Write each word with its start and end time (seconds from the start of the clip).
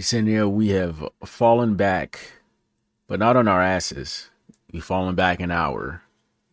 Yesenia, 0.00 0.50
we 0.50 0.68
have 0.70 1.06
fallen 1.26 1.74
back, 1.74 2.32
but 3.06 3.18
not 3.18 3.36
on 3.36 3.46
our 3.46 3.60
asses. 3.60 4.30
We've 4.72 4.82
fallen 4.82 5.14
back 5.14 5.42
an 5.42 5.50
hour 5.50 6.00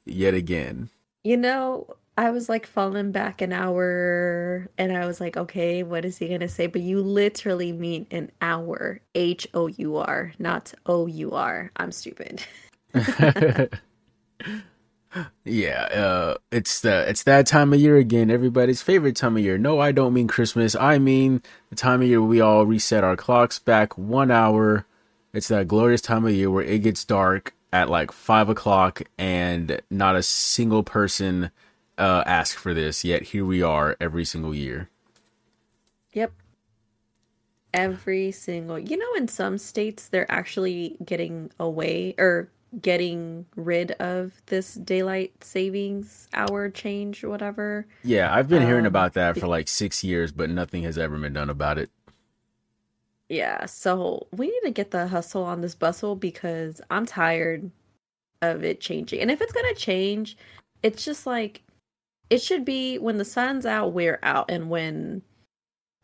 yet 0.04 0.34
again. 0.34 0.90
You 1.24 1.38
know, 1.38 1.88
I 2.18 2.30
was 2.32 2.50
like 2.50 2.68
falling 2.68 3.14
back 3.14 3.42
an 3.42 3.54
hour 3.54 4.70
and 4.78 4.98
I 4.98 5.06
was 5.06 5.22
like, 5.22 5.38
okay, 5.38 5.82
what 5.82 6.04
is 6.04 6.18
he 6.18 6.28
going 6.28 6.42
to 6.42 6.50
say? 6.50 6.68
But 6.68 6.82
you 6.82 7.02
literally 7.02 7.72
mean 7.72 8.06
an 8.12 8.34
hour. 8.42 9.00
H 9.16 9.48
O 9.54 9.68
U 9.68 9.96
R, 9.96 10.34
not 10.40 10.74
O 10.86 11.08
U 11.08 11.32
R. 11.32 11.72
I'm 11.78 11.94
stupid. 11.94 12.44
yeah, 15.46 15.84
uh, 15.84 16.36
it's 16.52 16.82
the 16.82 17.08
it's 17.10 17.24
that 17.24 17.48
time 17.48 17.74
of 17.74 17.80
year 17.80 17.98
again. 17.98 18.30
Everybody's 18.30 18.82
favorite 18.82 19.16
time 19.16 19.38
of 19.38 19.44
year. 19.44 19.58
No, 19.58 19.80
I 19.80 19.92
don't 19.92 20.14
mean 20.14 20.28
Christmas. 20.28 20.76
I 20.76 20.98
mean 21.00 21.42
the 21.70 21.76
time 21.76 22.02
of 22.02 22.08
year 22.08 22.22
we 22.22 22.42
all 22.42 22.66
reset 22.66 23.04
our 23.04 23.16
clocks 23.16 23.60
back 23.60 23.98
one 23.98 24.32
hour. 24.32 24.86
It's 25.34 25.48
that 25.50 25.68
glorious 25.68 26.02
time 26.02 26.26
of 26.26 26.34
year 26.34 26.50
where 26.50 26.64
it 26.64 26.80
gets 26.80 27.04
dark 27.04 27.54
at 27.72 27.90
like 27.90 28.12
five 28.12 28.50
o'clock 28.50 29.02
and 29.18 29.82
not 29.90 30.16
a 30.16 30.24
single 30.24 30.84
person 30.84 31.52
uh, 31.98 32.24
ask 32.26 32.58
for 32.58 32.74
this, 32.74 33.04
yet 33.04 33.24
here 33.24 33.46
we 33.46 33.62
are 33.62 33.98
every 34.00 34.26
single 34.26 34.54
year. 34.54 34.90
Yep. 36.14 36.34
Every 37.74 38.32
single, 38.32 38.80
you 38.80 38.98
know, 38.98 39.14
in 39.16 39.28
some 39.28 39.58
states 39.58 40.08
they're 40.08 40.32
actually 40.32 40.98
getting 41.04 41.52
away 41.60 42.16
or 42.18 42.50
getting 42.82 43.46
rid 43.56 43.92
of 43.94 44.42
this 44.48 44.76
daylight 44.76 45.44
savings 45.44 46.28
hour 46.34 46.70
change, 46.70 47.24
whatever. 47.24 47.88
Yeah, 48.04 48.34
I've 48.34 48.50
been 48.50 48.64
um, 48.64 48.68
hearing 48.68 48.86
about 48.86 49.14
that 49.14 49.38
for 49.38 49.48
like 49.48 49.68
six 49.68 50.04
years, 50.04 50.32
but 50.32 50.50
nothing 50.50 50.84
has 50.84 50.98
ever 50.98 51.18
been 51.18 51.34
done 51.34 51.50
about 51.50 51.78
it. 51.78 51.90
Yeah, 53.30 53.66
so 53.66 54.28
we 54.32 54.48
need 54.48 54.62
to 54.64 54.72
get 54.72 54.92
the 54.92 55.08
hustle 55.08 55.44
on 55.44 55.62
this 55.62 55.76
bustle 55.76 56.16
because 56.16 56.82
I'm 56.90 57.06
tired 57.06 57.70
of 58.42 58.64
it 58.64 58.80
changing. 58.80 59.20
And 59.20 59.32
if 59.32 59.42
it's 59.42 59.52
gonna 59.52 59.76
change, 59.76 60.38
it's 60.84 61.04
just 61.04 61.26
like 61.26 61.64
it 62.30 62.42
should 62.42 62.66
be 62.66 62.98
when 62.98 63.18
the 63.18 63.26
sun's 63.26 63.66
out, 63.66 63.94
we're 63.94 64.20
out, 64.24 64.50
and 64.50 64.70
when 64.70 65.22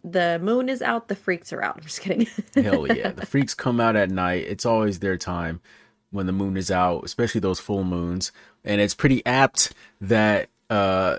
the 0.03 0.39
moon 0.41 0.67
is 0.67 0.81
out, 0.81 1.07
the 1.07 1.15
freaks 1.15 1.53
are 1.53 1.61
out. 1.61 1.77
I'm 1.77 1.83
just 1.83 2.01
kidding. 2.01 2.27
Hell 2.55 2.87
yeah. 2.87 3.11
The 3.11 3.25
freaks 3.25 3.53
come 3.53 3.79
out 3.79 3.95
at 3.95 4.09
night. 4.09 4.45
It's 4.47 4.65
always 4.65 4.99
their 4.99 5.17
time 5.17 5.61
when 6.13 6.27
the 6.27 6.31
moon 6.31 6.55
is 6.55 6.71
out, 6.71 7.03
especially 7.03 7.41
those 7.41 7.59
full 7.59 7.83
moons. 7.83 8.31
And 8.63 8.79
it's 8.79 8.93
pretty 8.93 9.25
apt 9.25 9.73
that 9.99 10.47
uh, 10.69 11.17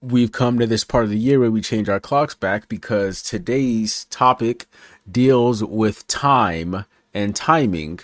we've 0.00 0.32
come 0.32 0.58
to 0.60 0.66
this 0.66 0.84
part 0.84 1.04
of 1.04 1.10
the 1.10 1.18
year 1.18 1.40
where 1.40 1.50
we 1.50 1.60
change 1.60 1.88
our 1.88 2.00
clocks 2.00 2.34
back 2.34 2.68
because 2.68 3.22
today's 3.22 4.04
topic 4.06 4.66
deals 5.10 5.64
with 5.64 6.06
time 6.06 6.84
and 7.12 7.34
timing. 7.34 7.98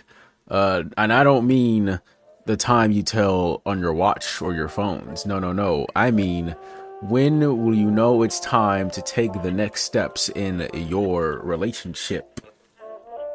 Uh, 0.48 0.82
and 0.98 1.12
I 1.12 1.22
don't 1.22 1.46
mean 1.46 2.00
the 2.44 2.56
time 2.56 2.90
you 2.90 3.04
tell 3.04 3.62
on 3.64 3.78
your 3.78 3.92
watch 3.92 4.42
or 4.42 4.52
your 4.52 4.68
phones. 4.68 5.24
No, 5.24 5.38
no, 5.38 5.52
no. 5.52 5.86
I 5.94 6.10
mean, 6.10 6.56
when 7.02 7.40
will 7.40 7.74
you 7.74 7.90
know 7.90 8.22
it's 8.24 8.40
time 8.40 8.90
to 8.90 9.02
take 9.02 9.32
the 9.42 9.52
next 9.52 9.82
steps 9.82 10.28
in 10.30 10.68
your 10.74 11.38
relationship? 11.44 12.40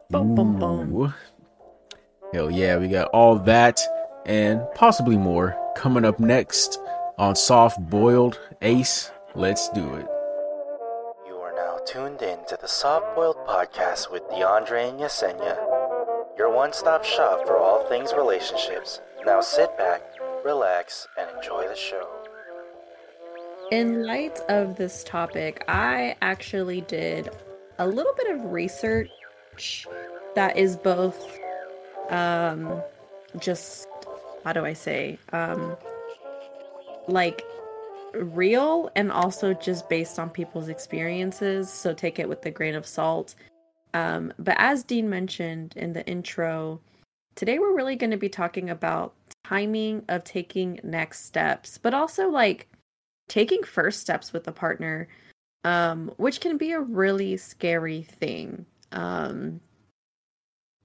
Boom, 0.10 0.36
boom, 0.36 0.60
boom. 0.60 1.14
Hell 2.34 2.52
yeah, 2.52 2.78
we 2.78 2.88
got 2.88 3.08
all 3.10 3.40
that 3.40 3.82
and 4.26 4.62
possibly 4.76 5.18
more 5.18 5.58
coming 5.76 6.06
up 6.06 6.20
next 6.20 6.80
on 7.18 7.36
Soft 7.36 7.80
Boiled 7.90 8.40
Ace. 8.62 9.12
Let's 9.36 9.70
do 9.70 9.96
it. 9.96 10.06
You 11.28 11.36
are 11.36 11.54
now 11.56 11.80
tuned 11.86 12.22
in 12.22 12.40
to 12.48 12.58
the 12.60 12.68
Soft 12.68 13.16
Boiled 13.16 13.38
Podcast 13.48 14.12
with 14.12 14.24
DeAndre 14.30 14.90
and 14.90 15.00
Yesenia 15.00 15.78
your 16.38 16.54
one 16.54 16.72
stop 16.72 17.04
shop 17.04 17.48
for 17.48 17.58
all 17.58 17.84
things 17.90 18.14
relationships. 18.14 19.02
Now 19.26 19.42
sit 19.42 19.76
back, 19.78 20.04
relax, 20.46 21.08
and 21.18 21.28
enjoy 21.36 21.68
the 21.68 21.76
show. 21.76 22.08
In 23.72 24.06
light 24.06 24.40
of 24.48 24.76
this 24.76 25.04
topic, 25.04 25.64
I 25.68 26.16
actually 26.22 26.82
did 26.82 27.30
a 27.80 27.88
little 27.88 28.14
bit 28.16 28.36
of 28.36 28.46
research 28.52 29.10
that 30.36 30.56
is 30.56 30.78
both 30.78 31.40
um 32.10 32.82
just 33.40 33.88
how 34.44 34.54
do 34.54 34.66
I 34.66 34.74
say 34.74 35.20
um 35.34 35.76
like 37.08 37.44
real 38.14 38.90
and 38.96 39.12
also 39.12 39.54
just 39.54 39.90
based 39.90 40.18
on 40.18 40.30
people's 40.30 40.70
experiences 40.70 41.72
so 41.72 41.94
take 41.94 42.20
it 42.20 42.28
with 42.28 42.46
a 42.46 42.52
grain 42.52 42.76
of 42.76 42.86
salt 42.86 43.36
um, 43.98 44.34
but 44.38 44.56
as 44.60 44.84
Dean 44.84 45.10
mentioned 45.10 45.74
in 45.76 45.94
the 45.94 46.06
intro, 46.08 46.80
today 47.36 47.58
we're 47.58 47.76
really 47.76 47.96
going 47.96 48.12
to 48.12 48.18
be 48.18 48.30
talking 48.30 48.70
about 48.70 49.16
timing 49.44 50.04
of 50.08 50.24
taking 50.24 50.80
next 50.84 51.26
steps, 51.26 51.78
but 51.78 51.94
also 51.94 52.30
like 52.30 52.68
taking 53.28 53.64
first 53.64 54.00
steps 54.00 54.34
with 54.34 54.48
a 54.48 54.52
partner, 54.52 55.08
um, 55.64 56.12
which 56.18 56.42
can 56.42 56.58
be 56.58 56.74
a 56.74 56.80
really 56.80 57.38
scary 57.38 58.04
thing. 58.04 58.66
Um, 58.92 59.62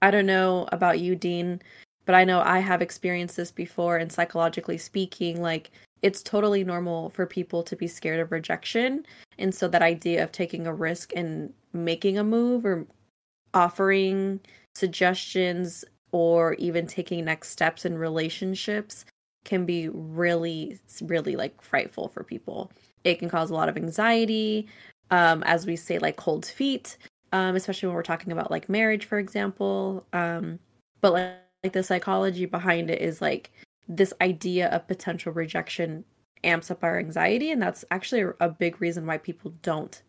I 0.03 0.11
don't 0.11 0.25
know 0.25 0.67
about 0.73 0.99
you, 0.99 1.15
Dean, 1.15 1.61
but 2.05 2.13
I 2.13 2.25
know 2.25 2.41
I 2.41 2.59
have 2.59 2.81
experienced 2.81 3.37
this 3.37 3.51
before. 3.51 3.95
And 3.95 4.11
psychologically 4.11 4.77
speaking, 4.77 5.41
like 5.41 5.71
it's 6.01 6.21
totally 6.21 6.65
normal 6.65 7.09
for 7.11 7.25
people 7.25 7.63
to 7.63 7.75
be 7.77 7.87
scared 7.87 8.19
of 8.19 8.33
rejection. 8.33 9.05
And 9.39 9.55
so 9.55 9.69
that 9.69 9.81
idea 9.81 10.21
of 10.21 10.33
taking 10.33 10.67
a 10.67 10.73
risk 10.73 11.13
and 11.15 11.53
making 11.71 12.17
a 12.17 12.23
move 12.23 12.65
or 12.65 12.85
offering 13.53 14.41
suggestions 14.75 15.85
or 16.11 16.55
even 16.55 16.85
taking 16.85 17.23
next 17.23 17.51
steps 17.51 17.85
in 17.85 17.97
relationships 17.97 19.05
can 19.45 19.65
be 19.65 19.87
really 19.89 20.79
really 21.01 21.35
like 21.35 21.61
frightful 21.61 22.07
for 22.07 22.23
people 22.23 22.71
it 23.03 23.19
can 23.19 23.29
cause 23.29 23.49
a 23.49 23.53
lot 23.53 23.67
of 23.69 23.75
anxiety 23.75 24.67
um 25.11 25.43
as 25.43 25.65
we 25.67 25.75
say 25.75 25.99
like 25.99 26.15
cold 26.15 26.45
feet 26.45 26.97
um 27.33 27.55
especially 27.55 27.87
when 27.87 27.95
we're 27.95 28.03
talking 28.03 28.31
about 28.31 28.49
like 28.49 28.69
marriage 28.69 29.05
for 29.05 29.19
example 29.19 30.05
um 30.13 30.57
but 31.01 31.11
like, 31.13 31.33
like 31.63 31.73
the 31.73 31.83
psychology 31.83 32.45
behind 32.45 32.89
it 32.89 33.01
is 33.01 33.21
like 33.21 33.51
this 33.87 34.13
idea 34.21 34.69
of 34.69 34.87
potential 34.87 35.33
rejection 35.33 36.05
amps 36.45 36.71
up 36.71 36.83
our 36.83 36.97
anxiety 36.97 37.51
and 37.51 37.61
that's 37.61 37.83
actually 37.91 38.23
a 38.39 38.49
big 38.49 38.79
reason 38.79 39.05
why 39.05 39.17
people 39.17 39.53
don't 39.61 40.01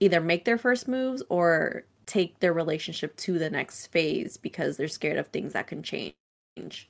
either 0.00 0.20
make 0.20 0.44
their 0.44 0.58
first 0.58 0.86
moves 0.88 1.22
or 1.28 1.84
take 2.06 2.38
their 2.40 2.52
relationship 2.52 3.16
to 3.16 3.38
the 3.38 3.50
next 3.50 3.86
phase 3.88 4.36
because 4.36 4.76
they're 4.76 4.88
scared 4.88 5.18
of 5.18 5.28
things 5.28 5.52
that 5.52 5.66
can 5.66 5.82
change. 5.82 6.88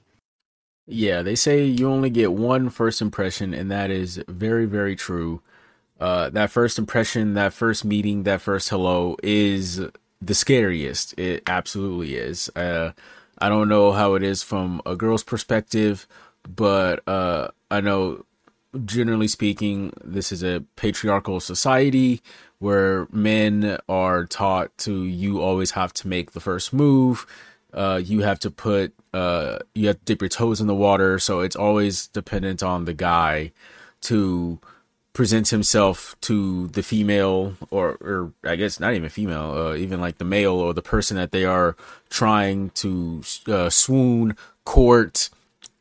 Yeah, 0.87 1.23
they 1.23 1.35
say 1.35 1.65
you 1.65 1.89
only 1.89 2.11
get 2.11 2.33
one 2.33 2.69
first 2.69 3.01
impression, 3.01 3.55
and 3.55 3.71
that 3.71 3.91
is 3.91 4.23
very, 4.29 4.67
very 4.67 4.97
true. 4.97 5.41
Uh, 6.01 6.31
that 6.31 6.51
first 6.51 6.79
impression, 6.79 7.35
that 7.35 7.53
first 7.53 7.85
meeting, 7.85 8.25
that 8.25 8.41
first 8.41 8.69
hello 8.69 9.17
is 9.23 9.81
the 10.21 10.35
scariest. 10.35 11.19
It 11.19 11.43
absolutely 11.47 12.17
is. 12.17 12.49
Uh, 12.57 12.93
I 13.39 13.49
don't 13.49 13.69
know 13.69 13.93
how 13.93 14.15
it 14.15 14.23
is 14.23 14.43
from 14.43 14.81
a 14.87 14.97
girl's 14.97 15.25
perspective, 15.25 16.07
but 16.49 17.07
uh, 17.09 17.49
I 17.71 17.81
know 17.81 18.25
generally 18.85 19.29
speaking, 19.29 19.93
this 20.03 20.33
is 20.33 20.43
a 20.43 20.65
patriarchal 20.77 21.41
society 21.41 22.21
where 22.59 23.07
men 23.11 23.79
are 23.89 24.25
taught 24.25 24.77
to 24.79 25.05
you 25.05 25.41
always 25.41 25.73
have 25.73 25.93
to 25.93 26.09
make 26.09 26.33
the 26.33 26.41
first 26.41 26.73
move. 26.73 27.27
Uh, 27.73 28.01
you 28.03 28.23
have 28.23 28.39
to 28.41 28.51
put 28.51 28.95
uh, 29.13 29.59
you 29.75 29.89
have 29.89 29.99
to 29.99 30.05
dip 30.05 30.23
your 30.23 30.29
toes 30.29 30.61
in 30.61 30.67
the 30.67 30.75
water, 30.75 31.19
so 31.19 31.41
it's 31.41 31.57
always 31.57 32.07
dependent 32.09 32.63
on 32.63 32.85
the 32.85 32.95
guy 32.95 33.53
to 34.03 34.59
present 35.15 35.49
himself 35.49 36.17
to 36.21 36.67
the 36.69 36.83
female 36.83 37.55
or 37.71 37.97
or 38.03 38.33
I 38.45 38.57
guess 38.57 38.79
not 38.79 38.93
even 38.93 39.09
female, 39.09 39.53
uh, 39.53 39.75
even 39.77 40.01
like 40.01 40.19
the 40.19 40.25
male 40.25 40.55
or 40.55 40.75
the 40.75 40.83
person 40.83 41.17
that 41.17 41.33
they 41.33 41.47
are 41.47 41.77
trying 42.11 42.71
to 42.71 43.23
uh, 43.47 43.71
swoon, 43.71 44.37
court, 44.67 45.31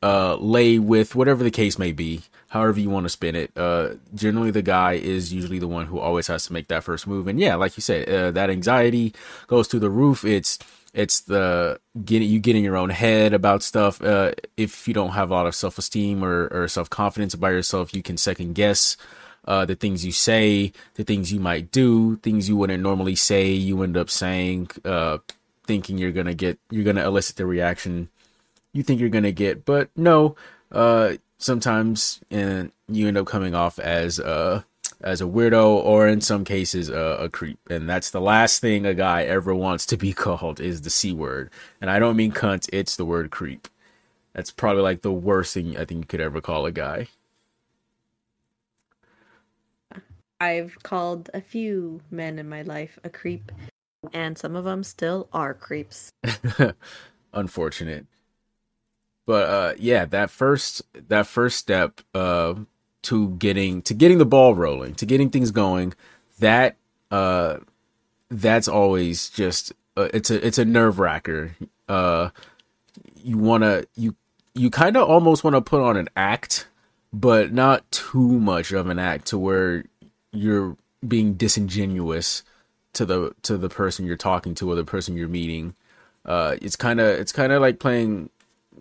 uh, 0.01 0.35
lay 0.35 0.79
with, 0.79 1.15
whatever 1.15 1.43
the 1.43 1.51
case 1.51 1.77
may 1.77 1.91
be 1.91 2.21
however 2.53 2.79
you 2.79 2.89
want 2.89 3.03
to 3.03 3.09
spin 3.09 3.35
it. 3.35 3.51
Uh, 3.57 3.95
generally, 4.13 4.51
the 4.51 4.61
guy 4.61 4.93
is 4.93 5.33
usually 5.33 5.57
the 5.57 5.67
one 5.67 5.87
who 5.87 5.97
always 5.97 6.27
has 6.27 6.45
to 6.45 6.53
make 6.53 6.67
that 6.67 6.83
first 6.83 7.07
move. 7.07 7.27
And 7.27 7.39
yeah, 7.39 7.55
like 7.55 7.75
you 7.75 7.81
said, 7.81 8.07
uh, 8.07 8.29
that 8.29 8.51
anxiety 8.51 9.11
goes 9.47 9.67
through 9.67 9.79
the 9.79 9.89
roof. 9.89 10.23
It's 10.23 10.59
it's 10.93 11.21
the 11.21 11.79
getting 12.05 12.29
you 12.29 12.39
get 12.39 12.55
in 12.55 12.63
your 12.63 12.77
own 12.77 12.91
head 12.91 13.33
about 13.33 13.63
stuff. 13.63 13.99
Uh, 14.03 14.33
if 14.55 14.87
you 14.87 14.93
don't 14.93 15.13
have 15.13 15.31
a 15.31 15.33
lot 15.33 15.47
of 15.47 15.55
self 15.55 15.79
esteem 15.79 16.23
or, 16.23 16.47
or 16.51 16.67
self 16.67 16.91
confidence 16.91 17.33
about 17.33 17.47
yourself, 17.47 17.95
you 17.95 18.03
can 18.03 18.17
second 18.17 18.53
guess. 18.53 18.97
Uh, 19.45 19.65
the 19.65 19.75
things 19.75 20.05
you 20.05 20.11
say, 20.11 20.71
the 20.95 21.03
things 21.03 21.33
you 21.33 21.39
might 21.39 21.71
do, 21.71 22.15
things 22.17 22.47
you 22.47 22.55
wouldn't 22.55 22.81
normally 22.81 23.15
say, 23.15 23.51
you 23.51 23.81
end 23.83 23.97
up 23.97 24.09
saying, 24.09 24.69
uh, 24.85 25.17
thinking 25.65 25.97
you're 25.97 26.11
gonna 26.11 26.33
get, 26.33 26.59
you're 26.69 26.85
gonna 26.85 27.05
elicit 27.05 27.35
the 27.35 27.45
reaction 27.45 28.09
you 28.73 28.83
think 28.83 28.99
you're 28.99 29.09
gonna 29.09 29.31
get. 29.31 29.65
But 29.65 29.89
no, 29.95 30.35
uh, 30.71 31.13
sometimes 31.37 32.19
and 32.29 32.71
you 32.87 33.07
end 33.07 33.17
up 33.17 33.27
coming 33.27 33.55
off 33.55 33.79
as 33.79 34.19
a 34.19 34.65
as 35.01 35.21
a 35.21 35.25
weirdo 35.25 35.65
or 35.65 36.07
in 36.07 36.21
some 36.21 36.43
cases 36.43 36.89
uh, 36.89 37.17
a 37.19 37.29
creep. 37.29 37.59
And 37.69 37.89
that's 37.89 38.11
the 38.11 38.21
last 38.21 38.61
thing 38.61 38.85
a 38.85 38.93
guy 38.93 39.23
ever 39.23 39.53
wants 39.53 39.85
to 39.87 39.97
be 39.97 40.13
called 40.25 40.59
is 40.59 40.81
the 40.81 40.89
c 40.89 41.13
word. 41.13 41.49
And 41.79 41.89
I 41.89 41.99
don't 41.99 42.17
mean 42.17 42.31
cunt; 42.31 42.69
it's 42.73 42.95
the 42.95 43.05
word 43.05 43.31
creep. 43.31 43.67
That's 44.33 44.51
probably 44.51 44.81
like 44.81 45.01
the 45.03 45.11
worst 45.11 45.53
thing 45.53 45.77
I 45.77 45.85
think 45.85 45.99
you 46.01 46.07
could 46.07 46.21
ever 46.21 46.41
call 46.41 46.65
a 46.65 46.71
guy. 46.71 47.07
I've 50.43 50.77
called 50.83 51.29
a 51.33 51.39
few 51.39 52.01
men 52.11 52.37
in 52.37 52.49
my 52.49 52.63
life 52.63 52.99
a 53.03 53.09
creep, 53.09 53.49
and 54.11 54.37
some 54.37 54.57
of 54.57 54.65
them 54.65 54.83
still 54.83 55.29
are 55.31 55.53
creeps. 55.53 56.11
Unfortunate. 57.33 58.07
But 59.25 59.49
uh 59.49 59.73
yeah, 59.77 60.03
that 60.05 60.29
first 60.29 60.81
that 61.07 61.27
first 61.27 61.57
step 61.57 62.01
uh 62.13 62.55
to 63.03 63.29
getting 63.29 63.81
to 63.83 63.93
getting 63.93 64.17
the 64.17 64.25
ball 64.25 64.53
rolling, 64.53 64.95
to 64.95 65.05
getting 65.05 65.29
things 65.29 65.51
going, 65.51 65.93
that 66.39 66.75
uh 67.09 67.59
that's 68.29 68.67
always 68.67 69.29
just 69.29 69.71
uh, 69.95 70.09
it's 70.13 70.29
a 70.29 70.45
it's 70.45 70.57
a 70.57 70.65
nerve 70.65 70.99
wracker. 70.99 71.55
Uh 71.87 72.31
you 73.15 73.37
want 73.37 73.63
to 73.63 73.87
you 73.95 74.13
you 74.53 74.69
kind 74.69 74.97
of 74.97 75.07
almost 75.07 75.45
want 75.45 75.55
to 75.55 75.61
put 75.61 75.81
on 75.81 75.95
an 75.95 76.09
act, 76.17 76.67
but 77.13 77.53
not 77.53 77.89
too 77.91 78.39
much 78.39 78.73
of 78.73 78.89
an 78.89 78.99
act 78.99 79.27
to 79.27 79.37
where 79.37 79.85
you're 80.33 80.75
being 81.07 81.33
disingenuous 81.35 82.43
to 82.93 83.05
the 83.05 83.33
to 83.43 83.57
the 83.57 83.69
person 83.69 84.05
you're 84.05 84.17
talking 84.17 84.55
to 84.55 84.71
or 84.71 84.75
the 84.75 84.83
person 84.83 85.15
you're 85.15 85.27
meeting. 85.27 85.75
Uh, 86.25 86.55
it's 86.61 86.75
kind 86.75 86.99
of 86.99 87.07
it's 87.07 87.31
kind 87.31 87.51
of 87.51 87.61
like 87.61 87.79
playing 87.79 88.29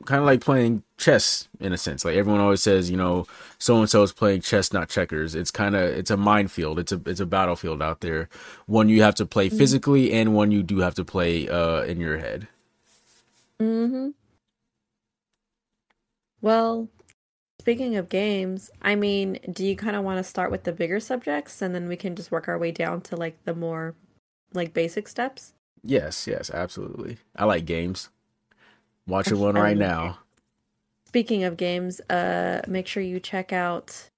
kind 0.05 0.21
of 0.21 0.27
like 0.27 0.41
playing 0.41 0.83
chess 0.97 1.49
in 1.61 1.73
a 1.73 1.79
sense. 1.79 2.05
Like 2.05 2.17
everyone 2.17 2.41
always 2.41 2.63
says, 2.63 2.91
you 2.91 2.97
know, 2.97 3.27
so 3.59 3.79
and 3.79 3.91
so 3.91 4.03
is 4.03 4.13
playing 4.13 4.41
chess, 4.41 4.73
not 4.73 4.89
checkers. 4.89 5.35
It's 5.35 5.51
kind 5.51 5.75
of 5.75 5.83
it's 5.83 6.11
a 6.11 6.17
minefield. 6.17 6.79
It's 6.79 6.93
a 6.93 7.01
it's 7.07 7.21
a 7.21 7.27
battlefield 7.27 7.83
out 7.83 8.01
there. 8.01 8.29
One 8.67 8.89
you 8.89 9.03
have 9.03 9.15
to 9.17 9.27
play 9.27 9.49
mm-hmm. 9.49 9.59
physically, 9.59 10.13
and 10.13 10.35
one 10.35 10.51
you 10.51 10.63
do 10.63 10.79
have 10.79 10.95
to 10.97 11.05
play 11.05 11.49
uh, 11.49 11.83
in 11.83 12.01
your 12.01 12.19
head. 12.19 12.49
Hmm. 13.59 14.11
Well, 16.41 16.89
Speaking 17.63 17.95
of 17.95 18.09
games, 18.09 18.73
I 18.83 18.97
mean, 18.97 19.39
do 19.53 19.65
you 19.65 19.77
kind 19.77 19.95
of 19.95 20.03
want 20.03 20.19
to 20.19 20.25
start 20.25 20.51
with 20.51 20.65
the 20.65 20.73
bigger 20.73 20.99
subjects 20.99 21.63
and 21.63 21.73
then 21.73 21.87
we 21.87 21.95
can 21.95 22.17
just 22.17 22.33
work 22.33 22.49
our 22.49 22.59
way 22.59 22.73
down 22.73 23.03
to 23.03 23.15
like 23.15 23.37
the 23.45 23.55
more 23.55 23.95
like 24.53 24.75
basic 24.75 25.07
steps? 25.07 25.55
Yes, 25.85 26.27
yes, 26.27 26.51
absolutely. 26.51 27.19
I 27.37 27.45
like 27.45 27.65
games. 27.65 28.09
Watching 29.07 29.39
one 29.39 29.55
right 29.55 29.77
now. 29.77 30.19
Speaking 31.07 31.45
of 31.45 31.57
games, 31.57 32.01
uh 32.11 32.63
make 32.67 32.89
sure 32.89 33.01
you 33.01 33.21
check 33.21 33.53
out 33.53 34.09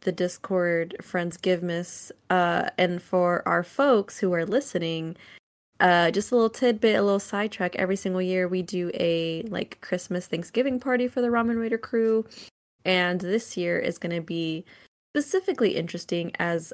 the 0.00 0.10
Discord 0.10 0.96
Friends 1.02 1.36
give 1.36 1.62
miss 1.62 2.10
Uh 2.30 2.70
and 2.78 3.02
for 3.02 3.46
our 3.46 3.62
folks 3.62 4.18
who 4.18 4.32
are 4.32 4.46
listening, 4.46 5.14
uh 5.78 6.10
just 6.10 6.32
a 6.32 6.34
little 6.34 6.48
tidbit, 6.48 6.96
a 6.96 7.02
little 7.02 7.20
sidetrack. 7.20 7.76
Every 7.76 7.96
single 7.96 8.22
year 8.22 8.48
we 8.48 8.62
do 8.62 8.90
a 8.94 9.42
like 9.42 9.76
Christmas 9.82 10.26
Thanksgiving 10.26 10.80
party 10.80 11.06
for 11.06 11.20
the 11.20 11.28
Ramen 11.28 11.60
Raider 11.60 11.76
crew 11.76 12.24
and 12.88 13.20
this 13.20 13.54
year 13.54 13.78
is 13.78 13.98
going 13.98 14.16
to 14.16 14.22
be 14.22 14.64
specifically 15.12 15.76
interesting 15.76 16.32
as 16.38 16.72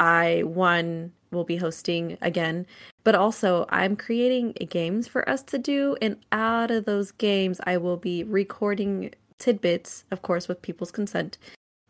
I, 0.00 0.42
one, 0.44 1.12
will 1.30 1.44
be 1.44 1.56
hosting 1.56 2.18
again, 2.20 2.66
but 3.04 3.14
also 3.14 3.64
I'm 3.68 3.94
creating 3.94 4.54
games 4.68 5.06
for 5.06 5.26
us 5.28 5.40
to 5.44 5.58
do. 5.58 5.96
And 6.02 6.16
out 6.32 6.72
of 6.72 6.84
those 6.84 7.12
games, 7.12 7.60
I 7.64 7.76
will 7.76 7.96
be 7.96 8.24
recording 8.24 9.14
tidbits, 9.38 10.04
of 10.10 10.22
course, 10.22 10.48
with 10.48 10.60
people's 10.62 10.90
consent. 10.90 11.38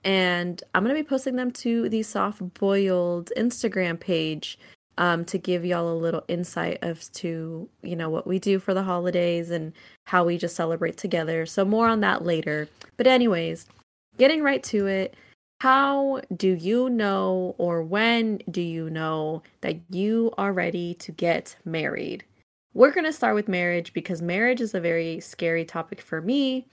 And 0.04 0.62
I'm 0.74 0.84
going 0.84 0.94
to 0.94 1.02
be 1.02 1.08
posting 1.08 1.36
them 1.36 1.50
to 1.52 1.88
the 1.88 2.02
soft 2.02 2.42
boiled 2.54 3.32
Instagram 3.38 3.98
page 3.98 4.58
um, 4.98 5.24
to 5.26 5.38
give 5.38 5.64
y'all 5.64 5.92
a 5.92 5.94
little 5.94 6.24
insight 6.28 6.78
as 6.82 7.08
to 7.10 7.68
you 7.82 7.96
know 7.96 8.10
what 8.10 8.26
we 8.26 8.38
do 8.38 8.58
for 8.58 8.74
the 8.74 8.82
holidays 8.82 9.50
and 9.50 9.72
how 10.06 10.24
we 10.24 10.38
just 10.38 10.56
celebrate 10.56 10.96
together. 10.96 11.46
So 11.46 11.64
more 11.64 11.88
on 11.88 12.00
that 12.00 12.24
later. 12.24 12.68
But 12.96 13.06
anyways, 13.06 13.66
getting 14.18 14.42
right 14.42 14.62
to 14.64 14.86
it. 14.86 15.14
How 15.60 16.20
do 16.36 16.48
you 16.48 16.90
know, 16.90 17.54
or 17.56 17.84
when 17.84 18.40
do 18.50 18.60
you 18.60 18.90
know 18.90 19.44
that 19.60 19.76
you 19.90 20.32
are 20.36 20.52
ready 20.52 20.94
to 20.94 21.12
get 21.12 21.54
married? 21.64 22.24
We're 22.74 22.90
going 22.90 23.04
to 23.04 23.12
start 23.12 23.36
with 23.36 23.46
marriage 23.46 23.92
because 23.92 24.20
marriage 24.20 24.60
is 24.60 24.74
a 24.74 24.80
very 24.80 25.20
scary 25.20 25.64
topic 25.64 26.00
for 26.00 26.20
me. 26.20 26.66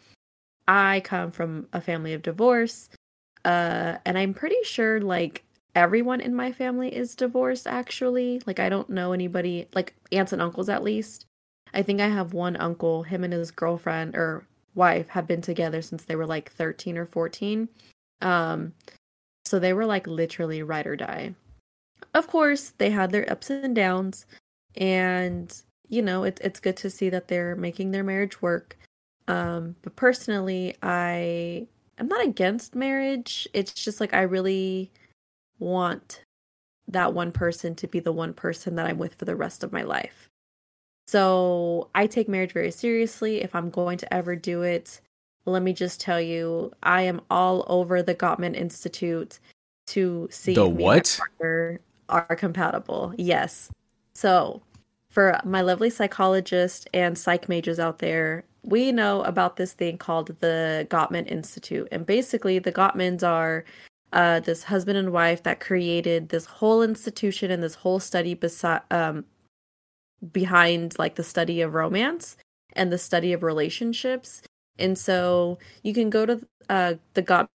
I 0.67 1.01
come 1.01 1.29
from 1.29 1.67
a 1.71 1.81
family 1.81 2.13
of 2.13 2.23
divorce, 2.23 2.89
uh, 3.45 3.97
and 4.05 4.17
I'm 4.17 4.33
pretty 4.33 4.63
sure 4.63 5.01
like 5.01 5.43
everyone 5.79 6.19
in 6.19 6.35
my 6.35 6.51
family 6.51 6.93
is 6.93 7.15
divorced 7.15 7.65
actually. 7.65 8.41
Like 8.45 8.59
I 8.59 8.67
don't 8.67 8.89
know 8.89 9.13
anybody 9.13 9.67
like 9.73 9.95
aunts 10.11 10.33
and 10.33 10.41
uncles 10.41 10.67
at 10.67 10.83
least. 10.83 11.25
I 11.73 11.81
think 11.83 12.01
I 12.01 12.09
have 12.09 12.33
one 12.33 12.57
uncle, 12.57 13.03
him 13.03 13.23
and 13.23 13.31
his 13.31 13.51
girlfriend 13.51 14.15
or 14.15 14.45
wife 14.75 15.07
have 15.09 15.25
been 15.25 15.41
together 15.41 15.81
since 15.81 16.03
they 16.03 16.15
were 16.15 16.25
like 16.25 16.51
13 16.51 16.97
or 16.97 17.05
14. 17.05 17.69
Um 18.21 18.73
so 19.45 19.57
they 19.57 19.73
were 19.73 19.85
like 19.85 20.05
literally 20.05 20.61
ride 20.61 20.85
or 20.85 20.97
die. 20.97 21.33
Of 22.13 22.27
course, 22.27 22.73
they 22.77 22.89
had 22.89 23.11
their 23.11 23.29
ups 23.31 23.49
and 23.49 23.75
downs 23.75 24.25
and 24.75 25.55
you 25.87 26.01
know, 26.01 26.23
it, 26.23 26.39
it's 26.43 26.59
good 26.59 26.77
to 26.77 26.89
see 26.89 27.09
that 27.09 27.29
they're 27.29 27.55
making 27.55 27.91
their 27.91 28.03
marriage 28.03 28.41
work. 28.41 28.77
Um 29.29 29.77
but 29.81 29.95
personally, 29.95 30.75
I 30.83 31.67
I'm 31.97 32.07
not 32.07 32.25
against 32.25 32.75
marriage. 32.75 33.47
It's 33.53 33.73
just 33.73 34.01
like 34.01 34.13
I 34.13 34.23
really 34.23 34.91
want 35.59 36.23
that 36.87 37.13
one 37.13 37.31
person 37.31 37.75
to 37.75 37.87
be 37.87 37.99
the 37.99 38.11
one 38.11 38.33
person 38.33 38.75
that 38.75 38.85
I'm 38.85 38.97
with 38.97 39.15
for 39.15 39.25
the 39.25 39.35
rest 39.35 39.63
of 39.63 39.71
my 39.71 39.83
life. 39.83 40.29
So 41.07 41.89
I 41.95 42.07
take 42.07 42.27
marriage 42.27 42.51
very 42.51 42.71
seriously. 42.71 43.41
If 43.41 43.55
I'm 43.55 43.69
going 43.69 43.97
to 43.99 44.13
ever 44.13 44.35
do 44.35 44.61
it, 44.61 45.01
let 45.45 45.63
me 45.63 45.73
just 45.73 45.99
tell 45.99 46.21
you, 46.21 46.71
I 46.83 47.01
am 47.03 47.21
all 47.29 47.65
over 47.67 48.01
the 48.03 48.15
Gottman 48.15 48.55
Institute 48.55 49.39
to 49.87 50.27
see 50.31 50.53
the 50.53 50.67
what 50.67 51.19
are 52.09 52.35
compatible. 52.35 53.13
Yes. 53.17 53.71
So 54.13 54.61
for 55.09 55.39
my 55.43 55.61
lovely 55.61 55.89
psychologist 55.89 56.87
and 56.93 57.17
psych 57.17 57.49
majors 57.49 57.79
out 57.79 57.99
there, 57.99 58.43
we 58.63 58.91
know 58.91 59.23
about 59.23 59.55
this 59.55 59.73
thing 59.73 59.97
called 59.97 60.35
the 60.41 60.85
Gottman 60.91 61.27
Institute. 61.27 61.87
And 61.91 62.05
basically, 62.05 62.59
the 62.59 62.71
Gottmans 62.71 63.23
are 63.23 63.65
uh, 64.11 64.39
this 64.39 64.63
husband 64.63 64.97
and 64.97 65.11
wife 65.11 65.43
that 65.43 65.59
created 65.59 66.29
this 66.29 66.45
whole 66.45 66.81
institution 66.81 67.51
and 67.51 67.61
this 67.61 67.75
whole 67.75 67.99
study 67.99 68.33
beside 68.33 68.81
um, 68.91 69.25
behind 70.31 70.97
like 70.97 71.15
the 71.15 71.23
study 71.23 71.61
of 71.61 71.73
romance 71.73 72.37
and 72.73 72.91
the 72.91 72.97
study 72.97 73.33
of 73.33 73.43
relationships. 73.43 74.41
And 74.77 74.97
so 74.97 75.57
you 75.83 75.93
can 75.93 76.09
go 76.09 76.25
to 76.25 76.47
uh, 76.69 76.93
the 77.13 77.23
Gottman 77.23 77.47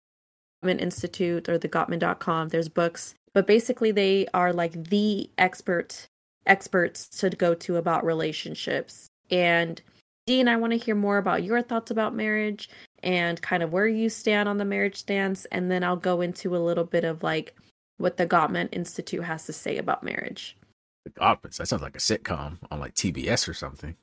Institute 0.81 1.49
or 1.49 1.59
the 1.59 1.69
Gottman.com. 1.69 2.49
There's 2.49 2.69
books, 2.69 3.14
but 3.33 3.47
basically 3.47 3.93
they 3.93 4.26
are 4.35 4.52
like 4.52 4.90
the 4.90 5.31
expert 5.38 6.07
experts 6.47 7.09
to 7.09 7.31
go 7.31 7.55
to 7.55 7.76
about 7.76 8.05
relationships. 8.05 9.09
And 9.31 9.81
Dean, 10.26 10.49
I 10.49 10.57
want 10.57 10.73
to 10.73 10.79
hear 10.79 10.95
more 10.95 11.19
about 11.19 11.43
your 11.43 11.62
thoughts 11.62 11.90
about 11.90 12.14
marriage 12.14 12.69
and 13.05 13.41
kind 13.43 13.63
of 13.63 13.73
where 13.73 13.87
you 13.87 14.09
stand 14.09 14.49
on 14.49 14.57
the 14.59 14.65
marriage 14.65 14.97
stance. 14.97 15.45
And 15.53 15.71
then 15.71 15.85
I'll 15.85 15.97
go 15.97 16.23
into 16.23 16.57
a 16.57 16.59
little 16.59 16.85
bit 16.85 17.05
of 17.05 17.23
like 17.23 17.55
what 17.99 18.17
the 18.17 18.27
Gottman 18.27 18.71
Institute 18.73 19.23
has 19.23 19.45
to 19.47 19.53
say 19.53 19.77
about 19.77 20.03
marriage. 20.03 20.57
The 21.05 21.11
Gottmans, 21.11 21.59
that 21.59 21.69
sounds 21.69 21.83
like 21.83 21.95
a 21.95 22.01
sitcom 22.01 22.59
on 22.71 22.81
like 22.81 22.95
TBS 22.95 23.47
or 23.47 23.55
something. 23.55 23.95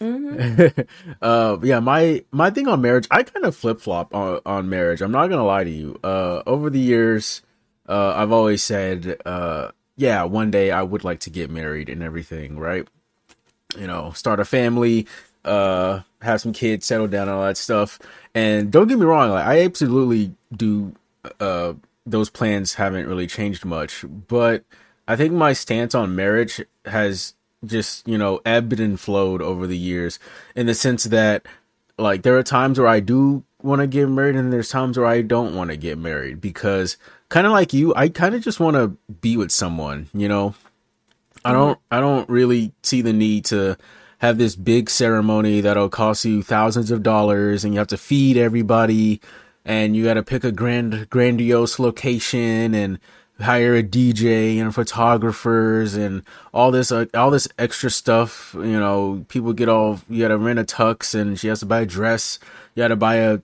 Mm-hmm. 0.00 0.80
uh, 1.22 1.56
yeah, 1.62 1.80
my 1.80 2.24
my 2.32 2.50
thing 2.50 2.68
on 2.68 2.82
marriage, 2.82 3.06
I 3.10 3.22
kind 3.22 3.46
of 3.46 3.56
flip 3.56 3.80
flop 3.80 4.14
on, 4.14 4.40
on 4.44 4.68
marriage. 4.68 5.00
I'm 5.00 5.12
not 5.12 5.28
gonna 5.28 5.46
lie 5.46 5.64
to 5.64 5.70
you. 5.70 5.98
Uh, 6.02 6.42
over 6.46 6.68
the 6.68 6.80
years, 6.80 7.42
uh, 7.88 8.12
I've 8.14 8.32
always 8.32 8.62
said, 8.62 9.16
uh, 9.24 9.70
yeah, 9.96 10.24
one 10.24 10.50
day 10.50 10.72
I 10.72 10.82
would 10.82 11.04
like 11.04 11.20
to 11.20 11.30
get 11.30 11.48
married 11.48 11.88
and 11.88 12.02
everything, 12.02 12.58
right? 12.58 12.86
You 13.78 13.86
know, 13.86 14.10
start 14.10 14.40
a 14.40 14.44
family, 14.44 15.06
uh 15.44 16.00
have 16.26 16.40
some 16.40 16.52
kids, 16.52 16.86
settle 16.86 17.08
down, 17.08 17.28
and 17.28 17.36
all 17.36 17.44
that 17.44 17.56
stuff. 17.56 17.98
And 18.34 18.70
don't 18.70 18.88
get 18.88 18.98
me 18.98 19.06
wrong, 19.06 19.30
like 19.30 19.46
I 19.46 19.62
absolutely 19.62 20.34
do. 20.54 20.94
Uh, 21.40 21.74
those 22.04 22.30
plans 22.30 22.74
haven't 22.74 23.08
really 23.08 23.26
changed 23.26 23.64
much, 23.64 24.04
but 24.28 24.64
I 25.08 25.16
think 25.16 25.32
my 25.32 25.52
stance 25.52 25.94
on 25.94 26.14
marriage 26.14 26.62
has 26.84 27.34
just 27.64 28.06
you 28.06 28.18
know 28.18 28.40
ebbed 28.44 28.78
and 28.78 29.00
flowed 29.00 29.42
over 29.42 29.66
the 29.66 29.78
years, 29.78 30.18
in 30.54 30.66
the 30.66 30.74
sense 30.74 31.04
that 31.04 31.46
like 31.98 32.22
there 32.22 32.36
are 32.36 32.42
times 32.42 32.78
where 32.78 32.88
I 32.88 33.00
do 33.00 33.44
want 33.62 33.80
to 33.80 33.86
get 33.86 34.08
married, 34.08 34.36
and 34.36 34.52
there's 34.52 34.68
times 34.68 34.98
where 34.98 35.06
I 35.06 35.22
don't 35.22 35.54
want 35.54 35.70
to 35.70 35.76
get 35.76 35.98
married 35.98 36.40
because 36.40 36.96
kind 37.28 37.46
of 37.46 37.52
like 37.52 37.72
you, 37.72 37.94
I 37.94 38.08
kind 38.08 38.34
of 38.34 38.42
just 38.42 38.60
want 38.60 38.76
to 38.76 38.96
be 39.20 39.36
with 39.36 39.50
someone, 39.50 40.08
you 40.12 40.28
know. 40.28 40.54
I 41.44 41.50
mm-hmm. 41.50 41.58
don't 41.58 41.78
I 41.90 42.00
don't 42.00 42.28
really 42.28 42.72
see 42.82 43.02
the 43.02 43.12
need 43.12 43.46
to 43.46 43.78
have 44.18 44.38
this 44.38 44.56
big 44.56 44.88
ceremony 44.88 45.60
that'll 45.60 45.88
cost 45.88 46.24
you 46.24 46.42
thousands 46.42 46.90
of 46.90 47.02
dollars 47.02 47.64
and 47.64 47.74
you 47.74 47.78
have 47.78 47.88
to 47.88 47.98
feed 47.98 48.36
everybody 48.36 49.20
and 49.64 49.96
you 49.96 50.04
got 50.04 50.14
to 50.14 50.22
pick 50.22 50.44
a 50.44 50.52
grand 50.52 51.10
grandiose 51.10 51.78
location 51.78 52.74
and 52.74 52.98
hire 53.40 53.74
a 53.74 53.82
DJ 53.82 54.58
and 54.58 54.74
photographers 54.74 55.94
and 55.94 56.22
all 56.54 56.70
this 56.70 56.90
uh, 56.90 57.06
all 57.14 57.30
this 57.30 57.48
extra 57.58 57.90
stuff. 57.90 58.54
You 58.54 58.80
know, 58.80 59.24
people 59.28 59.52
get 59.52 59.68
all 59.68 60.00
you 60.08 60.22
got 60.22 60.28
to 60.28 60.38
rent 60.38 60.58
a 60.58 60.64
tux 60.64 61.18
and 61.18 61.38
she 61.38 61.48
has 61.48 61.60
to 61.60 61.66
buy 61.66 61.80
a 61.80 61.86
dress. 61.86 62.38
You 62.74 62.82
got 62.82 62.88
to 62.88 62.96
buy 62.96 63.16
a 63.16 63.40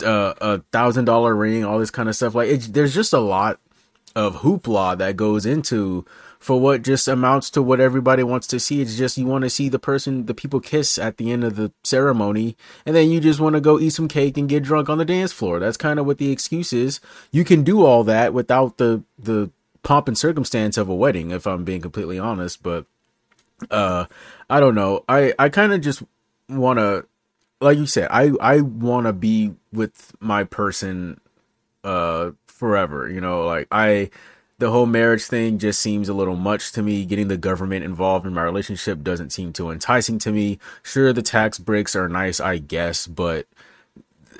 a, 0.00 0.60
thousand 0.72 1.04
dollar 1.04 1.34
ring, 1.34 1.64
all 1.64 1.78
this 1.78 1.90
kind 1.90 2.08
of 2.08 2.16
stuff. 2.16 2.34
Like 2.34 2.48
it, 2.48 2.72
there's 2.72 2.94
just 2.94 3.12
a 3.12 3.20
lot 3.20 3.60
of 4.16 4.36
hoopla 4.36 4.98
that 4.98 5.16
goes 5.16 5.46
into 5.46 6.04
for 6.38 6.60
what 6.60 6.82
just 6.82 7.08
amounts 7.08 7.50
to 7.50 7.62
what 7.62 7.80
everybody 7.80 8.22
wants 8.22 8.46
to 8.48 8.60
see. 8.60 8.80
It's 8.80 8.96
just 8.96 9.18
you 9.18 9.26
want 9.26 9.42
to 9.42 9.50
see 9.50 9.68
the 9.68 9.78
person, 9.78 10.26
the 10.26 10.34
people 10.34 10.60
kiss 10.60 10.98
at 10.98 11.16
the 11.16 11.32
end 11.32 11.44
of 11.44 11.56
the 11.56 11.72
ceremony, 11.84 12.56
and 12.86 12.94
then 12.94 13.10
you 13.10 13.20
just 13.20 13.40
want 13.40 13.54
to 13.54 13.60
go 13.60 13.78
eat 13.78 13.90
some 13.90 14.08
cake 14.08 14.38
and 14.38 14.48
get 14.48 14.62
drunk 14.62 14.88
on 14.88 14.98
the 14.98 15.04
dance 15.04 15.32
floor. 15.32 15.58
That's 15.58 15.76
kind 15.76 15.98
of 15.98 16.06
what 16.06 16.18
the 16.18 16.30
excuse 16.30 16.72
is. 16.72 17.00
You 17.32 17.44
can 17.44 17.64
do 17.64 17.84
all 17.84 18.04
that 18.04 18.32
without 18.32 18.78
the 18.78 19.02
the 19.18 19.50
pomp 19.82 20.08
and 20.08 20.16
circumstance 20.16 20.76
of 20.76 20.88
a 20.88 20.94
wedding, 20.94 21.30
if 21.30 21.46
I'm 21.46 21.64
being 21.64 21.80
completely 21.80 22.18
honest. 22.18 22.62
But 22.62 22.86
uh, 23.70 24.06
I 24.48 24.60
don't 24.60 24.74
know. 24.74 25.04
I 25.08 25.34
I 25.38 25.48
kind 25.48 25.72
of 25.72 25.80
just 25.80 26.02
want 26.48 26.78
to, 26.78 27.06
like 27.60 27.78
you 27.78 27.86
said, 27.86 28.08
I 28.10 28.30
I 28.40 28.60
want 28.60 29.06
to 29.06 29.12
be 29.12 29.54
with 29.72 30.14
my 30.20 30.44
person 30.44 31.20
uh 31.82 32.30
forever. 32.46 33.08
You 33.08 33.20
know, 33.20 33.44
like 33.44 33.66
I 33.72 34.10
the 34.58 34.70
whole 34.70 34.86
marriage 34.86 35.24
thing 35.24 35.58
just 35.58 35.80
seems 35.80 36.08
a 36.08 36.14
little 36.14 36.36
much 36.36 36.72
to 36.72 36.82
me. 36.82 37.04
Getting 37.04 37.28
the 37.28 37.36
government 37.36 37.84
involved 37.84 38.26
in 38.26 38.34
my 38.34 38.42
relationship 38.42 39.02
doesn't 39.02 39.30
seem 39.30 39.52
too 39.52 39.70
enticing 39.70 40.18
to 40.20 40.32
me. 40.32 40.58
Sure, 40.82 41.12
the 41.12 41.22
tax 41.22 41.58
breaks 41.58 41.94
are 41.94 42.08
nice, 42.08 42.40
I 42.40 42.58
guess, 42.58 43.06
but 43.06 43.46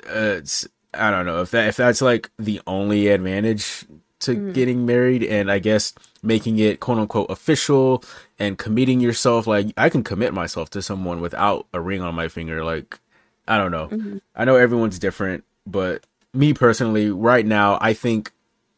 uh, 0.09 0.37
it's 0.37 0.67
I 0.93 1.09
don't 1.09 1.25
know 1.25 1.41
if 1.41 1.51
that 1.51 1.67
if 1.67 1.77
that's 1.77 2.01
like 2.01 2.29
the 2.37 2.61
only 2.67 3.07
advantage 3.07 3.85
to 4.21 4.35
mm. 4.35 4.53
getting 4.53 4.85
married, 4.85 5.23
and 5.23 5.49
I 5.49 5.59
guess 5.59 5.93
making 6.21 6.59
it 6.59 6.81
quote 6.81 6.97
unquote 6.97 7.31
official 7.31 8.03
and 8.37 8.57
committing 8.57 8.99
yourself. 8.99 9.47
Like 9.47 9.67
I 9.77 9.89
can 9.89 10.03
commit 10.03 10.33
myself 10.33 10.69
to 10.71 10.81
someone 10.81 11.21
without 11.21 11.65
a 11.73 11.79
ring 11.79 12.01
on 12.01 12.13
my 12.13 12.27
finger. 12.27 12.63
Like 12.63 12.99
I 13.47 13.57
don't 13.57 13.71
know. 13.71 13.87
Mm-hmm. 13.87 14.17
I 14.35 14.43
know 14.43 14.57
everyone's 14.57 14.99
different, 14.99 15.45
but 15.65 16.05
me 16.33 16.53
personally, 16.53 17.09
right 17.09 17.45
now, 17.45 17.77
I 17.79 17.93
think 17.93 18.33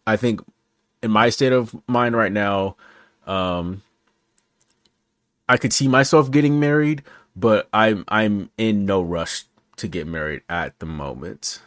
I 0.06 0.18
think 0.18 0.42
in 1.02 1.12
my 1.12 1.30
state 1.30 1.54
of 1.54 1.76
mind 1.88 2.16
right 2.16 2.32
now, 2.32 2.76
um, 3.28 3.82
I 5.50 5.58
could 5.58 5.74
see 5.74 5.88
myself 5.88 6.32
getting 6.32 6.60
married, 6.60 7.04
but 7.36 7.68
I'm 7.74 8.06
I'm 8.08 8.50
in 8.58 8.86
no 8.86 9.02
rush 9.02 9.46
to 9.78 9.88
get 9.88 10.08
married 10.08 10.42
at 10.50 10.80
the 10.80 10.86
moment. 10.86 11.62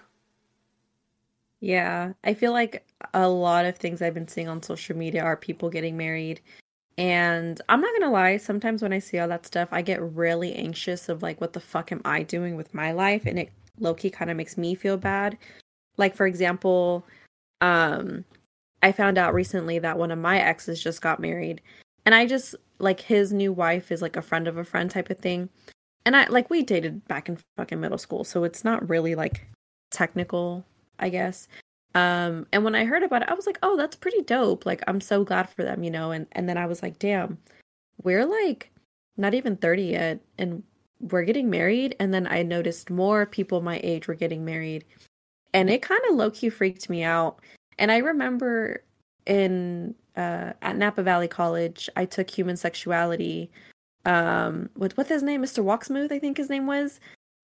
Yeah, 1.60 2.12
I 2.22 2.34
feel 2.34 2.52
like 2.52 2.86
a 3.14 3.28
lot 3.28 3.64
of 3.64 3.76
things 3.76 4.02
I've 4.02 4.14
been 4.14 4.28
seeing 4.28 4.48
on 4.48 4.62
social 4.62 4.96
media 4.96 5.22
are 5.22 5.36
people 5.36 5.70
getting 5.70 5.96
married. 5.96 6.40
And 6.96 7.60
I'm 7.68 7.80
not 7.80 7.92
gonna 7.98 8.12
lie, 8.12 8.36
sometimes 8.36 8.82
when 8.82 8.92
I 8.92 9.00
see 9.00 9.18
all 9.18 9.28
that 9.28 9.46
stuff, 9.46 9.68
I 9.72 9.82
get 9.82 10.00
really 10.00 10.54
anxious 10.54 11.08
of 11.08 11.22
like, 11.22 11.40
what 11.40 11.52
the 11.52 11.60
fuck 11.60 11.90
am 11.90 12.02
I 12.04 12.22
doing 12.22 12.56
with 12.56 12.72
my 12.72 12.92
life? 12.92 13.26
And 13.26 13.38
it 13.38 13.50
low 13.80 13.94
key 13.94 14.10
kind 14.10 14.30
of 14.30 14.36
makes 14.36 14.56
me 14.56 14.74
feel 14.74 14.96
bad. 14.96 15.36
Like, 15.96 16.14
for 16.14 16.26
example, 16.26 17.04
um, 17.60 18.24
I 18.84 18.92
found 18.92 19.16
out 19.16 19.32
recently 19.32 19.78
that 19.78 19.96
one 19.96 20.10
of 20.10 20.18
my 20.18 20.38
exes 20.38 20.82
just 20.82 21.00
got 21.00 21.18
married. 21.18 21.62
And 22.04 22.14
I 22.14 22.26
just 22.26 22.54
like 22.78 23.00
his 23.00 23.32
new 23.32 23.50
wife 23.50 23.90
is 23.90 24.02
like 24.02 24.14
a 24.14 24.20
friend 24.20 24.46
of 24.46 24.58
a 24.58 24.64
friend 24.64 24.90
type 24.90 25.08
of 25.08 25.18
thing. 25.18 25.48
And 26.04 26.14
I 26.14 26.26
like 26.26 26.50
we 26.50 26.62
dated 26.62 27.08
back 27.08 27.30
in 27.30 27.38
fucking 27.56 27.80
middle 27.80 27.96
school, 27.96 28.24
so 28.24 28.44
it's 28.44 28.62
not 28.62 28.86
really 28.86 29.14
like 29.14 29.48
technical, 29.90 30.66
I 30.98 31.08
guess. 31.08 31.48
Um 31.94 32.46
and 32.52 32.62
when 32.62 32.74
I 32.74 32.84
heard 32.84 33.02
about 33.02 33.22
it, 33.22 33.30
I 33.30 33.34
was 33.34 33.46
like, 33.46 33.58
"Oh, 33.62 33.74
that's 33.74 33.96
pretty 33.96 34.20
dope. 34.20 34.66
Like 34.66 34.82
I'm 34.86 35.00
so 35.00 35.24
glad 35.24 35.48
for 35.48 35.62
them, 35.62 35.82
you 35.82 35.90
know." 35.90 36.10
And 36.10 36.26
and 36.32 36.46
then 36.46 36.58
I 36.58 36.66
was 36.66 36.82
like, 36.82 36.98
"Damn. 36.98 37.38
We're 38.02 38.26
like 38.26 38.70
not 39.16 39.32
even 39.32 39.56
30 39.56 39.84
yet 39.84 40.20
and 40.36 40.62
we're 41.00 41.24
getting 41.24 41.48
married." 41.48 41.96
And 41.98 42.12
then 42.12 42.26
I 42.26 42.42
noticed 42.42 42.90
more 42.90 43.24
people 43.24 43.62
my 43.62 43.80
age 43.82 44.08
were 44.08 44.14
getting 44.14 44.44
married. 44.44 44.84
And 45.54 45.70
it 45.70 45.80
kind 45.80 46.02
of 46.10 46.16
low 46.16 46.30
key 46.30 46.50
freaked 46.50 46.90
me 46.90 47.02
out 47.02 47.40
and 47.78 47.92
I 47.92 47.98
remember 47.98 48.82
in 49.26 49.94
uh, 50.16 50.52
at 50.62 50.76
Napa 50.76 51.02
Valley 51.02 51.28
College, 51.28 51.88
I 51.96 52.04
took 52.04 52.30
human 52.30 52.56
sexuality 52.56 53.50
um, 54.06 54.68
with 54.76 54.96
what's 54.96 55.08
his 55.08 55.22
name, 55.22 55.42
Mr. 55.42 55.64
Walksmooth, 55.64 56.12
I 56.12 56.18
think 56.18 56.36
his 56.36 56.50
name 56.50 56.66
was, 56.66 57.00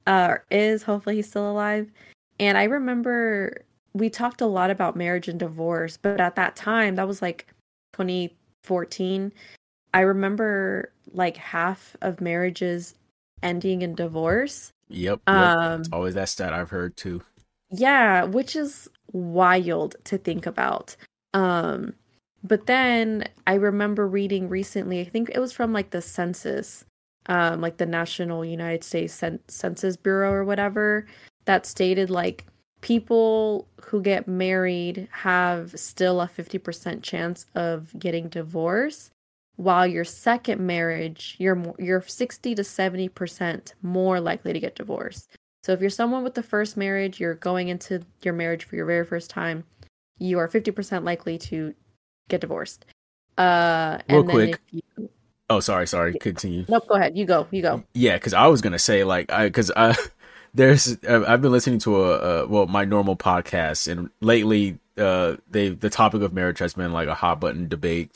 uh, 0.06 0.36
is 0.50 0.82
hopefully 0.82 1.16
he's 1.16 1.28
still 1.28 1.50
alive. 1.50 1.90
And 2.38 2.58
I 2.58 2.64
remember 2.64 3.64
we 3.92 4.10
talked 4.10 4.40
a 4.40 4.46
lot 4.46 4.70
about 4.70 4.96
marriage 4.96 5.28
and 5.28 5.38
divorce, 5.38 5.96
but 5.96 6.20
at 6.20 6.36
that 6.36 6.56
time, 6.56 6.94
that 6.94 7.08
was 7.08 7.22
like 7.22 7.46
2014. 7.94 9.32
I 9.92 10.00
remember 10.00 10.92
like 11.12 11.36
half 11.36 11.96
of 12.02 12.20
marriages 12.20 12.94
ending 13.42 13.82
in 13.82 13.94
divorce. 13.94 14.72
Yep. 14.88 15.20
yep. 15.26 15.36
Um, 15.36 15.80
it's 15.80 15.90
always 15.92 16.14
that 16.14 16.28
stat 16.28 16.52
I've 16.52 16.70
heard 16.70 16.96
too. 16.96 17.22
Yeah, 17.70 18.24
which 18.24 18.56
is 18.56 18.88
wild 19.12 19.96
to 20.04 20.18
think 20.18 20.46
about. 20.46 20.96
Um, 21.34 21.94
but 22.42 22.66
then 22.66 23.28
I 23.46 23.54
remember 23.54 24.06
reading 24.06 24.48
recently, 24.48 25.00
I 25.00 25.04
think 25.04 25.30
it 25.34 25.40
was 25.40 25.52
from 25.52 25.72
like 25.72 25.90
the 25.90 26.02
census, 26.02 26.84
um, 27.26 27.60
like 27.60 27.76
the 27.76 27.86
National 27.86 28.44
United 28.44 28.82
States 28.82 29.12
Cen- 29.12 29.40
Census 29.48 29.96
Bureau 29.96 30.32
or 30.32 30.44
whatever, 30.44 31.06
that 31.44 31.66
stated 31.66 32.10
like 32.10 32.46
people 32.80 33.68
who 33.82 34.00
get 34.00 34.26
married 34.26 35.08
have 35.10 35.78
still 35.78 36.20
a 36.20 36.28
50% 36.28 37.02
chance 37.02 37.46
of 37.54 37.92
getting 37.98 38.28
divorced 38.28 39.10
while 39.56 39.86
your 39.86 40.04
second 40.04 40.58
marriage 40.58 41.36
you're 41.38 41.74
you're 41.78 42.00
60 42.00 42.54
to 42.54 42.62
70% 42.62 43.74
more 43.82 44.18
likely 44.18 44.54
to 44.54 44.60
get 44.60 44.74
divorced 44.74 45.36
so 45.62 45.72
if 45.72 45.80
you're 45.80 45.90
someone 45.90 46.24
with 46.24 46.34
the 46.34 46.42
first 46.42 46.76
marriage, 46.76 47.20
you're 47.20 47.34
going 47.34 47.68
into 47.68 48.02
your 48.22 48.34
marriage 48.34 48.64
for 48.64 48.76
your 48.76 48.86
very 48.86 49.04
first 49.04 49.30
time, 49.30 49.64
you 50.18 50.38
are 50.38 50.48
50% 50.48 51.04
likely 51.04 51.38
to 51.38 51.74
get 52.28 52.40
divorced. 52.40 52.86
Uh, 53.36 53.98
Real 54.08 54.24
quick. 54.24 54.60
You... 54.70 55.10
Oh, 55.50 55.60
sorry, 55.60 55.86
sorry. 55.86 56.14
Continue. 56.14 56.64
Nope. 56.68 56.86
Go 56.88 56.94
ahead. 56.94 57.16
You 57.16 57.24
go. 57.26 57.46
You 57.50 57.62
go. 57.62 57.82
Yeah, 57.94 58.14
because 58.14 58.34
I 58.34 58.46
was 58.46 58.60
gonna 58.60 58.78
say 58.78 59.04
like 59.04 59.32
I 59.32 59.46
because 59.46 59.72
I 59.74 59.96
there's 60.54 60.96
I've 61.04 61.42
been 61.42 61.52
listening 61.52 61.78
to 61.80 62.04
a, 62.04 62.18
a 62.18 62.46
well 62.46 62.66
my 62.66 62.84
normal 62.84 63.16
podcast 63.16 63.90
and 63.90 64.10
lately 64.20 64.78
uh 64.96 65.36
they 65.50 65.70
the 65.70 65.90
topic 65.90 66.22
of 66.22 66.32
marriage 66.32 66.58
has 66.58 66.74
been 66.74 66.92
like 66.92 67.08
a 67.08 67.14
hot 67.14 67.40
button 67.40 67.68
debate 67.68 68.12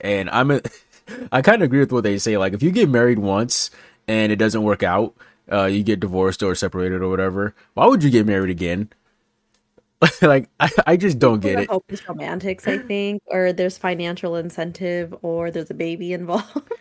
and 0.00 0.28
I'm 0.30 0.50
a, 0.50 0.60
I 1.32 1.42
kind 1.42 1.62
of 1.62 1.66
agree 1.66 1.80
with 1.80 1.92
what 1.92 2.04
they 2.04 2.18
say 2.18 2.36
like 2.36 2.52
if 2.52 2.62
you 2.62 2.70
get 2.70 2.88
married 2.88 3.18
once 3.18 3.70
and 4.06 4.30
it 4.30 4.36
doesn't 4.36 4.62
work 4.62 4.82
out 4.82 5.14
uh, 5.50 5.64
you 5.64 5.82
get 5.82 6.00
divorced 6.00 6.42
or 6.42 6.54
separated 6.54 7.02
or 7.02 7.08
whatever, 7.08 7.54
why 7.74 7.86
would 7.86 8.02
you 8.02 8.10
get 8.10 8.26
married 8.26 8.50
again? 8.50 8.90
like 10.22 10.48
I, 10.60 10.70
I 10.86 10.96
just 10.96 11.18
don't 11.18 11.40
get 11.40 11.60
it. 11.60 11.70
It's 11.88 12.06
romantics, 12.08 12.66
I 12.68 12.78
think, 12.78 13.22
or 13.26 13.52
there's 13.52 13.78
financial 13.78 14.36
incentive, 14.36 15.14
or 15.22 15.50
there's 15.50 15.70
a 15.70 15.74
baby 15.74 16.12
involved. 16.12 16.72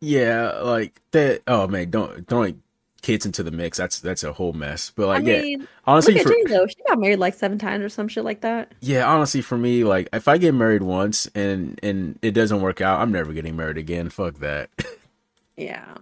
yeah, 0.00 0.50
like 0.60 1.00
that. 1.12 1.42
Oh 1.46 1.66
man, 1.66 1.90
don't 1.90 2.26
don't 2.26 2.62
kids 3.02 3.26
into 3.26 3.42
the 3.42 3.50
mix. 3.50 3.78
That's 3.78 4.00
that's 4.00 4.22
a 4.22 4.32
whole 4.32 4.52
mess. 4.52 4.92
But 4.94 5.08
like, 5.08 5.20
I 5.20 5.24
mean, 5.24 5.60
yeah, 5.60 5.66
honestly, 5.86 6.18
for, 6.18 6.32
though. 6.48 6.66
She 6.66 6.76
got 6.86 6.98
married 6.98 7.18
like 7.18 7.34
seven 7.34 7.58
times 7.58 7.82
or 7.82 7.88
some 7.88 8.08
shit 8.08 8.24
like 8.24 8.42
that. 8.42 8.72
Yeah, 8.80 9.10
honestly, 9.10 9.40
for 9.40 9.56
me, 9.56 9.84
like 9.84 10.08
if 10.12 10.28
I 10.28 10.38
get 10.38 10.54
married 10.54 10.82
once 10.82 11.26
and 11.34 11.78
and 11.82 12.18
it 12.22 12.32
doesn't 12.32 12.60
work 12.60 12.80
out, 12.80 13.00
I'm 13.00 13.12
never 13.12 13.32
getting 13.32 13.56
married 13.56 13.78
again. 13.78 14.10
Fuck 14.10 14.38
that. 14.40 14.70
yeah. 15.56 15.94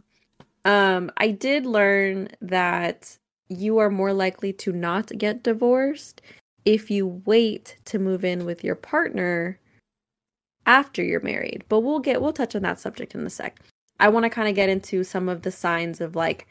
Um, 0.69 1.11
I 1.17 1.31
did 1.31 1.65
learn 1.65 2.29
that 2.43 3.17
you 3.49 3.79
are 3.79 3.89
more 3.89 4.13
likely 4.13 4.53
to 4.53 4.71
not 4.71 5.11
get 5.17 5.43
divorced 5.43 6.21
if 6.67 6.91
you 6.91 7.23
wait 7.25 7.79
to 7.87 7.99
move 7.99 8.23
in 8.23 8.45
with 8.45 8.63
your 8.63 8.75
partner 8.75 9.59
after 10.67 11.03
you're 11.03 11.23
married. 11.23 11.65
But 11.71 11.81
we'll 11.81 12.01
get 12.01 12.21
we'll 12.21 12.35
touch 12.35 12.55
on 12.55 12.61
that 12.63 12.79
subject 12.79 13.15
in 13.15 13.27
a 13.27 13.31
sec. 13.31 13.59
I 13.99 14.11
want 14.11 14.25
to 14.25 14.31
kind 14.31 14.47
of 14.47 14.55
get 14.55 14.69
into 14.69 15.05
some 15.05 15.31
of 15.31 15.41
the 15.41 15.51
signs 15.51 16.03
of 16.03 16.15
like 16.15 16.47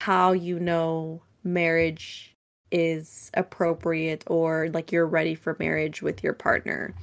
how 0.00 0.32
you 0.32 0.58
know 0.58 1.20
marriage 1.44 2.34
is 2.70 3.30
appropriate 3.34 4.24
or 4.28 4.70
like 4.72 4.92
you're 4.92 5.06
ready 5.06 5.34
for 5.34 5.56
marriage 5.58 6.00
with 6.00 6.24
your 6.24 6.32
partner. 6.32 6.94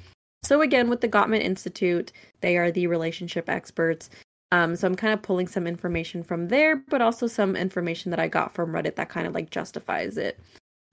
So 0.42 0.62
again, 0.62 0.90
with 0.90 1.02
the 1.02 1.10
Gottman 1.10 1.42
Institute, 1.42 2.12
they 2.42 2.58
are 2.58 2.72
the 2.72 2.88
relationship 2.88 3.50
experts. 3.50 4.10
Um, 4.52 4.76
so 4.76 4.88
I'm 4.88 4.96
kind 4.96 5.14
of 5.14 5.22
pulling 5.22 5.48
some 5.48 5.68
information 5.68 6.24
from 6.24 6.48
there, 6.48 6.76
but 6.76 7.02
also 7.02 7.28
some 7.28 7.56
information 7.56 8.12
that 8.12 8.20
I 8.20 8.28
got 8.28 8.54
from 8.54 8.72
Reddit 8.72 8.96
that 8.96 9.10
kind 9.10 9.28
of 9.28 9.34
like 9.34 9.50
justifies 9.50 10.18
it. 10.18 10.40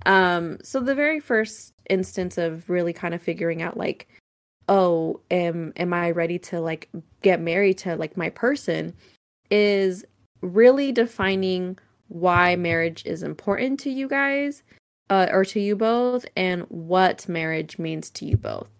Um, 0.06 0.59
so 0.62 0.80
the 0.80 0.94
very 0.94 1.21
first 1.21 1.75
instance 1.88 2.38
of 2.38 2.68
really 2.68 2.92
kind 2.92 3.14
of 3.14 3.23
figuring 3.23 3.62
out 3.62 3.76
like, 3.76 4.09
oh, 4.68 5.21
am 5.30 5.73
am 5.76 5.92
I 5.92 6.11
ready 6.11 6.38
to 6.40 6.61
like 6.61 6.88
get 7.23 7.40
married 7.40 7.78
to 7.78 7.97
like 7.97 8.16
my 8.16 8.30
person 8.30 8.94
is 9.50 10.04
really 10.40 10.92
defining 10.92 11.78
why 12.09 12.56
marriage 12.56 13.04
is 13.06 13.23
important 13.23 13.80
to 13.80 13.90
you 13.90 14.09
guys 14.09 14.62
uh, 15.11 15.28
or 15.30 15.44
to 15.44 15.61
you 15.61 15.76
both 15.76 16.26
and 16.37 16.62
what 16.68 17.28
marriage 17.28 17.78
means 17.78 18.11
to 18.11 18.25
you 18.25 18.37
both. 18.37 18.71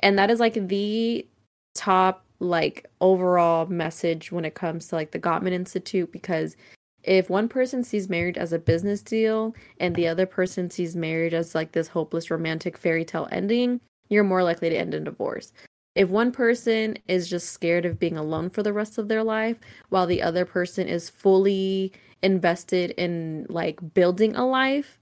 And 0.00 0.18
that 0.18 0.30
is 0.30 0.40
like 0.40 0.68
the 0.68 1.26
top 1.74 2.24
like 2.42 2.86
overall 3.00 3.66
message 3.66 4.32
when 4.32 4.44
it 4.44 4.54
comes 4.54 4.88
to 4.88 4.96
like 4.96 5.12
the 5.12 5.18
Gottman 5.18 5.52
Institute 5.52 6.10
because 6.12 6.56
if 7.04 7.30
one 7.30 7.48
person 7.48 7.82
sees 7.82 8.08
marriage 8.08 8.36
as 8.36 8.52
a 8.52 8.58
business 8.58 9.02
deal 9.02 9.54
and 9.80 9.94
the 9.94 10.06
other 10.08 10.26
person 10.26 10.70
sees 10.70 10.94
marriage 10.94 11.34
as 11.34 11.54
like 11.54 11.72
this 11.72 11.88
hopeless 11.88 12.30
romantic 12.30 12.76
fairy 12.76 13.04
tale 13.04 13.28
ending, 13.32 13.80
you're 14.08 14.24
more 14.24 14.42
likely 14.42 14.68
to 14.68 14.76
end 14.76 14.94
in 14.94 15.04
divorce. 15.04 15.52
If 15.94 16.08
one 16.08 16.32
person 16.32 16.96
is 17.08 17.28
just 17.28 17.50
scared 17.50 17.84
of 17.84 17.98
being 17.98 18.16
alone 18.16 18.50
for 18.50 18.62
the 18.62 18.72
rest 18.72 18.98
of 18.98 19.08
their 19.08 19.24
life 19.24 19.58
while 19.90 20.06
the 20.06 20.22
other 20.22 20.44
person 20.44 20.88
is 20.88 21.10
fully 21.10 21.92
invested 22.22 22.92
in 22.92 23.46
like 23.48 23.94
building 23.94 24.34
a 24.36 24.46
life, 24.46 24.98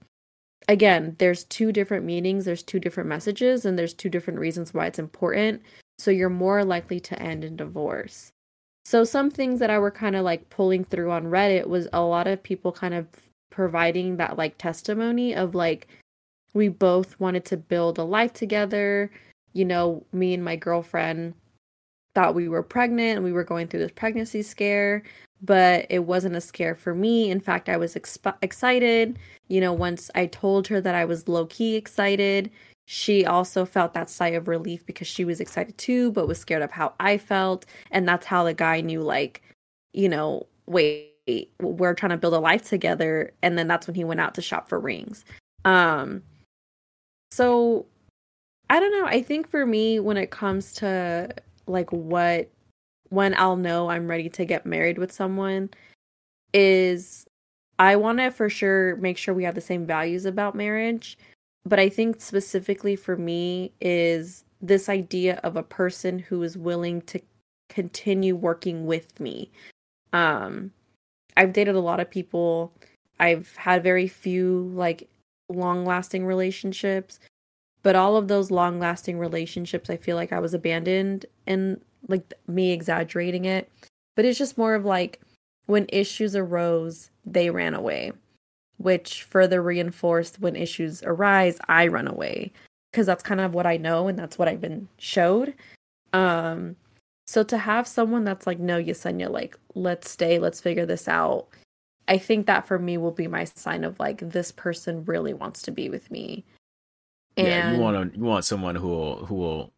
again, 0.67 1.15
there's 1.19 1.43
two 1.45 1.71
different 1.71 2.05
meanings, 2.05 2.45
there's 2.45 2.63
two 2.63 2.79
different 2.79 3.09
messages, 3.09 3.65
and 3.65 3.79
there's 3.79 3.93
two 3.93 4.09
different 4.09 4.39
reasons 4.39 4.73
why 4.73 4.87
it's 4.87 4.99
important. 4.99 5.61
So 6.01 6.09
you're 6.11 6.29
more 6.29 6.65
likely 6.65 6.99
to 7.01 7.21
end 7.21 7.43
in 7.43 7.55
divorce. 7.55 8.31
So 8.85 9.03
some 9.03 9.29
things 9.29 9.59
that 9.59 9.69
I 9.69 9.77
were 9.77 9.91
kind 9.91 10.15
of 10.15 10.23
like 10.23 10.49
pulling 10.49 10.83
through 10.83 11.11
on 11.11 11.25
Reddit 11.25 11.67
was 11.67 11.87
a 11.93 12.01
lot 12.01 12.25
of 12.25 12.41
people 12.41 12.71
kind 12.71 12.95
of 12.95 13.07
providing 13.51 14.17
that 14.17 14.37
like 14.37 14.57
testimony 14.57 15.35
of 15.35 15.53
like 15.53 15.87
we 16.53 16.67
both 16.67 17.19
wanted 17.19 17.45
to 17.45 17.57
build 17.57 17.99
a 17.99 18.03
life 18.03 18.33
together. 18.33 19.11
You 19.53 19.65
know, 19.65 20.03
me 20.11 20.33
and 20.33 20.43
my 20.43 20.55
girlfriend 20.55 21.35
thought 22.15 22.35
we 22.35 22.49
were 22.49 22.63
pregnant 22.63 23.17
and 23.17 23.23
we 23.23 23.31
were 23.31 23.43
going 23.43 23.67
through 23.67 23.81
this 23.81 23.91
pregnancy 23.91 24.41
scare, 24.41 25.03
but 25.41 25.85
it 25.89 26.05
wasn't 26.05 26.35
a 26.35 26.41
scare 26.41 26.75
for 26.75 26.93
me. 26.93 27.31
In 27.31 27.39
fact, 27.39 27.69
I 27.69 27.77
was 27.77 27.95
exp- 27.95 28.37
excited. 28.41 29.17
You 29.47 29.61
know, 29.61 29.73
once 29.73 30.11
I 30.15 30.27
told 30.27 30.67
her 30.67 30.79
that 30.81 30.95
I 30.95 31.05
was 31.05 31.27
low 31.27 31.45
key 31.47 31.75
excited, 31.75 32.51
she 32.85 33.25
also 33.25 33.65
felt 33.65 33.93
that 33.93 34.09
sigh 34.09 34.29
of 34.29 34.47
relief 34.47 34.85
because 34.85 35.07
she 35.07 35.25
was 35.25 35.39
excited 35.39 35.77
too, 35.77 36.11
but 36.11 36.27
was 36.27 36.39
scared 36.39 36.61
of 36.61 36.71
how 36.71 36.93
I 36.99 37.17
felt. 37.17 37.65
And 37.89 38.07
that's 38.07 38.25
how 38.25 38.43
the 38.43 38.53
guy 38.53 38.81
knew, 38.81 39.01
like, 39.01 39.41
you 39.93 40.09
know, 40.09 40.45
wait, 40.67 41.51
we're 41.61 41.93
trying 41.93 42.11
to 42.11 42.17
build 42.17 42.33
a 42.33 42.39
life 42.39 42.63
together. 42.63 43.33
And 43.41 43.57
then 43.57 43.67
that's 43.67 43.87
when 43.87 43.95
he 43.95 44.03
went 44.03 44.19
out 44.19 44.35
to 44.35 44.41
shop 44.41 44.67
for 44.67 44.79
rings. 44.79 45.23
Um, 45.65 46.23
so 47.31 47.85
I 48.69 48.79
don't 48.79 48.91
know. 48.91 49.05
I 49.05 49.21
think 49.21 49.49
for 49.49 49.65
me, 49.65 49.99
when 49.99 50.17
it 50.17 50.31
comes 50.31 50.73
to 50.75 51.29
like 51.67 51.91
what, 51.91 52.49
when 53.11 53.35
I'll 53.35 53.57
know 53.57 53.89
I'm 53.89 54.07
ready 54.09 54.29
to 54.29 54.45
get 54.45 54.65
married 54.65 54.97
with 54.97 55.11
someone, 55.11 55.69
is 56.53 57.25
I 57.79 57.95
want 57.95 58.19
to 58.19 58.31
for 58.31 58.49
sure 58.49 58.95
make 58.97 59.17
sure 59.17 59.33
we 59.33 59.43
have 59.43 59.55
the 59.55 59.61
same 59.61 59.85
values 59.85 60.25
about 60.25 60.55
marriage 60.55 61.17
but 61.65 61.79
I 61.79 61.89
think 61.89 62.21
specifically 62.21 62.95
for 62.95 63.15
me 63.15 63.71
is 63.81 64.43
this 64.61 64.89
idea 64.89 65.39
of 65.43 65.57
a 65.57 65.63
person 65.63 66.19
who 66.19 66.43
is 66.43 66.57
willing 66.57 67.01
to 67.03 67.19
continue 67.69 68.35
working 68.35 68.85
with 68.85 69.19
me. 69.19 69.51
Um 70.13 70.71
I've 71.37 71.53
dated 71.53 71.75
a 71.75 71.79
lot 71.79 71.99
of 71.99 72.09
people. 72.09 72.73
I've 73.19 73.55
had 73.55 73.83
very 73.83 74.07
few 74.07 74.71
like 74.73 75.09
long-lasting 75.49 76.25
relationships, 76.25 77.19
but 77.83 77.95
all 77.95 78.15
of 78.15 78.27
those 78.27 78.51
long-lasting 78.51 79.17
relationships 79.17 79.89
I 79.89 79.97
feel 79.97 80.15
like 80.15 80.33
I 80.33 80.39
was 80.39 80.53
abandoned 80.53 81.25
and 81.47 81.79
like 82.07 82.33
me 82.47 82.71
exaggerating 82.71 83.45
it. 83.45 83.69
But 84.15 84.25
it's 84.25 84.37
just 84.37 84.57
more 84.57 84.75
of 84.75 84.85
like 84.85 85.21
when 85.67 85.85
issues 85.89 86.35
arose, 86.35 87.09
they 87.25 87.49
ran 87.49 87.73
away 87.73 88.11
which 88.81 89.23
further 89.23 89.61
reinforced 89.61 90.39
when 90.39 90.55
issues 90.55 91.03
arise, 91.03 91.59
I 91.67 91.87
run 91.87 92.07
away 92.07 92.51
because 92.91 93.05
that's 93.05 93.23
kind 93.23 93.39
of 93.39 93.53
what 93.53 93.65
I 93.65 93.77
know 93.77 94.07
and 94.07 94.17
that's 94.17 94.37
what 94.37 94.47
I've 94.47 94.61
been 94.61 94.87
showed. 94.97 95.53
Um, 96.13 96.75
so 97.27 97.43
to 97.43 97.57
have 97.57 97.87
someone 97.87 98.23
that's 98.23 98.47
like, 98.47 98.59
no, 98.59 98.81
Yesenia, 98.81 99.29
like, 99.29 99.57
let's 99.75 100.09
stay, 100.09 100.39
let's 100.39 100.59
figure 100.59 100.85
this 100.85 101.07
out. 101.07 101.47
I 102.07 102.17
think 102.17 102.47
that 102.47 102.67
for 102.67 102.77
me 102.77 102.97
will 102.97 103.11
be 103.11 103.27
my 103.27 103.45
sign 103.45 103.83
of 103.83 103.99
like 103.99 104.19
this 104.19 104.51
person 104.51 105.05
really 105.05 105.33
wants 105.33 105.61
to 105.63 105.71
be 105.71 105.89
with 105.89 106.09
me. 106.11 106.43
And 107.37 107.47
yeah, 107.47 107.71
you 107.71 107.79
want 107.79 108.13
to, 108.13 108.17
you 108.17 108.23
want 108.23 108.45
someone 108.45 108.75
who 108.75 108.87
will 108.87 109.25
who 109.25 109.35
will 109.35 109.71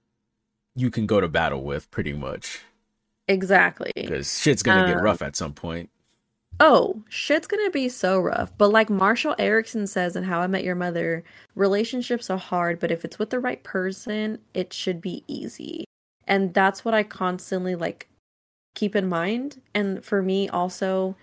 you 0.75 0.89
can 0.89 1.05
go 1.05 1.21
to 1.21 1.27
battle 1.27 1.63
with 1.63 1.89
pretty 1.91 2.13
much. 2.13 2.61
Exactly. 3.27 3.91
Because 3.95 4.39
shit's 4.39 4.63
gonna 4.63 4.81
um, 4.81 4.87
get 4.87 5.01
rough 5.01 5.21
at 5.21 5.35
some 5.35 5.53
point 5.53 5.89
oh, 6.59 7.01
shit's 7.09 7.47
gonna 7.47 7.69
be 7.69 7.89
so 7.89 8.19
rough. 8.19 8.51
But 8.57 8.71
like 8.71 8.89
Marshall 8.89 9.35
Eriksen 9.37 9.87
says 9.87 10.15
in 10.15 10.23
How 10.23 10.39
I 10.41 10.47
Met 10.47 10.63
Your 10.63 10.75
Mother, 10.75 11.23
relationships 11.55 12.29
are 12.29 12.37
hard, 12.37 12.79
but 12.79 12.91
if 12.91 13.03
it's 13.05 13.19
with 13.19 13.29
the 13.29 13.39
right 13.39 13.61
person, 13.63 14.39
it 14.53 14.73
should 14.73 15.01
be 15.01 15.23
easy. 15.27 15.85
And 16.25 16.53
that's 16.53 16.85
what 16.85 16.93
I 16.93 17.03
constantly 17.03 17.75
like 17.75 18.07
keep 18.75 18.95
in 18.95 19.09
mind. 19.09 19.61
And 19.73 20.03
for 20.03 20.21
me 20.21 20.49
also, 20.49 21.15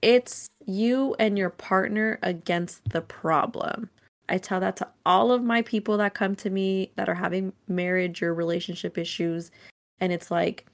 it's 0.00 0.48
you 0.66 1.14
and 1.18 1.38
your 1.38 1.50
partner 1.50 2.18
against 2.22 2.90
the 2.90 3.02
problem. 3.02 3.90
I 4.32 4.38
tell 4.38 4.60
that 4.60 4.76
to 4.76 4.88
all 5.04 5.30
of 5.30 5.44
my 5.44 5.60
people 5.60 5.98
that 5.98 6.14
come 6.14 6.34
to 6.36 6.48
me 6.48 6.90
that 6.96 7.08
are 7.08 7.14
having 7.14 7.52
marriage 7.68 8.22
or 8.22 8.32
relationship 8.32 8.96
issues. 8.96 9.50
And 10.00 10.10
it's 10.10 10.30
like, 10.30 10.64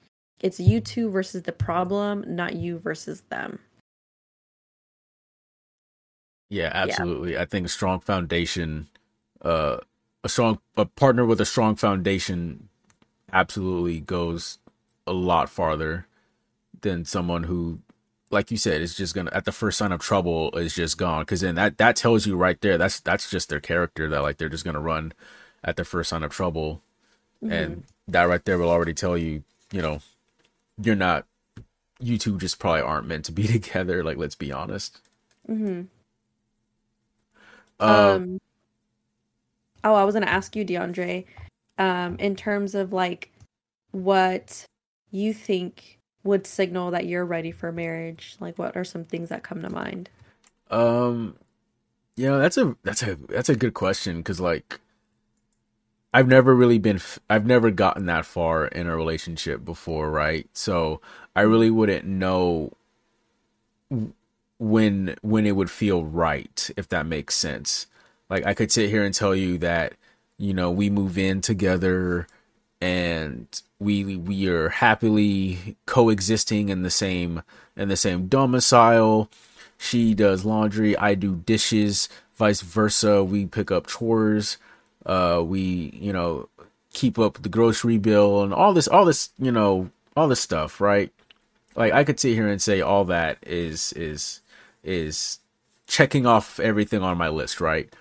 it's 0.40 0.60
you 0.60 0.80
two 0.80 1.10
versus 1.10 1.42
the 1.42 1.50
problem, 1.50 2.24
not 2.28 2.54
you 2.54 2.78
versus 2.78 3.22
them. 3.22 3.58
Yeah, 6.50 6.70
absolutely. 6.72 7.32
Yeah. 7.32 7.42
I 7.42 7.46
think 7.46 7.66
a 7.66 7.68
strong 7.68 7.98
foundation, 7.98 8.88
uh, 9.42 9.78
a 10.22 10.28
strong 10.28 10.60
a 10.76 10.86
partner 10.86 11.26
with 11.26 11.40
a 11.40 11.44
strong 11.44 11.74
foundation, 11.74 12.68
absolutely 13.32 13.98
goes 13.98 14.58
a 15.04 15.12
lot 15.12 15.50
farther 15.50 16.06
than 16.80 17.04
someone 17.04 17.42
who, 17.42 17.80
like 18.30 18.50
you 18.50 18.56
said, 18.56 18.80
it's 18.80 18.94
just 18.94 19.14
gonna 19.14 19.30
at 19.32 19.44
the 19.44 19.52
first 19.52 19.78
sign 19.78 19.92
of 19.92 20.00
trouble 20.00 20.50
is 20.56 20.74
just 20.74 20.98
gone. 20.98 21.22
Because 21.22 21.40
then 21.40 21.54
that 21.56 21.78
that 21.78 21.96
tells 21.96 22.26
you 22.26 22.36
right 22.36 22.60
there 22.60 22.78
that's 22.78 23.00
that's 23.00 23.30
just 23.30 23.48
their 23.48 23.60
character 23.60 24.08
that 24.08 24.22
like 24.22 24.38
they're 24.38 24.48
just 24.48 24.64
gonna 24.64 24.80
run 24.80 25.12
at 25.64 25.76
the 25.76 25.84
first 25.84 26.10
sign 26.10 26.22
of 26.22 26.30
trouble, 26.30 26.82
mm-hmm. 27.42 27.52
and 27.52 27.84
that 28.08 28.24
right 28.24 28.44
there 28.44 28.58
will 28.58 28.70
already 28.70 28.94
tell 28.94 29.16
you, 29.16 29.42
you 29.72 29.82
know, 29.82 30.00
you're 30.80 30.94
not, 30.94 31.26
you 32.00 32.18
two 32.18 32.38
just 32.38 32.58
probably 32.58 32.80
aren't 32.80 33.06
meant 33.06 33.24
to 33.26 33.32
be 33.32 33.46
together. 33.46 34.02
Like 34.04 34.16
let's 34.16 34.36
be 34.36 34.52
honest. 34.52 34.98
Mm-hmm. 35.48 35.82
Uh, 37.80 38.14
um, 38.16 38.40
oh, 39.84 39.94
I 39.94 40.04
was 40.04 40.14
gonna 40.14 40.26
ask 40.26 40.54
you, 40.54 40.64
DeAndre, 40.64 41.24
um, 41.78 42.16
in 42.18 42.36
terms 42.36 42.74
of 42.74 42.92
like 42.92 43.30
what 43.92 44.66
you 45.10 45.32
think 45.32 45.97
would 46.28 46.46
signal 46.46 46.92
that 46.92 47.06
you're 47.06 47.24
ready 47.24 47.50
for 47.50 47.72
marriage. 47.72 48.36
Like, 48.40 48.58
what 48.58 48.76
are 48.76 48.84
some 48.84 49.04
things 49.04 49.30
that 49.30 49.42
come 49.42 49.62
to 49.62 49.70
mind? 49.70 50.10
Um, 50.70 51.36
know, 52.16 52.38
that's 52.38 52.58
a 52.58 52.76
that's 52.84 53.02
a 53.02 53.16
that's 53.28 53.48
a 53.48 53.56
good 53.56 53.74
question 53.74 54.18
because 54.18 54.40
like 54.40 54.80
I've 56.12 56.28
never 56.28 56.54
really 56.54 56.78
been 56.78 57.00
I've 57.30 57.46
never 57.46 57.70
gotten 57.70 58.06
that 58.06 58.26
far 58.26 58.66
in 58.66 58.86
a 58.86 58.96
relationship 58.96 59.64
before, 59.64 60.10
right? 60.10 60.48
So 60.52 61.00
I 61.34 61.42
really 61.42 61.70
wouldn't 61.70 62.04
know 62.04 62.72
when 64.58 65.16
when 65.22 65.46
it 65.46 65.56
would 65.56 65.70
feel 65.70 66.04
right 66.04 66.70
if 66.76 66.88
that 66.88 67.06
makes 67.06 67.34
sense 67.34 67.86
like 68.28 68.44
i 68.44 68.54
could 68.54 68.72
sit 68.72 68.90
here 68.90 69.04
and 69.04 69.14
tell 69.14 69.34
you 69.34 69.56
that 69.56 69.94
you 70.36 70.52
know 70.52 70.70
we 70.70 70.90
move 70.90 71.16
in 71.16 71.40
together 71.40 72.26
and 72.80 73.62
we 73.78 74.16
we 74.16 74.48
are 74.48 74.68
happily 74.68 75.76
coexisting 75.86 76.68
in 76.68 76.82
the 76.82 76.90
same 76.90 77.42
in 77.76 77.88
the 77.88 77.96
same 77.96 78.26
domicile 78.28 79.28
she 79.76 80.14
does 80.14 80.44
laundry 80.44 80.96
i 80.98 81.14
do 81.14 81.34
dishes 81.34 82.08
vice 82.36 82.60
versa 82.60 83.22
we 83.24 83.46
pick 83.46 83.70
up 83.70 83.86
chores 83.86 84.58
uh 85.06 85.42
we 85.44 85.90
you 85.94 86.12
know 86.12 86.48
keep 86.92 87.18
up 87.18 87.42
the 87.42 87.48
grocery 87.48 87.98
bill 87.98 88.42
and 88.42 88.54
all 88.54 88.72
this 88.72 88.88
all 88.88 89.04
this 89.04 89.30
you 89.38 89.50
know 89.50 89.90
all 90.16 90.28
this 90.28 90.40
stuff 90.40 90.80
right 90.80 91.12
like 91.74 91.92
i 91.92 92.04
could 92.04 92.18
sit 92.18 92.34
here 92.34 92.48
and 92.48 92.62
say 92.62 92.80
all 92.80 93.04
that 93.04 93.38
is 93.42 93.92
is 93.94 94.40
is 94.84 95.40
checking 95.88 96.26
off 96.26 96.60
everything 96.60 97.02
on 97.02 97.18
my 97.18 97.28
list, 97.28 97.60
right? 97.60 97.92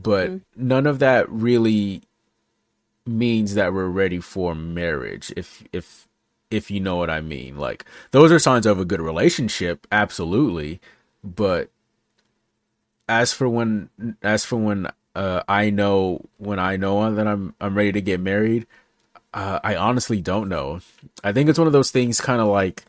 But 0.00 0.30
mm-hmm. 0.30 0.68
none 0.68 0.86
of 0.86 1.00
that 1.00 1.28
really 1.28 2.02
means 3.06 3.54
that 3.54 3.72
we're 3.72 3.86
ready 3.88 4.20
for 4.20 4.54
marriage 4.54 5.32
if 5.36 5.64
if 5.72 6.06
if 6.50 6.70
you 6.70 6.80
know 6.80 6.96
what 6.96 7.10
I 7.10 7.20
mean. 7.20 7.56
Like 7.56 7.84
those 8.10 8.30
are 8.30 8.38
signs 8.38 8.66
of 8.66 8.78
a 8.78 8.84
good 8.84 9.00
relationship, 9.00 9.86
absolutely, 9.90 10.80
but 11.24 11.70
as 13.08 13.32
for 13.32 13.48
when 13.48 13.90
as 14.22 14.44
for 14.44 14.56
when 14.56 14.88
uh, 15.14 15.42
I 15.48 15.70
know 15.70 16.22
when 16.38 16.58
I 16.58 16.76
know 16.76 17.14
that 17.14 17.26
I'm 17.26 17.54
I'm 17.60 17.76
ready 17.76 17.92
to 17.92 18.00
get 18.00 18.20
married, 18.20 18.66
uh, 19.34 19.60
I 19.62 19.76
honestly 19.76 20.20
don't 20.20 20.48
know. 20.48 20.80
I 21.24 21.32
think 21.32 21.48
it's 21.48 21.58
one 21.58 21.66
of 21.66 21.72
those 21.72 21.90
things 21.90 22.20
kind 22.20 22.40
of 22.40 22.48
like 22.48 22.84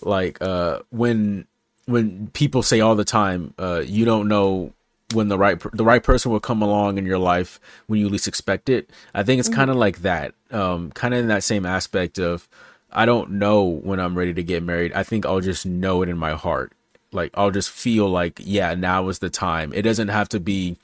like 0.00 0.40
uh 0.40 0.80
when 0.90 1.46
when 1.86 2.28
people 2.28 2.62
say 2.62 2.80
all 2.80 2.94
the 2.94 3.04
time, 3.04 3.54
uh, 3.58 3.82
you 3.84 4.04
don't 4.04 4.28
know 4.28 4.72
when 5.14 5.28
the 5.28 5.38
right 5.38 5.58
the 5.72 5.84
right 5.84 6.02
person 6.02 6.30
will 6.30 6.40
come 6.40 6.62
along 6.62 6.98
in 6.98 7.06
your 7.06 7.18
life 7.18 7.58
when 7.86 8.00
you 8.00 8.08
least 8.08 8.28
expect 8.28 8.68
it. 8.68 8.90
I 9.14 9.22
think 9.22 9.38
it's 9.38 9.48
mm-hmm. 9.48 9.56
kind 9.56 9.70
of 9.70 9.76
like 9.76 10.02
that. 10.02 10.34
Um, 10.50 10.90
kind 10.92 11.14
of 11.14 11.20
in 11.20 11.28
that 11.28 11.44
same 11.44 11.64
aspect 11.64 12.18
of 12.18 12.48
I 12.90 13.06
don't 13.06 13.32
know 13.32 13.64
when 13.64 14.00
I'm 14.00 14.16
ready 14.16 14.34
to 14.34 14.42
get 14.42 14.62
married. 14.62 14.92
I 14.92 15.02
think 15.02 15.26
I'll 15.26 15.40
just 15.40 15.66
know 15.66 16.02
it 16.02 16.08
in 16.08 16.18
my 16.18 16.32
heart. 16.32 16.72
Like 17.12 17.30
I'll 17.34 17.50
just 17.50 17.70
feel 17.70 18.08
like 18.08 18.40
yeah, 18.42 18.74
now 18.74 19.08
is 19.08 19.18
the 19.20 19.30
time. 19.30 19.72
It 19.74 19.82
doesn't 19.82 20.08
have 20.08 20.28
to 20.30 20.40
be 20.40 20.76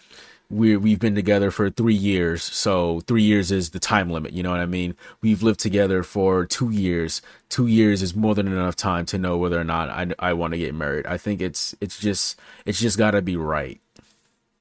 we 0.51 0.77
we've 0.77 0.99
been 0.99 1.15
together 1.15 1.51
for 1.51 1.69
three 1.69 1.95
years, 1.95 2.43
so 2.43 3.01
three 3.01 3.23
years 3.23 3.51
is 3.51 3.71
the 3.71 3.81
time 3.81 4.11
limit. 4.11 4.33
You 4.33 4.43
know 4.43 4.51
what 4.51 4.61
I 4.61 4.67
mean? 4.67 4.95
We've 5.21 5.43
lived 5.43 5.61
together 5.61 6.03
for 6.03 6.47
two 6.47 6.71
years. 6.71 7.23
Two 7.49 7.67
years 7.67 8.03
is 8.03 8.15
more 8.15 8.35
than 8.35 8.47
enough 8.47 8.77
time 8.77 9.05
to 9.07 9.19
know 9.19 9.37
whether 9.37 9.61
or 9.61 9.65
not 9.65 9.89
I 9.91 10.15
I 10.19 10.33
want 10.33 10.53
to 10.53 10.59
get 10.59 10.75
married. 10.75 11.07
I 11.07 11.19
think 11.19 11.43
it's 11.43 11.75
it's 11.81 11.99
just 11.99 12.39
it's 12.65 12.81
just 12.81 12.99
got 12.99 13.13
to 13.13 13.23
be 13.23 13.37
right. 13.37 13.81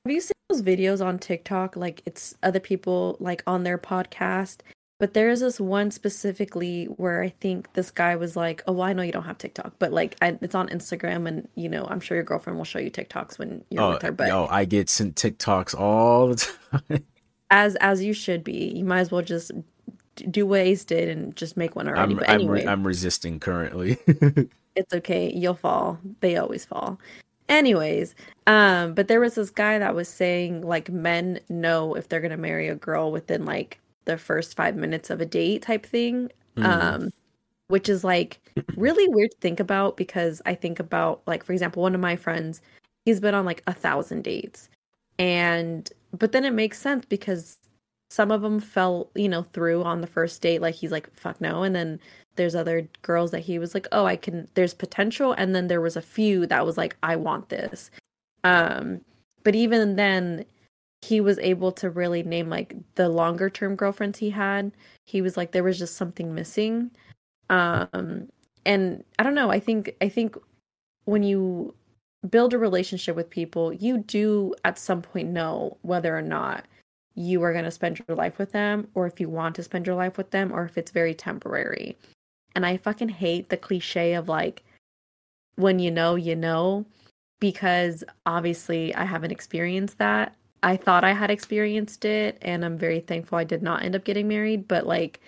Have 0.05 0.13
you 0.13 0.21
seen 0.21 0.31
those 0.49 0.61
videos 0.61 1.05
on 1.05 1.19
TikTok? 1.19 1.75
Like 1.75 2.01
it's 2.05 2.35
other 2.43 2.59
people 2.59 3.17
like 3.19 3.43
on 3.47 3.63
their 3.63 3.77
podcast 3.77 4.59
but 5.03 5.13
there 5.13 5.29
is 5.29 5.41
this 5.41 5.59
one 5.59 5.91
specifically 5.91 6.85
where 6.85 7.21
I 7.21 7.27
think 7.41 7.73
this 7.73 7.91
guy 7.91 8.15
was 8.15 8.37
like, 8.37 8.63
"Oh, 8.67 8.71
well, 8.71 8.83
I 8.83 8.93
know 8.93 9.03
you 9.03 9.11
don't 9.11 9.25
have 9.25 9.37
TikTok, 9.37 9.73
but 9.77 9.91
like, 9.91 10.15
I, 10.21 10.37
it's 10.39 10.55
on 10.55 10.69
Instagram, 10.69 11.27
and 11.27 11.45
you 11.55 11.67
know, 11.67 11.85
I'm 11.89 11.99
sure 11.99 12.15
your 12.15 12.23
girlfriend 12.23 12.57
will 12.57 12.63
show 12.63 12.79
you 12.79 12.89
TikToks 12.89 13.37
when 13.37 13.65
you're 13.69 13.83
oh, 13.83 13.89
with 13.91 14.01
her." 14.03 14.13
But 14.13 14.29
yo, 14.29 14.47
I 14.49 14.63
get 14.63 14.89
sent 14.89 15.15
TikToks 15.15 15.77
all 15.77 16.29
the 16.29 16.35
time. 16.71 17.05
As 17.49 17.75
as 17.81 18.01
you 18.01 18.13
should 18.13 18.45
be. 18.45 18.71
You 18.75 18.85
might 18.85 19.01
as 19.01 19.11
well 19.11 19.21
just 19.21 19.51
do 20.31 20.45
what 20.45 20.61
Ace 20.61 20.85
did 20.85 21.09
and 21.09 21.35
just 21.35 21.57
make 21.57 21.75
one 21.75 21.89
already. 21.89 22.13
I'm, 22.13 22.19
but 22.19 22.29
anyway, 22.29 22.61
I'm, 22.61 22.65
re- 22.65 22.71
I'm 22.71 22.87
resisting 22.87 23.41
currently. 23.41 23.97
it's 24.77 24.93
okay. 24.93 25.33
You'll 25.33 25.55
fall. 25.55 25.99
They 26.21 26.37
always 26.37 26.63
fall. 26.63 26.97
Anyways, 27.49 28.15
um, 28.47 28.93
but 28.93 29.07
there 29.07 29.19
was 29.19 29.35
this 29.35 29.49
guy 29.49 29.79
that 29.79 29.95
was 29.95 30.07
saying 30.07 30.61
like 30.61 30.89
men 30.89 31.39
know 31.49 31.93
if 31.95 32.09
they're 32.09 32.21
gonna 32.21 32.37
marry 32.37 32.67
a 32.69 32.75
girl 32.75 33.11
within 33.11 33.45
like 33.45 33.79
the 34.05 34.17
first 34.17 34.55
five 34.55 34.75
minutes 34.75 35.09
of 35.09 35.21
a 35.21 35.25
date 35.25 35.61
type 35.61 35.85
thing. 35.85 36.31
Mm. 36.57 36.65
Um, 36.65 37.09
which 37.67 37.89
is 37.89 38.03
like 38.03 38.39
really 38.75 39.07
weird 39.07 39.31
to 39.31 39.37
think 39.37 39.59
about 39.59 39.97
because 39.97 40.41
I 40.45 40.53
think 40.55 40.79
about 40.79 41.21
like 41.25 41.43
for 41.43 41.53
example, 41.53 41.81
one 41.81 41.95
of 41.95 42.01
my 42.01 42.15
friends, 42.15 42.61
he's 43.05 43.19
been 43.19 43.33
on 43.35 43.45
like 43.45 43.63
a 43.67 43.73
thousand 43.73 44.23
dates. 44.23 44.69
And 45.19 45.89
but 46.17 46.31
then 46.33 46.45
it 46.45 46.53
makes 46.53 46.79
sense 46.79 47.05
because 47.05 47.57
some 48.11 48.31
of 48.31 48.41
them 48.41 48.59
fell, 48.59 49.09
you 49.15 49.27
know, 49.27 49.43
through 49.43 49.83
on 49.83 50.01
the 50.01 50.07
first 50.07 50.41
date, 50.41 50.61
like 50.61 50.75
he's 50.75 50.91
like, 50.91 51.11
fuck 51.15 51.41
no. 51.41 51.63
And 51.63 51.75
then 51.75 51.99
there's 52.35 52.55
other 52.55 52.87
girls 53.01 53.31
that 53.31 53.41
he 53.41 53.59
was 53.59 53.73
like, 53.73 53.87
oh, 53.91 54.05
I 54.05 54.15
can 54.15 54.47
there's 54.55 54.73
potential. 54.73 55.33
And 55.33 55.55
then 55.55 55.67
there 55.67 55.81
was 55.81 55.95
a 55.95 56.01
few 56.01 56.45
that 56.47 56.65
was 56.65 56.77
like, 56.77 56.95
I 57.03 57.15
want 57.15 57.49
this. 57.49 57.91
Um, 58.43 59.01
but 59.43 59.55
even 59.55 59.95
then 59.95 60.45
he 61.01 61.19
was 61.19 61.37
able 61.39 61.71
to 61.73 61.89
really 61.89 62.23
name 62.23 62.49
like 62.49 62.75
the 62.95 63.09
longer 63.09 63.49
term 63.49 63.75
girlfriends 63.75 64.19
he 64.19 64.29
had. 64.29 64.71
He 65.05 65.21
was 65.21 65.35
like 65.37 65.51
there 65.51 65.63
was 65.63 65.79
just 65.79 65.97
something 65.97 66.33
missing. 66.33 66.91
Um 67.49 68.29
and 68.65 69.03
I 69.19 69.23
don't 69.23 69.35
know, 69.35 69.51
I 69.51 69.59
think 69.59 69.95
I 70.01 70.09
think 70.09 70.37
when 71.05 71.23
you 71.23 71.75
build 72.29 72.53
a 72.53 72.57
relationship 72.57 73.15
with 73.15 73.29
people, 73.29 73.73
you 73.73 73.97
do 73.97 74.55
at 74.63 74.79
some 74.79 75.01
point 75.01 75.29
know 75.29 75.77
whether 75.81 76.17
or 76.17 76.21
not 76.21 76.65
you 77.15 77.43
are 77.43 77.53
going 77.53 77.65
to 77.65 77.71
spend 77.71 78.01
your 78.07 78.17
life 78.17 78.39
with 78.39 78.51
them 78.51 78.87
or 78.95 79.05
if 79.05 79.19
you 79.19 79.29
want 79.29 79.55
to 79.55 79.63
spend 79.63 79.85
your 79.85 79.95
life 79.95 80.17
with 80.17 80.31
them 80.31 80.51
or 80.51 80.65
if 80.65 80.77
it's 80.77 80.91
very 80.91 81.13
temporary. 81.13 81.97
And 82.55 82.65
I 82.65 82.77
fucking 82.77 83.09
hate 83.09 83.49
the 83.49 83.57
cliche 83.57 84.13
of 84.13 84.29
like 84.29 84.63
when 85.55 85.79
you 85.79 85.91
know, 85.91 86.15
you 86.15 86.35
know 86.35 86.85
because 87.39 88.05
obviously 88.25 88.95
I 88.95 89.03
haven't 89.03 89.31
experienced 89.31 89.97
that 89.97 90.33
I 90.63 90.77
thought 90.77 91.03
I 91.03 91.11
had 91.11 91.29
experienced 91.29 92.05
it 92.05 92.37
and 92.41 92.63
I'm 92.63 92.77
very 92.77 93.01
thankful 93.01 93.37
I 93.37 93.43
did 93.43 93.61
not 93.61 93.83
end 93.83 93.97
up 93.97 94.05
getting 94.05 94.29
married, 94.29 94.65
but 94.65 94.87
like 94.87 95.19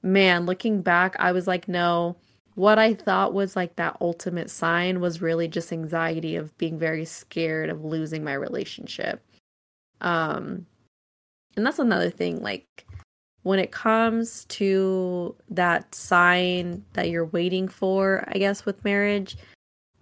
man, 0.00 0.46
looking 0.46 0.80
back, 0.82 1.16
I 1.18 1.32
was 1.32 1.48
like 1.48 1.66
no, 1.66 2.16
what 2.54 2.78
I 2.78 2.94
thought 2.94 3.34
was 3.34 3.56
like 3.56 3.74
that 3.74 3.96
ultimate 4.00 4.50
sign 4.50 5.00
was 5.00 5.20
really 5.20 5.48
just 5.48 5.72
anxiety 5.72 6.36
of 6.36 6.56
being 6.58 6.78
very 6.78 7.04
scared 7.04 7.70
of 7.70 7.84
losing 7.84 8.22
my 8.22 8.34
relationship. 8.34 9.20
Um 10.00 10.64
and 11.56 11.66
that's 11.66 11.80
another 11.80 12.10
thing 12.10 12.40
like 12.40 12.86
when 13.48 13.58
it 13.58 13.72
comes 13.72 14.44
to 14.44 15.34
that 15.48 15.94
sign 15.94 16.84
that 16.92 17.08
you're 17.08 17.24
waiting 17.24 17.66
for, 17.66 18.22
I 18.28 18.36
guess 18.36 18.66
with 18.66 18.84
marriage, 18.84 19.38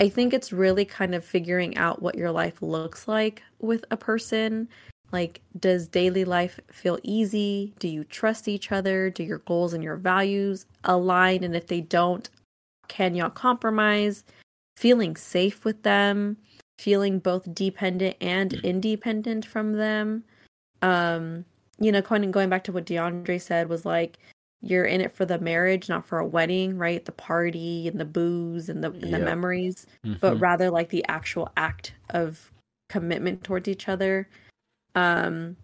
I 0.00 0.08
think 0.08 0.34
it's 0.34 0.52
really 0.52 0.84
kind 0.84 1.14
of 1.14 1.24
figuring 1.24 1.76
out 1.76 2.02
what 2.02 2.16
your 2.16 2.32
life 2.32 2.60
looks 2.60 3.06
like 3.06 3.44
with 3.60 3.84
a 3.92 3.96
person. 3.96 4.68
Like, 5.12 5.42
does 5.60 5.86
daily 5.86 6.24
life 6.24 6.58
feel 6.72 6.98
easy? 7.04 7.72
Do 7.78 7.86
you 7.86 8.02
trust 8.02 8.48
each 8.48 8.72
other? 8.72 9.10
Do 9.10 9.22
your 9.22 9.38
goals 9.38 9.74
and 9.74 9.84
your 9.84 9.94
values 9.94 10.66
align? 10.82 11.44
And 11.44 11.54
if 11.54 11.68
they 11.68 11.82
don't, 11.82 12.28
can 12.88 13.14
y'all 13.14 13.30
compromise? 13.30 14.24
Feeling 14.76 15.14
safe 15.14 15.64
with 15.64 15.84
them, 15.84 16.36
feeling 16.80 17.20
both 17.20 17.54
dependent 17.54 18.16
and 18.20 18.54
independent 18.54 19.46
from 19.46 19.74
them. 19.74 20.24
Um, 20.82 21.44
you 21.78 21.92
know, 21.92 22.00
going 22.00 22.30
going 22.30 22.48
back 22.48 22.64
to 22.64 22.72
what 22.72 22.86
DeAndre 22.86 23.40
said 23.40 23.68
was 23.68 23.84
like, 23.84 24.18
you're 24.62 24.84
in 24.84 25.00
it 25.00 25.12
for 25.12 25.24
the 25.24 25.38
marriage, 25.38 25.88
not 25.88 26.06
for 26.06 26.18
a 26.18 26.26
wedding, 26.26 26.78
right? 26.78 27.04
The 27.04 27.12
party 27.12 27.88
and 27.88 28.00
the 28.00 28.04
booze 28.04 28.68
and 28.68 28.82
the, 28.82 28.90
and 28.90 29.12
the 29.12 29.18
memories, 29.18 29.86
mm-hmm. 30.04 30.18
but 30.20 30.40
rather 30.40 30.70
like 30.70 30.88
the 30.88 31.04
actual 31.08 31.52
act 31.56 31.92
of 32.10 32.50
commitment 32.88 33.44
towards 33.44 33.68
each 33.68 33.88
other. 33.88 34.28
Um, 34.94 35.56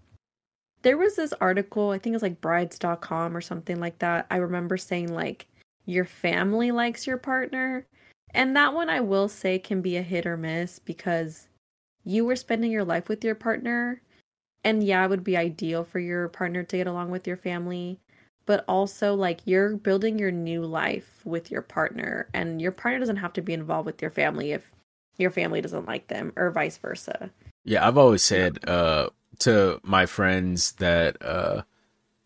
there 0.83 0.98
was 0.98 1.16
this 1.16 1.33
article, 1.40 1.90
I 1.90 1.98
think 1.98 2.12
it 2.12 2.16
was 2.16 2.22
like 2.22 2.40
brides.com 2.40 3.37
or 3.37 3.40
something 3.40 3.81
like 3.81 3.98
that. 4.01 4.27
I 4.31 4.37
remember 4.37 4.77
saying 4.77 5.12
like 5.14 5.46
your 5.87 6.05
family 6.05 6.70
likes 6.70 7.07
your 7.07 7.18
partner. 7.18 7.87
And 8.35 8.57
that 8.57 8.75
one 8.75 8.88
I 8.88 9.01
will 9.01 9.29
say 9.29 9.59
can 9.59 9.83
be 9.83 9.96
a 9.96 10.03
hit 10.03 10.27
or 10.27 10.37
miss 10.37 10.79
because 10.79 11.48
you 12.05 12.25
were 12.25 12.37
spending 12.37 12.70
your 12.70 12.85
life 12.85 13.09
with 13.09 13.25
your 13.25 13.35
partner. 13.35 14.03
And 14.64 14.83
yeah, 14.83 15.05
it 15.05 15.11
would 15.11 15.25
be 15.25 15.37
ideal 15.37 15.85
for 15.85 15.98
your 15.98 16.29
partner 16.29 16.62
to 16.62 16.77
get 16.77 16.87
along 16.87 17.11
with 17.11 17.27
your 17.27 17.37
family 17.37 17.98
but 18.46 18.64
also 18.66 19.14
like 19.14 19.40
you're 19.44 19.77
building 19.77 20.18
your 20.18 20.31
new 20.31 20.62
life 20.62 21.20
with 21.25 21.51
your 21.51 21.62
partner 21.62 22.29
and 22.35 22.61
your 22.61 22.72
partner 22.72 22.98
doesn't 22.98 23.16
have 23.16 23.33
to 23.33 23.42
be 23.42 23.53
involved 23.53 23.87
with 23.87 24.03
your 24.03 24.11
family 24.11 24.53
if 24.53 24.72
your 25.16 25.31
family 25.31 25.61
doesn't 25.61 25.87
like 25.87 26.09
them 26.09 26.33
or 26.37 26.51
vice 26.51 26.77
versa. 26.79 27.31
Yeah, 27.64 27.87
I've 27.87 27.98
always 27.98 28.22
said 28.22 28.68
uh 28.68 29.11
to 29.40 29.81
my 29.83 30.07
friends 30.07 30.72
that 30.72 31.22
uh 31.22 31.62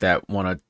that 0.00 0.28
want 0.28 0.58
to 0.58 0.64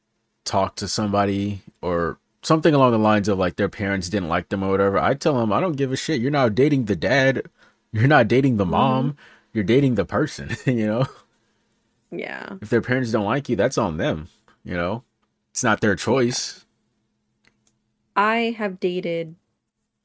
talk 0.45 0.77
to 0.77 0.89
somebody 0.89 1.63
or 1.81 2.19
something 2.43 2.75
along 2.75 2.93
the 2.93 2.99
lines 2.99 3.29
of 3.29 3.39
like 3.39 3.57
their 3.57 3.69
parents 3.69 4.09
didn't 4.09 4.29
like 4.29 4.49
them 4.49 4.63
or 4.63 4.71
whatever. 4.71 4.99
I 4.99 5.15
tell 5.15 5.35
them 5.39 5.53
I 5.53 5.61
don't 5.61 5.77
give 5.77 5.93
a 5.93 5.97
shit. 5.97 6.21
You're 6.21 6.31
not 6.31 6.55
dating 6.55 6.85
the 6.87 6.97
dad. 6.97 7.43
You're 7.93 8.09
not 8.09 8.29
dating 8.29 8.57
the 8.57 8.67
mom. 8.67 9.11
Mm-hmm. 9.11 9.19
You're 9.53 9.65
dating 9.65 9.95
the 9.95 10.05
person, 10.05 10.55
you 10.67 10.87
know? 10.87 11.07
Yeah. 12.11 12.55
If 12.61 12.71
their 12.71 12.83
parents 12.83 13.13
don't 13.13 13.25
like 13.25 13.49
you, 13.49 13.57
that's 13.57 13.79
on 13.79 13.97
them, 13.97 14.29
you 14.65 14.75
know? 14.75 15.05
It's 15.51 15.65
not 15.65 15.81
their 15.81 15.97
choice. 15.97 16.67
I 18.15 18.55
have 18.59 18.81
dated 18.81 19.37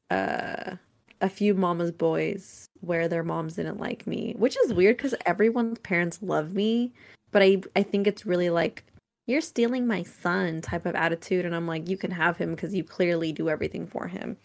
uh, 0.09 0.75
a 1.21 1.29
few 1.29 1.53
mama's 1.53 1.91
boys 1.91 2.67
where 2.81 3.07
their 3.07 3.23
moms 3.23 3.55
didn't 3.55 3.79
like 3.79 4.05
me, 4.07 4.33
which 4.37 4.57
is 4.65 4.73
weird 4.73 4.97
because 4.97 5.15
everyone's 5.25 5.79
parents 5.79 6.21
love 6.21 6.53
me, 6.53 6.93
but 7.31 7.41
I 7.41 7.61
I 7.75 7.83
think 7.83 8.07
it's 8.07 8.25
really 8.25 8.49
like 8.49 8.83
you're 9.27 9.41
stealing 9.41 9.87
my 9.87 10.03
son 10.03 10.61
type 10.61 10.85
of 10.85 10.95
attitude, 10.95 11.45
and 11.45 11.55
I'm 11.55 11.67
like 11.67 11.87
you 11.87 11.97
can 11.97 12.11
have 12.11 12.37
him 12.37 12.51
because 12.51 12.73
you 12.73 12.83
clearly 12.83 13.31
do 13.31 13.49
everything 13.49 13.87
for 13.87 14.07
him, 14.07 14.35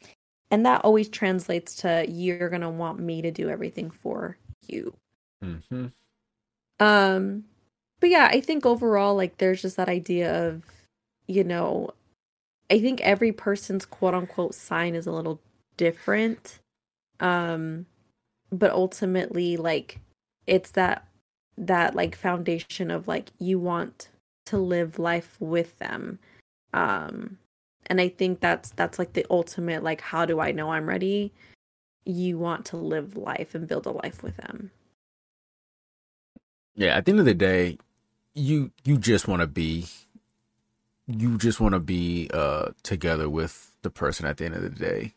and 0.51 0.65
that 0.67 0.83
always 0.83 1.09
translates 1.09 1.75
to 1.77 2.05
you're 2.09 2.51
gonna 2.51 2.71
want 2.71 3.01
me 3.01 3.23
to 3.23 3.31
do 3.31 3.49
everything 3.49 3.91
for 3.91 4.37
you. 4.69 4.95
Mm-hmm. 5.43 5.87
Um, 6.81 7.45
but 8.01 8.11
yeah, 8.11 8.29
I 8.31 8.41
think 8.41 8.67
overall, 8.67 9.15
like 9.15 9.39
there's 9.39 9.63
just 9.63 9.77
that 9.77 9.89
idea 9.89 10.49
of 10.49 10.65
you 11.27 11.45
know, 11.45 11.91
I 12.71 12.81
think 12.81 13.01
every 13.01 13.33
person's 13.33 13.85
quote 13.85 14.15
unquote 14.15 14.55
sign 14.55 14.95
is 14.95 15.07
a 15.07 15.13
little 15.13 15.41
different. 15.77 16.61
Um 17.21 17.87
but 18.53 18.71
ultimately 18.71 19.57
like 19.57 20.01
it's 20.47 20.71
that 20.73 21.07
that 21.59 21.95
like 21.95 22.15
foundation 22.15 22.91
of 22.91 23.09
like 23.09 23.31
you 23.39 23.59
want 23.59 24.09
to 24.47 24.59
live 24.59 24.99
life 24.99 25.37
with 25.41 25.79
them. 25.79 26.19
Um 26.73 27.39
and 27.87 28.01
I 28.01 28.09
think 28.09 28.41
that's 28.41 28.71
that's 28.71 28.99
like 28.99 29.13
the 29.15 29.27
ultimate 29.31 29.83
like 29.83 30.01
how 30.01 30.27
do 30.27 30.41
I 30.41 30.53
know 30.53 30.71
I'm 30.71 30.89
ready? 30.89 31.33
You 32.05 32.39
want 32.39 32.67
to 32.67 32.77
live 32.77 33.17
life 33.17 33.55
and 33.55 33.67
build 33.67 33.87
a 33.87 33.91
life 33.91 34.23
with 34.23 34.37
them. 34.37 34.71
Yeah, 36.77 36.97
at 36.97 37.07
the 37.07 37.13
end 37.13 37.21
of 37.21 37.27
the 37.27 37.35
day, 37.35 37.79
you 38.35 38.73
you 38.85 38.99
just 38.99 39.29
want 39.29 39.43
to 39.43 39.49
be 39.49 39.87
you 41.09 41.39
just 41.39 41.61
want 41.61 41.75
to 41.75 41.81
be 41.81 42.31
uh 42.35 42.71
together 42.85 43.29
with 43.31 43.73
the 43.83 43.91
person 43.91 44.27
at 44.27 44.39
the 44.39 44.47
end 44.47 44.55
of 44.57 44.63
the 44.63 44.71
day. 44.71 45.13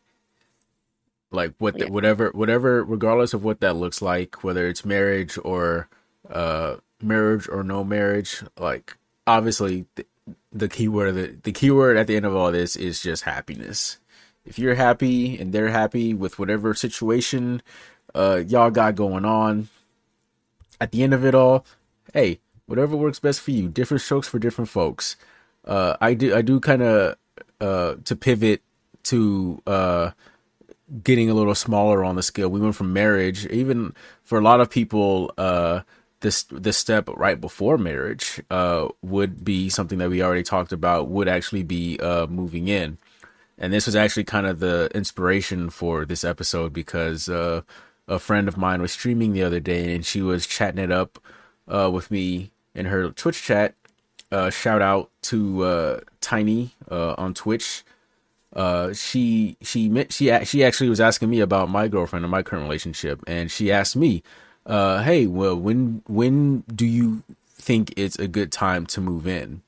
like 1.30 1.54
what 1.58 1.78
the, 1.78 1.84
Yeah. 1.84 1.90
whatever 1.90 2.30
whatever 2.30 2.82
regardless 2.84 3.34
of 3.34 3.44
what 3.44 3.60
that 3.60 3.76
looks 3.76 4.00
like 4.02 4.42
whether 4.44 4.66
it's 4.66 4.84
marriage 4.84 5.38
or 5.44 5.88
uh 6.30 6.76
marriage 7.02 7.48
or 7.48 7.62
no 7.62 7.84
marriage 7.84 8.42
like 8.58 8.96
obviously 9.26 9.86
the, 9.96 10.06
the 10.52 10.68
key 10.68 10.88
word 10.88 11.14
the, 11.14 11.36
the 11.42 11.52
key 11.52 11.70
word 11.70 11.96
at 11.96 12.06
the 12.06 12.16
end 12.16 12.26
of 12.26 12.34
all 12.34 12.50
this 12.52 12.76
is 12.76 13.02
just 13.02 13.24
happiness 13.24 13.98
if 14.44 14.58
you're 14.58 14.74
happy 14.74 15.38
and 15.38 15.52
they're 15.52 15.70
happy 15.70 16.14
with 16.14 16.38
whatever 16.38 16.74
situation 16.74 17.62
uh 18.14 18.42
y'all 18.46 18.70
got 18.70 18.94
going 18.94 19.24
on 19.24 19.68
at 20.80 20.92
the 20.92 21.02
end 21.02 21.14
of 21.14 21.24
it 21.24 21.34
all 21.34 21.64
hey 22.14 22.40
whatever 22.66 22.96
works 22.96 23.18
best 23.18 23.40
for 23.40 23.50
you 23.50 23.68
different 23.68 24.00
strokes 24.00 24.28
for 24.28 24.38
different 24.38 24.68
folks 24.68 25.16
uh 25.66 25.96
i 26.00 26.14
do 26.14 26.34
i 26.34 26.42
do 26.42 26.60
kind 26.60 26.82
of 26.82 27.16
uh 27.60 27.94
to 28.04 28.16
pivot 28.16 28.62
to 29.02 29.62
uh 29.66 30.10
getting 31.02 31.30
a 31.30 31.34
little 31.34 31.54
smaller 31.54 32.04
on 32.04 32.16
the 32.16 32.22
scale. 32.22 32.48
We 32.48 32.60
went 32.60 32.74
from 32.74 32.92
marriage, 32.92 33.46
even 33.46 33.94
for 34.24 34.38
a 34.38 34.42
lot 34.42 34.60
of 34.60 34.70
people, 34.70 35.32
uh, 35.38 35.80
this 36.20 36.42
this 36.50 36.76
step 36.76 37.08
right 37.16 37.40
before 37.40 37.78
marriage 37.78 38.42
uh, 38.50 38.88
would 39.00 39.42
be 39.44 39.70
something 39.70 39.98
that 39.98 40.10
we 40.10 40.22
already 40.22 40.42
talked 40.42 40.72
about. 40.72 41.08
Would 41.08 41.28
actually 41.28 41.62
be 41.62 41.98
uh, 41.98 42.26
moving 42.26 42.68
in, 42.68 42.98
and 43.56 43.72
this 43.72 43.86
was 43.86 43.96
actually 43.96 44.24
kind 44.24 44.46
of 44.46 44.60
the 44.60 44.90
inspiration 44.94 45.70
for 45.70 46.04
this 46.04 46.24
episode 46.24 46.72
because 46.72 47.28
uh, 47.28 47.62
a 48.10 48.18
friend 48.18 48.48
of 48.48 48.56
mine 48.56 48.82
was 48.82 48.92
streaming 48.92 49.32
the 49.32 49.42
other 49.42 49.60
day 49.60 49.94
and 49.94 50.04
she 50.04 50.20
was 50.20 50.46
chatting 50.46 50.82
it 50.82 50.90
up 50.90 51.18
uh, 51.68 51.88
with 51.90 52.10
me 52.10 52.50
in 52.74 52.86
her 52.86 53.10
Twitch 53.10 53.42
chat. 53.42 53.74
Uh, 54.32 54.50
shout 54.50 54.82
out 54.82 55.10
to 55.22 55.62
uh, 55.62 56.00
Tiny 56.20 56.74
uh, 56.90 57.14
on 57.16 57.32
Twitch. 57.32 57.84
Uh 58.52 58.92
she 58.92 59.56
she 59.62 59.88
met 59.88 60.12
she 60.12 60.36
she 60.44 60.64
actually 60.64 60.88
was 60.88 61.00
asking 61.00 61.30
me 61.30 61.38
about 61.38 61.70
my 61.70 61.86
girlfriend 61.86 62.24
and 62.24 62.32
my 62.32 62.42
current 62.42 62.64
relationship 62.64 63.22
and 63.28 63.48
she 63.48 63.70
asked 63.70 63.94
me 63.94 64.24
uh 64.66 65.04
hey 65.04 65.28
well 65.28 65.54
when 65.54 66.02
when 66.08 66.64
do 66.74 66.84
you 66.84 67.22
think 67.46 67.94
it's 67.96 68.18
a 68.18 68.26
good 68.26 68.50
time 68.50 68.86
to 68.86 69.00
move 69.00 69.24
in? 69.24 69.62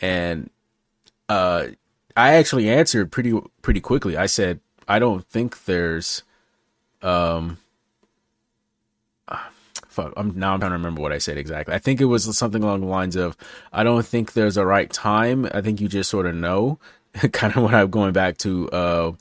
And 0.00 0.48
i 1.28 1.76
actually 2.16 2.70
answered 2.70 3.12
pretty 3.12 3.38
pretty 3.60 3.80
quickly. 3.80 4.16
I 4.16 4.24
said 4.24 4.60
i 4.88 4.98
don't 4.98 5.26
think 5.26 5.66
there's 5.66 6.22
um 7.02 7.58
fuck 9.88 10.12
i'm 10.16 10.38
now 10.38 10.54
i'm 10.54 10.60
trying 10.60 10.70
to 10.70 10.76
remember 10.76 11.00
what 11.02 11.12
i 11.12 11.18
said 11.18 11.36
exactly. 11.36 11.74
I 11.74 11.78
think 11.78 12.00
it 12.00 12.06
was 12.06 12.36
something 12.36 12.62
along 12.62 12.80
the 12.80 12.86
lines 12.86 13.16
of 13.16 13.36
i 13.72 13.82
don't 13.82 14.04
think 14.06 14.32
there's 14.32 14.56
a 14.56 14.66
right 14.66 14.90
time. 14.90 15.48
I 15.52 15.60
think 15.60 15.80
you 15.80 15.88
just 15.88 16.10
sort 16.10 16.26
of 16.26 16.34
know. 16.34 16.78
Kind 17.32 17.56
of 17.56 17.62
what 17.64 17.74
i'm 17.74 17.90
going 17.90 18.12
back 18.12 18.38
to 18.38 18.70
uh 18.70 19.12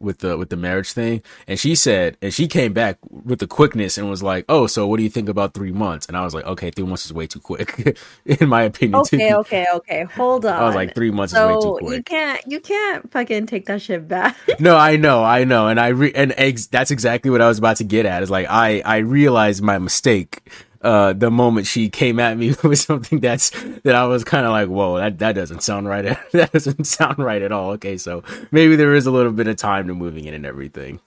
with 0.00 0.18
the 0.18 0.36
with 0.38 0.48
the 0.50 0.56
marriage 0.56 0.92
thing 0.92 1.22
and 1.46 1.58
she 1.58 1.74
said 1.74 2.16
and 2.22 2.32
she 2.32 2.46
came 2.46 2.72
back 2.72 2.98
with 3.10 3.38
the 3.38 3.46
quickness 3.46 3.98
and 3.98 4.08
was 4.08 4.22
like 4.22 4.44
oh 4.48 4.66
so 4.66 4.86
what 4.86 4.96
do 4.98 5.02
you 5.02 5.08
think 5.10 5.28
about 5.28 5.54
three 5.54 5.72
months 5.72 6.06
and 6.06 6.16
i 6.16 6.24
was 6.24 6.34
like 6.34 6.44
okay 6.46 6.70
three 6.70 6.84
months 6.84 7.04
is 7.06 7.12
way 7.12 7.26
too 7.26 7.40
quick 7.40 7.96
in 8.24 8.48
my 8.48 8.62
opinion 8.62 8.96
Okay, 9.00 9.28
too. 9.30 9.34
okay, 9.36 9.66
okay. 9.74 10.04
Hold 10.14 10.46
on. 10.46 10.52
i 10.54 10.64
was 10.64 10.74
like 10.74 10.94
three 10.94 11.10
months 11.10 11.32
is 11.32 11.38
way 11.40 11.54
too 11.54 11.78
so 11.80 11.92
you 11.92 12.02
can't 12.02 12.40
you 12.46 12.60
can't 12.60 13.10
fucking 13.10 13.46
take 13.46 13.66
that 13.66 13.82
shit 13.82 14.06
back. 14.08 14.36
no 14.60 14.76
i 14.76 14.96
know 14.96 15.22
i 15.24 15.44
know 15.44 15.68
and 15.68 15.78
i 15.80 15.88
re- 15.88 16.12
and 16.14 16.32
ex- 16.36 16.66
that's 16.66 16.90
exactly 16.90 17.30
what 17.30 17.40
i 17.40 17.48
was 17.48 17.58
about 17.58 17.76
to 17.78 17.84
get 17.84 18.06
at 18.06 18.22
is 18.22 18.30
like 18.30 18.46
i 18.48 18.80
i 18.84 18.98
realized 18.98 19.62
my 19.62 19.78
mistake 19.78 20.40
uh 20.82 21.12
the 21.12 21.30
moment 21.30 21.66
she 21.66 21.88
came 21.88 22.20
at 22.20 22.36
me 22.38 22.54
with 22.62 22.78
something 22.78 23.18
that's 23.20 23.50
that 23.82 23.94
i 23.94 24.04
was 24.04 24.22
kind 24.24 24.46
of 24.46 24.52
like 24.52 24.68
whoa 24.68 24.96
that 24.98 25.18
that 25.18 25.32
doesn't 25.34 25.62
sound 25.62 25.88
right 25.88 26.04
that 26.32 26.52
doesn't 26.52 26.84
sound 26.84 27.18
right 27.18 27.42
at 27.42 27.50
all 27.52 27.70
okay 27.70 27.96
so 27.96 28.22
maybe 28.52 28.76
there 28.76 28.94
is 28.94 29.06
a 29.06 29.10
little 29.10 29.32
bit 29.32 29.48
of 29.48 29.56
time 29.56 29.86
to 29.88 29.94
moving 29.94 30.24
in 30.26 30.34
and 30.34 30.46
everything 30.46 31.00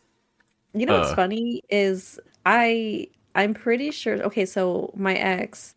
You 0.74 0.86
know 0.86 1.00
what's 1.00 1.12
Uh. 1.12 1.16
funny 1.16 1.64
is 1.70 2.20
I 2.46 3.08
I'm 3.36 3.54
pretty 3.54 3.92
sure 3.92 4.22
okay, 4.24 4.46
so 4.46 4.92
my 4.96 5.16
ex 5.16 5.76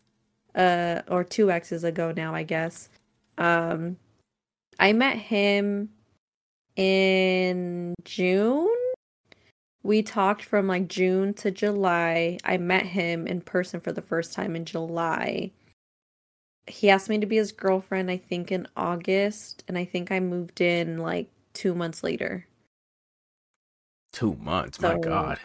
uh 0.55 1.01
or 1.07 1.23
two 1.23 1.51
exes 1.51 1.83
ago 1.83 2.11
now, 2.15 2.33
I 2.35 2.43
guess. 2.43 2.89
Um 3.37 3.97
I 4.79 4.91
met 4.93 5.17
him 5.17 5.89
in 6.75 7.93
June. 8.03 8.67
We 9.85 10.01
talked 10.01 10.43
from 10.43 10.65
like 10.65 10.87
June 10.87 11.35
to 11.35 11.51
July. 11.51 12.39
I 12.43 12.57
met 12.57 12.87
him 12.87 13.27
in 13.27 13.41
person 13.41 13.79
for 13.79 13.91
the 13.91 14.01
first 14.01 14.33
time 14.33 14.55
in 14.55 14.65
July. 14.65 15.51
He 16.65 16.89
asked 16.89 17.07
me 17.07 17.19
to 17.19 17.27
be 17.27 17.35
his 17.35 17.51
girlfriend, 17.51 18.09
I 18.09 18.17
think 18.17 18.51
in 18.51 18.67
August, 18.75 19.63
and 19.67 19.77
I 19.77 19.85
think 19.85 20.11
I 20.11 20.19
moved 20.19 20.59
in 20.59 20.97
like 20.97 21.29
2 21.53 21.75
months 21.75 22.03
later. 22.03 22.47
two 24.11 24.35
months 24.41 24.79
my 24.81 24.97
god 24.97 25.39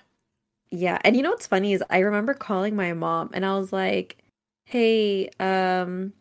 Yeah, 0.70 0.98
and 1.04 1.16
you 1.16 1.22
know 1.22 1.30
what's 1.30 1.46
funny 1.46 1.72
is 1.72 1.82
I 1.90 1.98
remember 2.00 2.34
calling 2.34 2.76
my 2.76 2.92
mom 2.92 3.30
and 3.34 3.44
I 3.44 3.58
was 3.58 3.72
like, 3.72 4.18
"Hey, 4.66 5.28
um, 5.40 6.12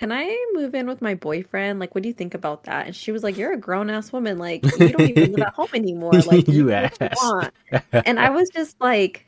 can 0.00 0.12
I 0.12 0.36
move 0.54 0.74
in 0.74 0.86
with 0.86 1.02
my 1.02 1.14
boyfriend? 1.14 1.78
Like, 1.80 1.94
what 1.94 2.02
do 2.02 2.08
you 2.08 2.14
think 2.14 2.34
about 2.34 2.64
that?" 2.64 2.86
And 2.86 2.96
she 2.96 3.12
was 3.12 3.22
like, 3.22 3.36
"You're 3.36 3.52
a 3.52 3.58
grown 3.58 3.90
ass 3.90 4.12
woman. 4.12 4.38
Like, 4.38 4.72
you 4.76 4.92
don't 4.92 5.06
even 5.06 5.32
live 5.32 5.42
at 5.42 5.54
home 5.54 5.68
anymore. 5.74 6.22
Like, 6.26 6.48
You 6.48 6.70
ass. 6.72 6.98
want." 7.22 7.54
And 8.06 8.18
I 8.20 8.30
was 8.30 8.50
just 8.50 8.76
like, 8.80 9.26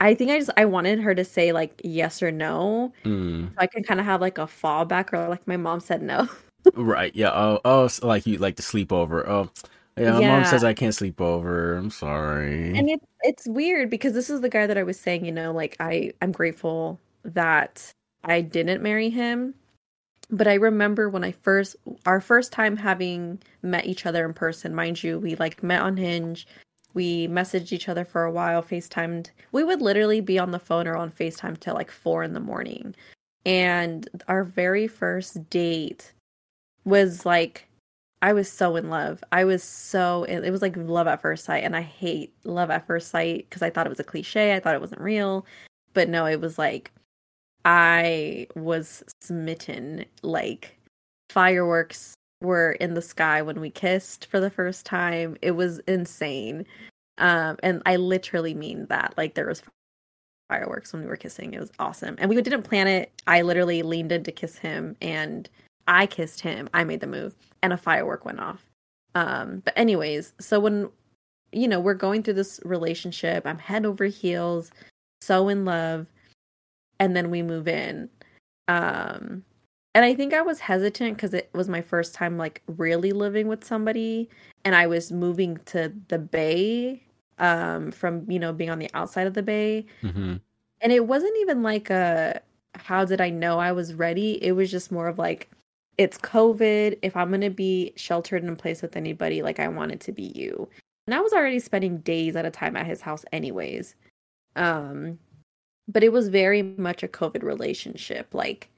I 0.00 0.14
think 0.14 0.30
I 0.32 0.38
just 0.38 0.50
I 0.56 0.66
wanted 0.66 1.00
her 1.00 1.14
to 1.14 1.24
say 1.24 1.52
like 1.52 1.80
yes 1.84 2.22
or 2.22 2.32
no, 2.32 2.92
Mm, 3.04 3.48
so 3.50 3.54
I 3.58 3.66
can 3.68 3.84
kind 3.84 4.00
of 4.00 4.06
have 4.06 4.20
like 4.20 4.38
a 4.38 4.42
fallback, 4.46 5.12
or 5.14 5.28
like 5.28 5.46
my 5.48 5.56
mom 5.58 5.80
said 5.80 6.02
no. 6.02 6.28
right 6.74 7.14
yeah 7.14 7.30
oh 7.32 7.60
oh 7.64 7.88
so 7.88 8.06
like 8.06 8.26
you 8.26 8.38
like 8.38 8.56
to 8.56 8.62
sleep 8.62 8.92
over 8.92 9.26
oh 9.28 9.50
yeah, 9.96 10.12
my 10.12 10.20
Yeah. 10.20 10.28
mom 10.28 10.44
says 10.44 10.64
i 10.64 10.74
can't 10.74 10.94
sleep 10.94 11.20
over 11.20 11.76
i'm 11.76 11.90
sorry 11.90 12.76
And 12.78 12.90
it, 12.90 13.00
it's 13.22 13.46
weird 13.46 13.90
because 13.90 14.12
this 14.12 14.28
is 14.30 14.40
the 14.40 14.48
guy 14.48 14.66
that 14.66 14.76
I 14.76 14.82
was 14.82 15.00
saying, 15.00 15.24
you 15.24 15.32
know, 15.32 15.52
like 15.52 15.76
I 15.80 16.12
I'm 16.20 16.32
grateful 16.32 17.00
that 17.24 17.90
I 18.24 18.40
didn't 18.42 18.82
marry 18.82 19.08
him. 19.10 19.54
But 20.28 20.48
I 20.48 20.54
remember 20.54 21.08
when 21.08 21.24
I 21.24 21.32
first 21.32 21.76
our 22.04 22.20
first 22.20 22.52
time 22.52 22.76
having 22.76 23.40
met 23.62 23.86
each 23.86 24.06
other 24.06 24.24
in 24.24 24.34
person, 24.34 24.74
mind 24.74 25.02
you, 25.02 25.18
we 25.18 25.36
like 25.36 25.62
met 25.62 25.82
on 25.82 25.96
Hinge. 25.96 26.46
We 26.94 27.28
messaged 27.28 27.72
each 27.72 27.88
other 27.88 28.04
for 28.04 28.24
a 28.24 28.32
while, 28.32 28.62
FaceTimed. 28.62 29.30
We 29.52 29.62
would 29.62 29.82
literally 29.82 30.20
be 30.20 30.38
on 30.38 30.50
the 30.50 30.58
phone 30.58 30.86
or 30.86 30.96
on 30.96 31.10
FaceTime 31.10 31.60
till 31.60 31.74
like 31.74 31.90
four 31.90 32.22
in 32.22 32.32
the 32.32 32.40
morning. 32.40 32.94
And 33.44 34.08
our 34.28 34.44
very 34.44 34.88
first 34.88 35.50
date 35.50 36.12
was 36.84 37.26
like 37.26 37.68
I 38.22 38.32
was 38.32 38.50
so 38.50 38.76
in 38.76 38.88
love. 38.88 39.22
I 39.30 39.44
was 39.44 39.62
so 39.62 40.24
it 40.24 40.50
was 40.50 40.62
like 40.62 40.76
love 40.76 41.06
at 41.06 41.20
first 41.20 41.44
sight 41.44 41.64
and 41.64 41.76
I 41.76 41.82
hate 41.82 42.32
love 42.44 42.70
at 42.70 42.86
first 42.86 43.08
sight 43.08 43.46
because 43.48 43.62
I 43.62 43.70
thought 43.70 43.86
it 43.86 43.90
was 43.90 44.00
a 44.00 44.04
cliche. 44.04 44.54
I 44.54 44.60
thought 44.60 44.74
it 44.74 44.80
wasn't 44.80 45.02
real. 45.02 45.46
But 45.92 46.08
no, 46.08 46.26
it 46.26 46.40
was 46.40 46.58
like 46.58 46.90
I 47.66 48.46
was 48.54 49.02
smitten 49.20 50.04
like 50.22 50.78
fireworks 51.30 52.14
were 52.40 52.72
in 52.72 52.94
the 52.94 53.02
sky 53.02 53.42
when 53.42 53.60
we 53.60 53.70
kissed 53.70 54.26
for 54.26 54.38
the 54.38 54.50
first 54.50 54.86
time. 54.86 55.36
It 55.42 55.50
was 55.50 55.80
insane. 55.80 56.64
Um 57.18 57.56
and 57.62 57.82
I 57.84 57.96
literally 57.96 58.54
mean 58.54 58.86
that. 58.86 59.14
Like 59.16 59.34
there 59.34 59.48
was 59.48 59.62
fireworks 60.48 60.92
when 60.92 61.02
we 61.02 61.08
were 61.08 61.16
kissing. 61.16 61.54
It 61.54 61.60
was 61.60 61.72
awesome. 61.80 62.14
And 62.18 62.30
we 62.30 62.40
didn't 62.40 62.62
plan 62.62 62.86
it. 62.86 63.10
I 63.26 63.42
literally 63.42 63.82
leaned 63.82 64.12
in 64.12 64.22
to 64.24 64.32
kiss 64.32 64.56
him 64.56 64.96
and 65.02 65.50
I 65.88 66.06
kissed 66.06 66.40
him. 66.40 66.68
I 66.72 66.84
made 66.84 67.00
the 67.00 67.08
move 67.08 67.34
and 67.62 67.72
a 67.72 67.76
firework 67.76 68.24
went 68.24 68.38
off. 68.38 68.64
Um, 69.16 69.60
but 69.64 69.76
anyways, 69.76 70.34
so 70.38 70.60
when 70.60 70.88
you 71.52 71.66
know, 71.66 71.80
we're 71.80 71.94
going 71.94 72.22
through 72.22 72.34
this 72.34 72.60
relationship, 72.64 73.46
I'm 73.46 73.58
head 73.58 73.86
over 73.86 74.04
heels, 74.04 74.70
so 75.20 75.48
in 75.48 75.64
love, 75.64 76.06
and 76.98 77.16
then 77.16 77.30
we 77.30 77.42
move 77.42 77.68
in. 77.68 78.08
Um 78.68 79.44
and 79.94 80.04
I 80.04 80.14
think 80.14 80.34
I 80.34 80.42
was 80.42 80.60
hesitant 80.60 81.16
because 81.16 81.32
it 81.32 81.48
was 81.54 81.68
my 81.68 81.80
first 81.80 82.14
time 82.14 82.36
like 82.36 82.62
really 82.66 83.12
living 83.12 83.48
with 83.48 83.64
somebody 83.64 84.28
and 84.64 84.74
I 84.74 84.86
was 84.86 85.10
moving 85.10 85.58
to 85.66 85.92
the 86.08 86.18
bay 86.18 87.02
um 87.38 87.90
from 87.92 88.30
you 88.30 88.38
know 88.38 88.52
being 88.52 88.70
on 88.70 88.78
the 88.78 88.90
outside 88.94 89.26
of 89.26 89.34
the 89.34 89.42
bay 89.42 89.86
hmm 90.00 90.36
and 90.80 90.92
it 90.92 91.06
wasn't 91.06 91.36
even 91.38 91.62
like 91.62 91.90
a 91.90 92.40
how 92.76 93.04
did 93.04 93.20
I 93.20 93.30
know 93.30 93.58
I 93.58 93.72
was 93.72 93.94
ready? 93.94 94.42
It 94.42 94.52
was 94.52 94.70
just 94.70 94.92
more 94.92 95.08
of 95.08 95.18
like 95.18 95.50
it's 95.98 96.18
COVID. 96.18 96.98
If 97.02 97.16
I'm 97.16 97.30
gonna 97.30 97.50
be 97.50 97.92
sheltered 97.96 98.42
in 98.42 98.50
a 98.50 98.56
place 98.56 98.82
with 98.82 98.96
anybody, 98.96 99.42
like 99.42 99.58
I 99.58 99.68
want 99.68 99.92
it 99.92 100.00
to 100.00 100.12
be 100.12 100.32
you. 100.34 100.68
And 101.06 101.14
I 101.14 101.20
was 101.20 101.32
already 101.32 101.58
spending 101.58 101.98
days 101.98 102.36
at 102.36 102.44
a 102.44 102.50
time 102.50 102.76
at 102.76 102.86
his 102.86 103.00
house 103.00 103.24
anyways. 103.32 103.94
Um 104.56 105.18
but 105.88 106.04
it 106.04 106.12
was 106.12 106.28
very 106.28 106.62
much 106.62 107.02
a 107.02 107.08
COVID 107.08 107.42
relationship. 107.42 108.34
Like 108.34 108.70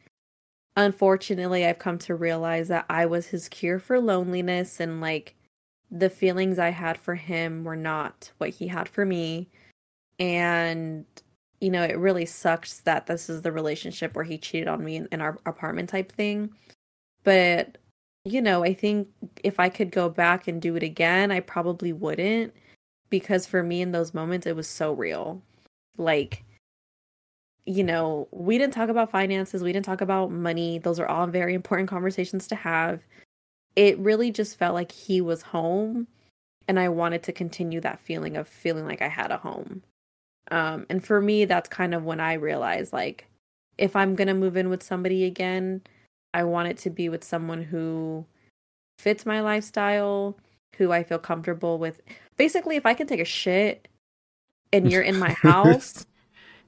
unfortunately 0.76 1.66
I've 1.66 1.78
come 1.78 1.98
to 1.98 2.14
realize 2.14 2.68
that 2.68 2.86
I 2.88 3.06
was 3.06 3.26
his 3.26 3.48
cure 3.48 3.78
for 3.78 4.00
loneliness 4.00 4.80
and 4.80 5.00
like 5.00 5.34
the 5.90 6.10
feelings 6.10 6.58
I 6.58 6.70
had 6.70 6.98
for 6.98 7.14
him 7.14 7.64
were 7.64 7.76
not 7.76 8.30
what 8.38 8.50
he 8.50 8.68
had 8.68 8.88
for 8.88 9.04
me. 9.04 9.48
And 10.18 11.04
you 11.60 11.70
know, 11.70 11.82
it 11.82 11.98
really 11.98 12.26
sucks 12.26 12.80
that 12.80 13.06
this 13.06 13.28
is 13.28 13.42
the 13.42 13.50
relationship 13.50 14.14
where 14.14 14.24
he 14.24 14.38
cheated 14.38 14.68
on 14.68 14.84
me 14.84 14.96
in, 14.96 15.08
in 15.10 15.20
our 15.20 15.38
apartment 15.44 15.88
type 15.88 16.12
thing. 16.12 16.50
But, 17.24 17.78
you 18.24 18.40
know, 18.40 18.62
I 18.62 18.74
think 18.74 19.08
if 19.42 19.58
I 19.58 19.68
could 19.68 19.90
go 19.90 20.08
back 20.08 20.46
and 20.46 20.62
do 20.62 20.76
it 20.76 20.84
again, 20.84 21.32
I 21.32 21.40
probably 21.40 21.92
wouldn't 21.92 22.54
because 23.10 23.46
for 23.46 23.62
me 23.62 23.80
in 23.80 23.90
those 23.90 24.14
moments 24.14 24.46
it 24.46 24.54
was 24.54 24.68
so 24.68 24.92
real. 24.92 25.42
Like 25.96 26.44
you 27.68 27.84
know, 27.84 28.26
we 28.30 28.56
didn't 28.56 28.72
talk 28.72 28.88
about 28.88 29.10
finances, 29.10 29.62
we 29.62 29.74
didn't 29.74 29.84
talk 29.84 30.00
about 30.00 30.30
money. 30.30 30.78
Those 30.78 30.98
are 30.98 31.06
all 31.06 31.26
very 31.26 31.52
important 31.52 31.90
conversations 31.90 32.46
to 32.48 32.54
have. 32.54 33.06
It 33.76 33.98
really 33.98 34.30
just 34.30 34.56
felt 34.56 34.72
like 34.72 34.90
he 34.90 35.20
was 35.20 35.42
home 35.42 36.08
and 36.66 36.80
I 36.80 36.88
wanted 36.88 37.22
to 37.24 37.32
continue 37.32 37.80
that 37.82 38.00
feeling 38.00 38.38
of 38.38 38.48
feeling 38.48 38.86
like 38.86 39.02
I 39.02 39.08
had 39.08 39.30
a 39.30 39.36
home. 39.36 39.82
Um, 40.50 40.86
and 40.88 41.04
for 41.04 41.20
me, 41.20 41.44
that's 41.44 41.68
kind 41.68 41.94
of 41.94 42.04
when 42.04 42.20
I 42.20 42.34
realized 42.34 42.94
like, 42.94 43.26
if 43.76 43.94
I'm 43.94 44.14
gonna 44.14 44.34
move 44.34 44.56
in 44.56 44.70
with 44.70 44.82
somebody 44.82 45.24
again, 45.24 45.82
I 46.32 46.44
want 46.44 46.68
it 46.68 46.78
to 46.78 46.90
be 46.90 47.10
with 47.10 47.22
someone 47.22 47.62
who 47.62 48.24
fits 48.98 49.26
my 49.26 49.42
lifestyle, 49.42 50.38
who 50.76 50.90
I 50.90 51.02
feel 51.02 51.18
comfortable 51.18 51.78
with. 51.78 52.00
Basically, 52.38 52.76
if 52.76 52.86
I 52.86 52.94
can 52.94 53.06
take 53.06 53.20
a 53.20 53.26
shit 53.26 53.88
and 54.72 54.90
you're 54.90 55.02
in 55.02 55.18
my 55.18 55.32
house, 55.42 56.06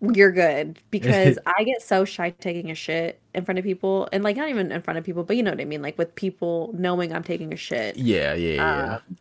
you're 0.01 0.33
good 0.33 0.79
because 0.91 1.39
I 1.47 1.65
get 1.65 1.83
so 1.83 2.05
shy 2.05 2.31
taking 2.31 2.71
a 2.71 2.75
shit 2.75 3.21
in 3.35 3.45
front 3.45 3.59
of 3.59 3.65
people 3.65 4.09
and 4.13 4.25
like 4.25 4.37
not 4.37 4.49
even 4.49 4.73
in 4.73 4.83
front 4.83 4.99
of 4.99 5.05
people, 5.05 5.25
but 5.25 5.37
you 5.37 5.43
know 5.43 5.51
what 5.51 5.61
I 5.61 5.65
mean, 5.65 5.83
like 5.83 5.99
with 5.99 6.15
people 6.15 6.75
knowing 6.77 7.13
I'm 7.15 7.23
taking 7.23 7.53
a 7.53 7.57
shit. 7.57 7.97
Yeah, 7.97 8.35
yeah, 8.35 8.55
yeah. 8.55 8.95
Um, 8.97 9.17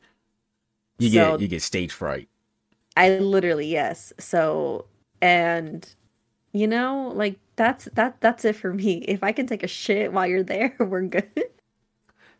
you 0.99 1.09
so, 1.09 1.31
get 1.31 1.41
you 1.41 1.47
get 1.47 1.61
stage 1.61 1.91
fright. 1.91 2.27
I 2.95 3.17
literally 3.19 3.67
yes. 3.67 4.13
So 4.19 4.85
and 5.21 5.87
you 6.51 6.67
know, 6.67 7.11
like 7.15 7.39
that's 7.55 7.85
that 7.93 8.19
that's 8.21 8.45
it 8.45 8.55
for 8.55 8.73
me. 8.73 8.97
If 9.07 9.23
I 9.23 9.31
can 9.31 9.47
take 9.47 9.63
a 9.63 9.67
shit 9.67 10.13
while 10.13 10.27
you're 10.27 10.43
there, 10.43 10.75
we're 10.79 11.03
good. 11.03 11.45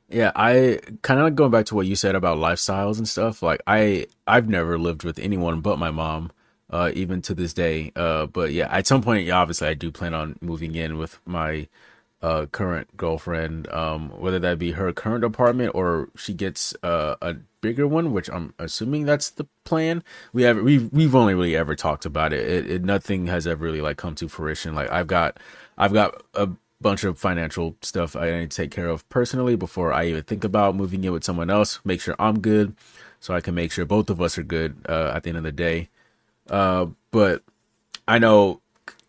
Yeah, 0.10 0.32
I 0.36 0.80
kind 1.04 1.20
of 1.20 1.36
going 1.36 1.52
back 1.52 1.68
to 1.68 1.76
what 1.76 1.86
you 1.86 1.96
said 1.96 2.16
about 2.16 2.40
lifestyles 2.40 2.98
and 2.98 3.08
stuff. 3.08 3.44
Like 3.44 3.62
I 3.68 4.08
I've 4.26 4.50
never 4.50 4.78
lived 4.78 5.04
with 5.04 5.20
anyone 5.20 5.62
but 5.62 5.78
my 5.78 5.92
mom, 5.92 6.32
uh, 6.70 6.92
even 6.94 7.22
to 7.24 7.34
this 7.34 7.54
day. 7.54 7.92
Uh, 7.96 8.26
but 8.26 8.52
yeah, 8.52 8.68
at 8.72 8.88
some 8.88 9.02
point, 9.02 9.30
obviously, 9.30 9.68
I 9.68 9.74
do 9.74 9.92
plan 9.92 10.14
on 10.14 10.38
moving 10.42 10.76
in 10.76 10.98
with 10.98 11.20
my 11.26 11.68
uh, 12.22 12.46
current 12.48 12.96
girlfriend, 12.98 13.70
um, 13.72 14.10
whether 14.10 14.40
that 14.40 14.60
be 14.60 14.72
her 14.72 14.92
current 14.92 15.24
apartment 15.24 15.72
or 15.74 16.10
she 16.16 16.34
gets 16.34 16.76
uh, 16.84 17.16
a 17.22 17.36
bigger 17.62 17.88
one, 17.88 18.12
which 18.12 18.30
I'm 18.30 18.54
assuming 18.60 19.06
that's 19.06 19.30
the 19.30 19.48
plan. 19.64 20.04
We 20.34 20.44
have 20.44 20.58
we've 20.58 20.92
we've 20.92 21.16
only 21.16 21.34
really 21.34 21.56
ever 21.56 21.76
talked 21.76 22.06
about 22.06 22.34
it. 22.34 22.48
It, 22.48 22.72
it. 22.72 22.84
Nothing 22.84 23.28
has 23.28 23.48
ever 23.48 23.64
really 23.64 23.82
like 23.82 23.98
come 23.98 24.16
to 24.16 24.28
fruition. 24.28 24.76
Like 24.76 24.92
I've 24.92 25.08
got 25.08 25.40
I've 25.78 25.94
got 25.94 26.22
a 26.34 26.50
bunch 26.82 27.04
of 27.04 27.18
financial 27.18 27.76
stuff 27.82 28.16
I 28.16 28.32
need 28.32 28.52
to 28.52 28.58
take 28.58 28.72
care 28.72 28.88
of 28.88 29.08
personally 29.10 29.56
before 29.56 29.94
I 29.94 30.06
even 30.06 30.24
think 30.24 30.44
about 30.44 30.76
moving 30.76 31.04
in 31.04 31.14
with 31.14 31.24
someone 31.24 31.50
else. 31.50 31.80
Make 31.84 32.02
sure 32.02 32.16
I'm 32.20 32.40
good, 32.40 32.76
so 33.20 33.34
I 33.34 33.42
can 33.42 33.56
make 33.56 33.72
sure 33.72 33.86
both 33.86 34.10
of 34.10 34.22
us 34.22 34.38
are 34.38 34.44
good 34.44 34.86
uh, 34.88 35.12
at 35.16 35.24
the 35.24 35.30
end 35.30 35.38
of 35.38 35.44
the 35.44 35.52
day. 35.52 35.90
Uh, 36.50 36.88
but 37.12 37.44
I 38.08 38.20
know 38.20 38.62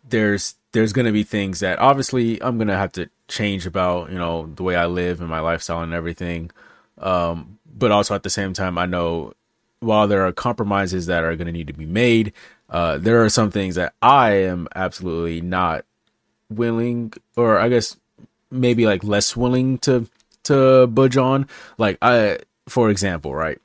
there's 0.09 0.57
there's 0.73 0.93
to 1.07 1.13
be 1.13 1.23
things 1.23 1.61
that 1.61 1.79
obviously 1.79 2.41
I'm 2.43 2.57
to 2.69 2.77
have 2.77 2.93
to 2.93 3.09
change 3.29 3.67
about, 3.67 4.11
you 4.11 4.19
know, 4.19 4.47
the 4.55 4.63
way 4.63 4.77
I 4.77 4.87
live 4.87 5.21
and 5.21 5.29
my 5.29 5.41
lifestyle 5.41 5.83
and 5.83 5.93
everything. 5.93 6.51
Um, 6.99 7.59
but 7.73 7.91
also 7.91 8.15
at 8.15 8.23
the 8.23 8.31
same 8.31 8.53
time, 8.53 8.79
I 8.79 8.87
know 8.87 9.35
while 9.81 10.07
there 10.07 10.27
are 10.27 10.33
compromises 10.33 11.07
that 11.07 11.25
are 11.25 11.35
going 11.37 11.47
to 11.47 11.53
need 11.53 11.69
to 11.69 11.73
be 11.73 11.87
made, 11.87 12.33
uh, 12.69 12.99
there 12.99 13.25
are 13.25 13.29
some 13.29 13.51
things 13.51 13.75
that 13.77 13.95
I 14.03 14.33
am 14.33 14.69
absolutely 14.75 15.41
not 15.41 15.85
willing, 16.51 17.13
or 17.37 17.59
I 17.59 17.69
guess 17.69 17.97
maybe 18.51 18.87
like 18.87 19.03
less 19.03 19.37
willing 19.37 19.79
to 19.79 20.07
to 20.45 20.87
budge 20.87 21.17
on. 21.17 21.49
Like 21.79 21.99
I, 22.03 22.39
for 22.69 22.91
example, 22.91 23.35
right? 23.35 23.61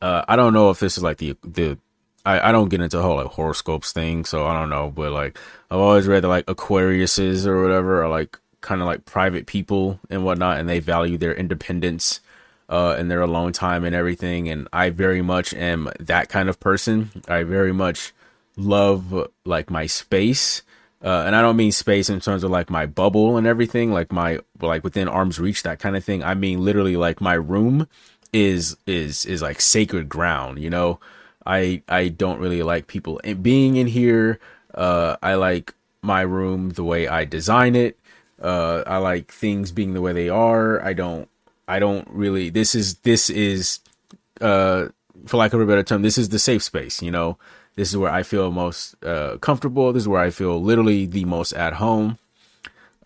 Uh, 0.00 0.24
I 0.26 0.36
don't 0.36 0.52
know 0.52 0.70
if 0.70 0.80
this 0.80 0.96
is 0.96 1.02
like 1.02 1.18
the 1.18 1.36
the 1.44 1.78
I, 2.24 2.48
I 2.48 2.52
don't 2.52 2.68
get 2.68 2.80
into 2.80 2.96
the 2.96 3.02
whole 3.02 3.16
like 3.16 3.26
horoscopes 3.26 3.92
thing, 3.92 4.24
so 4.24 4.46
I 4.46 4.58
don't 4.58 4.70
know. 4.70 4.90
But 4.90 5.12
like 5.12 5.38
I've 5.70 5.78
always 5.78 6.06
read 6.06 6.22
that 6.22 6.28
like 6.28 6.46
Aquariuses 6.46 7.46
or 7.46 7.62
whatever 7.62 8.02
are 8.02 8.08
like 8.08 8.38
kind 8.60 8.80
of 8.80 8.86
like 8.86 9.04
private 9.04 9.46
people 9.46 10.00
and 10.10 10.24
whatnot, 10.24 10.58
and 10.58 10.68
they 10.68 10.78
value 10.78 11.18
their 11.18 11.34
independence 11.34 12.20
uh, 12.68 12.96
and 12.98 13.10
their 13.10 13.20
alone 13.20 13.52
time 13.52 13.84
and 13.84 13.94
everything. 13.94 14.48
And 14.48 14.68
I 14.72 14.90
very 14.90 15.22
much 15.22 15.52
am 15.52 15.90
that 16.00 16.28
kind 16.28 16.48
of 16.48 16.60
person. 16.60 17.10
I 17.28 17.42
very 17.42 17.72
much 17.72 18.12
love 18.56 19.28
like 19.44 19.70
my 19.70 19.86
space. 19.86 20.62
Uh, 21.04 21.24
and 21.26 21.34
I 21.34 21.42
don't 21.42 21.56
mean 21.56 21.72
space 21.72 22.08
in 22.08 22.20
terms 22.20 22.44
of 22.44 22.52
like 22.52 22.70
my 22.70 22.86
bubble 22.86 23.36
and 23.36 23.44
everything, 23.46 23.90
like 23.92 24.12
my 24.12 24.38
like 24.60 24.84
within 24.84 25.08
arm's 25.08 25.40
reach, 25.40 25.64
that 25.64 25.80
kind 25.80 25.96
of 25.96 26.04
thing. 26.04 26.22
I 26.22 26.34
mean 26.34 26.64
literally 26.64 26.96
like 26.96 27.20
my 27.20 27.34
room 27.34 27.88
is 28.32 28.76
is 28.86 29.26
is 29.26 29.42
like 29.42 29.60
sacred 29.60 30.08
ground, 30.08 30.60
you 30.60 30.70
know. 30.70 31.00
I 31.46 31.82
I 31.88 32.08
don't 32.08 32.38
really 32.40 32.62
like 32.62 32.86
people 32.86 33.20
being 33.40 33.76
in 33.76 33.86
here. 33.86 34.38
Uh, 34.74 35.16
I 35.22 35.34
like 35.34 35.74
my 36.02 36.22
room 36.22 36.70
the 36.70 36.84
way 36.84 37.08
I 37.08 37.24
design 37.24 37.76
it. 37.76 37.98
Uh, 38.40 38.82
I 38.86 38.98
like 38.98 39.30
things 39.30 39.70
being 39.70 39.94
the 39.94 40.00
way 40.00 40.12
they 40.12 40.28
are. 40.28 40.84
I 40.84 40.92
don't 40.92 41.28
I 41.68 41.78
don't 41.78 42.08
really 42.10 42.50
this 42.50 42.74
is 42.74 42.96
this 42.98 43.30
is 43.30 43.80
uh 44.40 44.88
for 45.26 45.36
lack 45.36 45.52
of 45.52 45.60
a 45.60 45.66
better 45.66 45.82
term, 45.82 46.02
this 46.02 46.18
is 46.18 46.30
the 46.30 46.38
safe 46.38 46.62
space, 46.62 47.00
you 47.02 47.10
know. 47.10 47.38
This 47.76 47.88
is 47.90 47.96
where 47.96 48.10
I 48.10 48.22
feel 48.22 48.50
most 48.50 49.02
uh 49.04 49.38
comfortable. 49.38 49.92
This 49.92 50.02
is 50.02 50.08
where 50.08 50.20
I 50.20 50.30
feel 50.30 50.60
literally 50.60 51.06
the 51.06 51.24
most 51.24 51.52
at 51.52 51.74
home. 51.74 52.18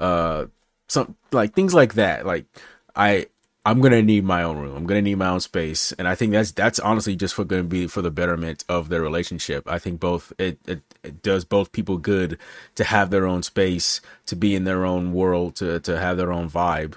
Uh 0.01 0.47
some 0.89 1.17
like 1.33 1.55
things 1.55 1.75
like 1.75 1.95
that. 1.95 2.25
Like 2.27 2.47
I 2.95 3.27
I'm 3.67 3.81
gonna 3.81 4.01
need 4.01 4.23
my 4.23 4.45
own 4.45 4.59
room. 4.59 4.77
I'm 4.77 4.87
gonna 4.87 5.03
need 5.03 5.17
my 5.17 5.27
own 5.27 5.41
space, 5.41 5.91
and 5.99 6.07
I 6.07 6.15
think 6.15 6.31
that's 6.31 6.53
that's 6.53 6.79
honestly 6.79 7.17
just 7.17 7.35
for 7.35 7.45
gonna 7.45 7.65
be 7.65 7.89
for 7.89 8.01
the 8.01 8.13
betterment 8.13 8.65
of 8.69 8.91
their 8.91 9.03
relationship. 9.03 9.69
I 9.69 9.81
think 9.81 9.99
both 9.99 10.33
it, 10.39 10.61
it, 10.69 10.83
it 11.03 11.21
does 11.21 11.45
both 11.45 11.73
people 11.73 11.99
good 11.99 12.39
to 12.77 12.85
have 12.85 13.11
their 13.11 13.27
own 13.27 13.43
space, 13.43 14.01
to 14.27 14.37
be 14.37 14.55
in 14.55 14.63
their 14.63 14.85
own 14.85 15.13
world, 15.13 15.57
to 15.57 15.81
to 15.81 15.99
have 15.99 16.17
their 16.17 16.33
own 16.33 16.49
vibe. 16.49 16.95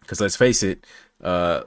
Because 0.00 0.22
let's 0.22 0.36
face 0.36 0.62
it, 0.62 0.86
uh, 1.22 1.64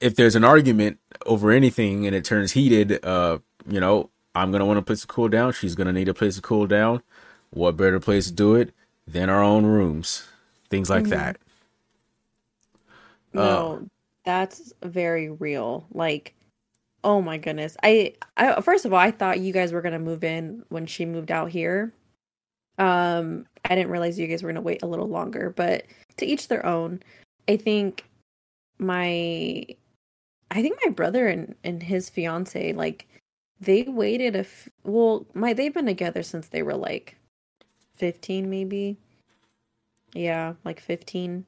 if 0.00 0.16
there's 0.16 0.34
an 0.34 0.44
argument 0.44 0.98
over 1.26 1.50
anything 1.50 2.06
and 2.06 2.16
it 2.16 2.24
turns 2.24 2.52
heated, 2.52 3.04
uh, 3.04 3.36
you 3.68 3.80
know, 3.80 4.08
I'm 4.34 4.50
gonna 4.50 4.64
want 4.64 4.78
a 4.78 4.82
place 4.82 5.02
to 5.02 5.06
cool 5.06 5.28
down. 5.28 5.52
She's 5.52 5.74
gonna 5.74 5.92
need 5.92 6.08
a 6.08 6.14
place 6.14 6.36
to 6.36 6.40
cool 6.40 6.66
down. 6.66 7.02
What 7.50 7.76
better 7.76 8.00
place 8.00 8.28
to 8.28 8.32
do 8.32 8.54
it 8.54 8.72
than 9.06 9.28
our 9.28 9.42
own 9.42 9.66
rooms? 9.66 10.26
Things 10.70 10.88
like 10.88 11.02
mm-hmm. 11.02 11.10
that. 11.10 11.36
No, 13.32 13.80
uh, 13.82 13.84
that's 14.24 14.72
very 14.82 15.30
real. 15.30 15.86
Like, 15.92 16.34
oh 17.04 17.22
my 17.22 17.38
goodness. 17.38 17.76
I, 17.82 18.14
I 18.36 18.60
first 18.60 18.84
of 18.84 18.92
all, 18.92 18.98
I 18.98 19.10
thought 19.10 19.40
you 19.40 19.52
guys 19.52 19.72
were 19.72 19.82
gonna 19.82 19.98
move 19.98 20.24
in 20.24 20.64
when 20.68 20.86
she 20.86 21.04
moved 21.04 21.30
out 21.30 21.50
here. 21.50 21.92
Um, 22.78 23.46
I 23.64 23.74
didn't 23.74 23.90
realize 23.90 24.18
you 24.18 24.26
guys 24.26 24.42
were 24.42 24.50
gonna 24.50 24.60
wait 24.60 24.82
a 24.82 24.86
little 24.86 25.08
longer, 25.08 25.50
but 25.50 25.84
to 26.16 26.26
each 26.26 26.48
their 26.48 26.64
own. 26.64 27.02
I 27.48 27.56
think 27.56 28.04
my 28.78 29.66
I 30.50 30.62
think 30.62 30.78
my 30.84 30.90
brother 30.90 31.28
and, 31.28 31.54
and 31.64 31.82
his 31.82 32.10
fiance, 32.10 32.72
like 32.72 33.06
they 33.60 33.82
waited 33.82 34.36
a 34.36 34.40
f- 34.40 34.68
well, 34.84 35.26
my 35.34 35.52
they've 35.52 35.74
been 35.74 35.86
together 35.86 36.22
since 36.22 36.48
they 36.48 36.62
were 36.62 36.74
like 36.74 37.16
15 37.96 38.48
maybe. 38.50 38.96
Yeah, 40.14 40.54
like 40.64 40.80
15. 40.80 41.46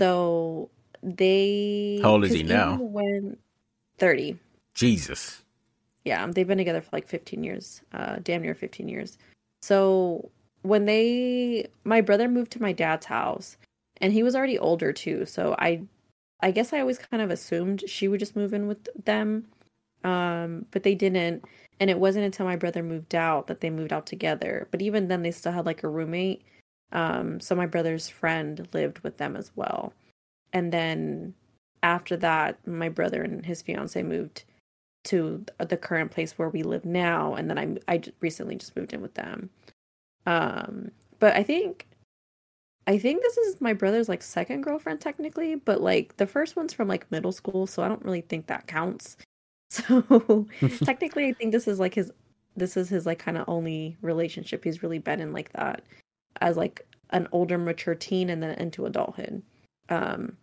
So 0.00 0.70
they 1.02 2.00
How 2.02 2.12
old 2.12 2.24
is 2.24 2.32
he 2.32 2.42
now? 2.42 2.76
When 2.76 3.36
30. 3.98 4.38
Jesus. 4.74 5.42
Yeah, 6.04 6.26
they've 6.26 6.46
been 6.46 6.58
together 6.58 6.80
for 6.80 6.90
like 6.92 7.08
15 7.08 7.44
years. 7.44 7.82
Uh 7.92 8.16
damn 8.22 8.42
near 8.42 8.54
15 8.54 8.88
years. 8.88 9.18
So 9.62 10.30
when 10.62 10.84
they 10.86 11.68
my 11.84 12.00
brother 12.00 12.28
moved 12.28 12.52
to 12.52 12.62
my 12.62 12.72
dad's 12.72 13.06
house 13.06 13.56
and 14.00 14.12
he 14.12 14.22
was 14.22 14.34
already 14.34 14.58
older 14.58 14.92
too, 14.92 15.24
so 15.26 15.54
I 15.58 15.82
I 16.40 16.50
guess 16.50 16.72
I 16.72 16.80
always 16.80 16.98
kind 16.98 17.22
of 17.22 17.30
assumed 17.30 17.84
she 17.86 18.08
would 18.08 18.20
just 18.20 18.36
move 18.36 18.54
in 18.54 18.66
with 18.66 18.88
them. 19.04 19.46
Um 20.04 20.66
but 20.70 20.82
they 20.82 20.94
didn't 20.94 21.44
and 21.78 21.88
it 21.88 21.98
wasn't 21.98 22.26
until 22.26 22.46
my 22.46 22.56
brother 22.56 22.82
moved 22.82 23.14
out 23.14 23.46
that 23.46 23.60
they 23.60 23.70
moved 23.70 23.92
out 23.92 24.06
together. 24.06 24.68
But 24.70 24.82
even 24.82 25.08
then 25.08 25.22
they 25.22 25.30
still 25.30 25.52
had 25.52 25.66
like 25.66 25.82
a 25.82 25.88
roommate. 25.88 26.42
Um 26.92 27.40
so 27.40 27.54
my 27.54 27.66
brother's 27.66 28.08
friend 28.08 28.68
lived 28.72 29.00
with 29.00 29.18
them 29.18 29.36
as 29.36 29.50
well 29.56 29.94
and 30.52 30.72
then 30.72 31.34
after 31.82 32.16
that 32.16 32.66
my 32.66 32.88
brother 32.88 33.22
and 33.22 33.44
his 33.44 33.62
fiance 33.62 34.02
moved 34.02 34.44
to 35.04 35.44
the 35.58 35.76
current 35.76 36.10
place 36.10 36.32
where 36.32 36.50
we 36.50 36.62
live 36.62 36.84
now. 36.84 37.34
And 37.34 37.48
then 37.48 37.58
i 37.58 37.94
i 37.94 38.02
recently 38.20 38.56
just 38.56 38.76
moved 38.76 38.92
in 38.92 39.00
with 39.00 39.14
them. 39.14 39.50
Um 40.26 40.90
but 41.18 41.34
i 41.36 41.42
think 41.42 41.86
i 42.86 42.98
think 42.98 43.22
this 43.22 43.36
is 43.38 43.60
my 43.60 43.72
brother's 43.72 44.08
like 44.08 44.22
second 44.22 44.62
girlfriend 44.62 45.00
technically 45.00 45.54
but 45.54 45.80
like 45.80 46.16
the 46.16 46.26
first 46.26 46.56
one's 46.56 46.72
from 46.72 46.88
like 46.88 47.10
middle 47.10 47.32
school 47.32 47.66
so 47.66 47.82
i 47.82 47.88
don't 47.88 48.04
really 48.04 48.22
think 48.22 48.46
that 48.46 48.66
counts. 48.66 49.16
So 49.72 50.48
technically 50.84 51.28
i 51.28 51.32
think 51.32 51.52
this 51.52 51.68
is 51.68 51.78
like 51.78 51.94
his 51.94 52.10
this 52.56 52.76
is 52.76 52.88
his 52.88 53.06
like 53.06 53.18
kind 53.18 53.36
of 53.36 53.48
only 53.48 53.96
relationship. 54.02 54.64
He's 54.64 54.82
really 54.82 54.98
been 54.98 55.20
in 55.20 55.32
like 55.32 55.52
that 55.52 55.82
as 56.40 56.56
like 56.56 56.86
an 57.10 57.28
older 57.32 57.58
mature 57.58 57.94
teen 57.94 58.30
and 58.30 58.42
then 58.42 58.56
into 58.58 58.86
adulthood 58.86 59.42
um 59.90 60.36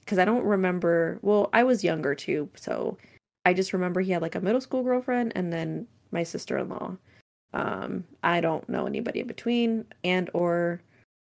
because 0.00 0.18
I 0.18 0.24
don't 0.24 0.44
remember. 0.44 1.18
Well, 1.20 1.50
I 1.52 1.64
was 1.64 1.84
younger 1.84 2.14
too, 2.14 2.48
so 2.54 2.96
I 3.44 3.52
just 3.52 3.74
remember 3.74 4.00
he 4.00 4.12
had 4.12 4.22
like 4.22 4.34
a 4.36 4.40
middle 4.40 4.60
school 4.60 4.82
girlfriend 4.82 5.32
and 5.36 5.52
then 5.52 5.86
my 6.12 6.22
sister-in-law. 6.22 6.96
Um, 7.52 8.04
I 8.22 8.40
don't 8.40 8.66
know 8.68 8.86
anybody 8.86 9.20
in 9.20 9.26
between 9.26 9.84
and 10.04 10.30
or 10.32 10.80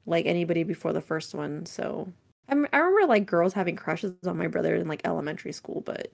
like 0.06 0.26
anybody 0.26 0.62
before 0.62 0.94
the 0.94 1.00
first 1.02 1.34
one. 1.34 1.66
So 1.66 2.10
I, 2.48 2.52
I 2.52 2.78
remember 2.78 3.06
like 3.06 3.26
girls 3.26 3.52
having 3.52 3.76
crushes 3.76 4.14
on 4.26 4.38
my 4.38 4.46
brother 4.46 4.74
in 4.74 4.88
like 4.88 5.02
elementary 5.04 5.52
school, 5.52 5.82
but 5.82 6.10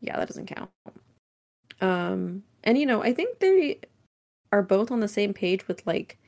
yeah, 0.00 0.16
that 0.16 0.28
doesn't 0.28 0.46
count. 0.46 0.70
Um, 1.80 2.42
and 2.64 2.76
you 2.76 2.86
know, 2.86 3.02
I 3.02 3.12
think 3.14 3.38
they 3.38 3.78
are 4.52 4.62
both 4.62 4.90
on 4.90 5.00
the 5.00 5.08
same 5.08 5.32
page 5.32 5.68
with 5.68 5.86
like 5.86 6.18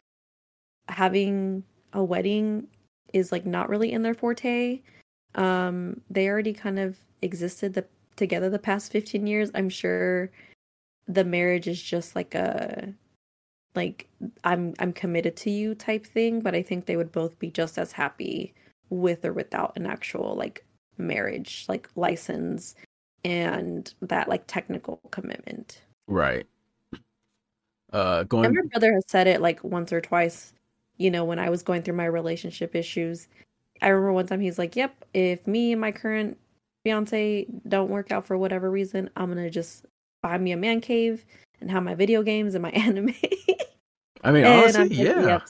having 0.89 1.65
a 1.93 2.05
wedding 2.05 2.69
is 3.17 3.33
like 3.33 3.47
not 3.47 3.69
really 3.69 3.93
in 3.93 4.03
their 4.03 4.15
forte. 4.15 4.81
Um, 5.35 6.01
they 6.11 6.29
already 6.29 6.53
kind 6.53 6.79
of 6.79 6.97
existed 7.23 7.75
the, 7.75 7.85
together 8.17 8.51
the 8.51 8.59
past 8.59 8.93
15 8.93 9.27
years. 9.27 9.51
I'm 9.55 9.69
sure 9.69 10.31
the 11.09 11.25
marriage 11.25 11.67
is 11.67 11.83
just 11.83 12.17
like 12.17 12.35
a 12.35 12.93
like 13.75 14.09
I'm 14.45 14.75
I'm 14.79 14.93
committed 14.93 15.37
to 15.39 15.51
you 15.51 15.75
type 15.75 16.07
thing, 16.07 16.41
but 16.41 16.55
I 16.55 16.63
think 16.63 16.87
they 16.87 16.97
would 16.97 17.13
both 17.13 17.39
be 17.39 17.51
just 17.51 17.79
as 17.79 17.93
happy 17.93 18.55
with 18.89 19.25
or 19.25 19.33
without 19.33 19.73
an 19.77 19.87
actual 19.87 20.35
like 20.35 20.65
marriage, 20.99 21.67
like 21.69 21.89
license 21.95 22.75
and 23.25 23.93
that 24.01 24.29
like 24.29 24.47
technical 24.47 25.01
commitment. 25.11 25.83
Right. 26.09 26.47
Uh 27.93 28.25
going 28.25 28.47
And 28.47 28.55
my 28.55 28.63
brother 28.73 28.95
has 28.95 29.05
said 29.07 29.27
it 29.27 29.41
like 29.41 29.63
once 29.63 29.93
or 29.93 30.01
twice, 30.01 30.53
you 30.99 31.11
know, 31.11 31.25
when 31.25 31.39
I 31.39 31.51
was 31.51 31.63
going 31.63 31.83
through 31.83 31.97
my 31.97 32.07
relationship 32.07 32.75
issues. 32.75 33.29
I 33.83 33.89
remember 33.89 34.13
one 34.13 34.27
time 34.27 34.41
he's 34.41 34.59
like, 34.59 34.77
Yep, 34.77 35.05
if 35.15 35.47
me 35.47 35.73
and 35.73 35.81
my 35.81 35.93
current 35.93 36.39
fiance 36.85 37.47
don't 37.69 37.91
work 37.91 38.11
out 38.11 38.25
for 38.25 38.39
whatever 38.39 38.71
reason, 38.71 39.11
I'm 39.17 39.29
gonna 39.29 39.51
just 39.51 39.85
buy 40.23 40.39
me 40.39 40.53
a 40.53 40.57
man 40.57 40.81
cave 40.81 41.25
and 41.61 41.71
have 41.71 41.83
my 41.83 41.95
video 41.95 42.23
games 42.23 42.55
and 42.55 42.63
my 42.63 42.71
anime. 42.73 43.15
I 44.23 44.33
mean, 44.33 44.45
honestly, 44.45 44.89
yeah. 44.97 45.41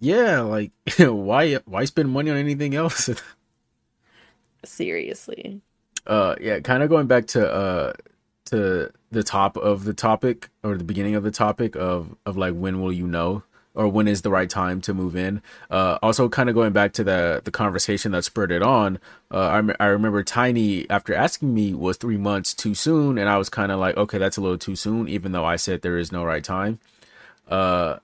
Yeah, 0.00 0.40
like 0.40 0.72
why 0.98 1.54
why 1.64 1.84
spend 1.84 2.10
money 2.10 2.30
on 2.30 2.36
anything 2.36 2.74
else? 2.74 3.08
Seriously. 4.64 5.60
uh 6.06 6.36
yeah, 6.40 6.60
kind 6.60 6.82
of 6.82 6.88
going 6.88 7.06
back 7.06 7.26
to 7.28 7.52
uh 7.52 7.92
to 8.46 8.90
the 9.10 9.22
top 9.22 9.56
of 9.56 9.84
the 9.84 9.94
topic 9.94 10.50
or 10.62 10.76
the 10.76 10.84
beginning 10.84 11.14
of 11.14 11.22
the 11.22 11.30
topic 11.30 11.76
of 11.76 12.14
of 12.26 12.36
like 12.36 12.54
when 12.54 12.80
will 12.80 12.92
you 12.92 13.06
know 13.06 13.42
or 13.74 13.88
when 13.88 14.06
is 14.08 14.22
the 14.22 14.30
right 14.30 14.48
time 14.48 14.80
to 14.82 14.94
move 14.94 15.16
in. 15.16 15.42
Uh 15.70 15.98
also 16.02 16.28
kind 16.28 16.48
of 16.48 16.54
going 16.54 16.72
back 16.72 16.92
to 16.94 17.04
the 17.04 17.42
the 17.44 17.50
conversation 17.50 18.12
that 18.12 18.24
spurred 18.24 18.52
it 18.52 18.62
on. 18.62 18.98
Uh 19.30 19.62
I 19.78 19.84
I 19.84 19.86
remember 19.88 20.22
Tiny 20.22 20.88
after 20.88 21.14
asking 21.14 21.52
me 21.54 21.74
was 21.74 21.96
3 21.96 22.16
months 22.16 22.54
too 22.54 22.74
soon 22.74 23.18
and 23.18 23.28
I 23.28 23.36
was 23.38 23.48
kind 23.48 23.72
of 23.72 23.80
like 23.80 23.96
okay, 23.96 24.18
that's 24.18 24.36
a 24.36 24.40
little 24.40 24.58
too 24.58 24.76
soon 24.76 25.08
even 25.08 25.32
though 25.32 25.44
I 25.44 25.56
said 25.56 25.82
there 25.82 25.98
is 25.98 26.12
no 26.12 26.24
right 26.24 26.44
time. 26.44 26.78
Uh 27.48 27.98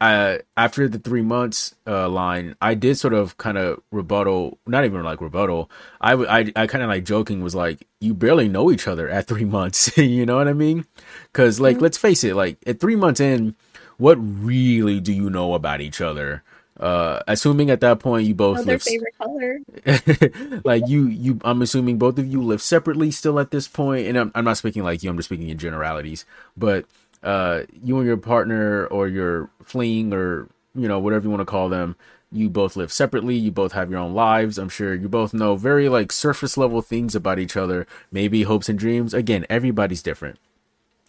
I 0.00 0.40
after 0.56 0.88
the 0.88 0.98
three 0.98 1.22
months 1.22 1.74
uh, 1.86 2.08
line, 2.08 2.56
I 2.60 2.74
did 2.74 2.98
sort 2.98 3.14
of 3.14 3.36
kind 3.36 3.56
of 3.58 3.80
rebuttal, 3.92 4.58
not 4.66 4.84
even 4.84 5.02
like 5.04 5.20
rebuttal. 5.20 5.70
I 6.00 6.10
w- 6.12 6.28
I, 6.28 6.52
I 6.56 6.66
kind 6.66 6.82
of 6.82 6.88
like 6.88 7.04
joking 7.04 7.42
was 7.42 7.54
like, 7.54 7.86
you 8.00 8.12
barely 8.14 8.48
know 8.48 8.72
each 8.72 8.88
other 8.88 9.08
at 9.08 9.26
three 9.26 9.44
months. 9.58 9.96
you 9.98 10.26
know 10.26 10.36
what 10.36 10.48
I 10.48 10.52
mean? 10.52 10.84
Because 11.32 11.60
like, 11.60 11.76
Mhm. 11.78 11.82
let's 11.82 11.98
face 11.98 12.24
it, 12.24 12.34
like 12.34 12.56
at 12.66 12.80
three 12.80 12.96
months 12.96 13.20
in, 13.20 13.54
what 13.98 14.16
really 14.16 15.00
do 15.00 15.12
you 15.12 15.28
know 15.28 15.54
about 15.54 15.80
each 15.80 16.00
other? 16.00 16.42
Uh, 16.78 17.20
assuming 17.26 17.70
at 17.70 17.80
that 17.80 17.98
point 17.98 18.26
you 18.26 18.34
both 18.34 18.64
live, 18.64 18.82
favorite 18.82 19.18
color. 19.18 19.58
like 20.64 20.86
you 20.86 21.06
you 21.08 21.40
I'm 21.44 21.60
assuming 21.60 21.98
both 21.98 22.18
of 22.18 22.26
you 22.26 22.40
live 22.40 22.62
separately 22.62 23.10
still 23.10 23.38
at 23.40 23.50
this 23.50 23.66
point, 23.68 24.06
and 24.06 24.16
I'm 24.16 24.32
I'm 24.34 24.44
not 24.44 24.56
speaking 24.58 24.84
like 24.84 25.02
you. 25.02 25.10
I'm 25.10 25.16
just 25.16 25.28
speaking 25.28 25.48
in 25.48 25.58
generalities, 25.58 26.24
but 26.56 26.86
uh, 27.22 27.62
you 27.82 27.98
and 27.98 28.06
your 28.06 28.16
partner 28.16 28.86
or 28.86 29.08
your 29.08 29.50
fleeing 29.62 30.12
or 30.12 30.48
you 30.74 30.86
know 30.86 31.00
whatever 31.00 31.24
you 31.24 31.30
want 31.30 31.40
to 31.40 31.46
call 31.46 31.68
them 31.68 31.96
you 32.30 32.48
both 32.50 32.76
live 32.76 32.92
separately 32.92 33.34
you 33.34 33.50
both 33.50 33.72
have 33.72 33.90
your 33.90 33.98
own 33.98 34.12
lives 34.12 34.58
i'm 34.58 34.68
sure 34.68 34.94
you 34.94 35.08
both 35.08 35.32
know 35.32 35.56
very 35.56 35.88
like 35.88 36.12
surface 36.12 36.56
level 36.56 36.82
things 36.82 37.14
about 37.14 37.38
each 37.38 37.56
other 37.56 37.86
maybe 38.12 38.42
hopes 38.42 38.68
and 38.68 38.78
dreams 38.78 39.14
again 39.14 39.46
everybody's 39.48 40.02
different 40.02 40.38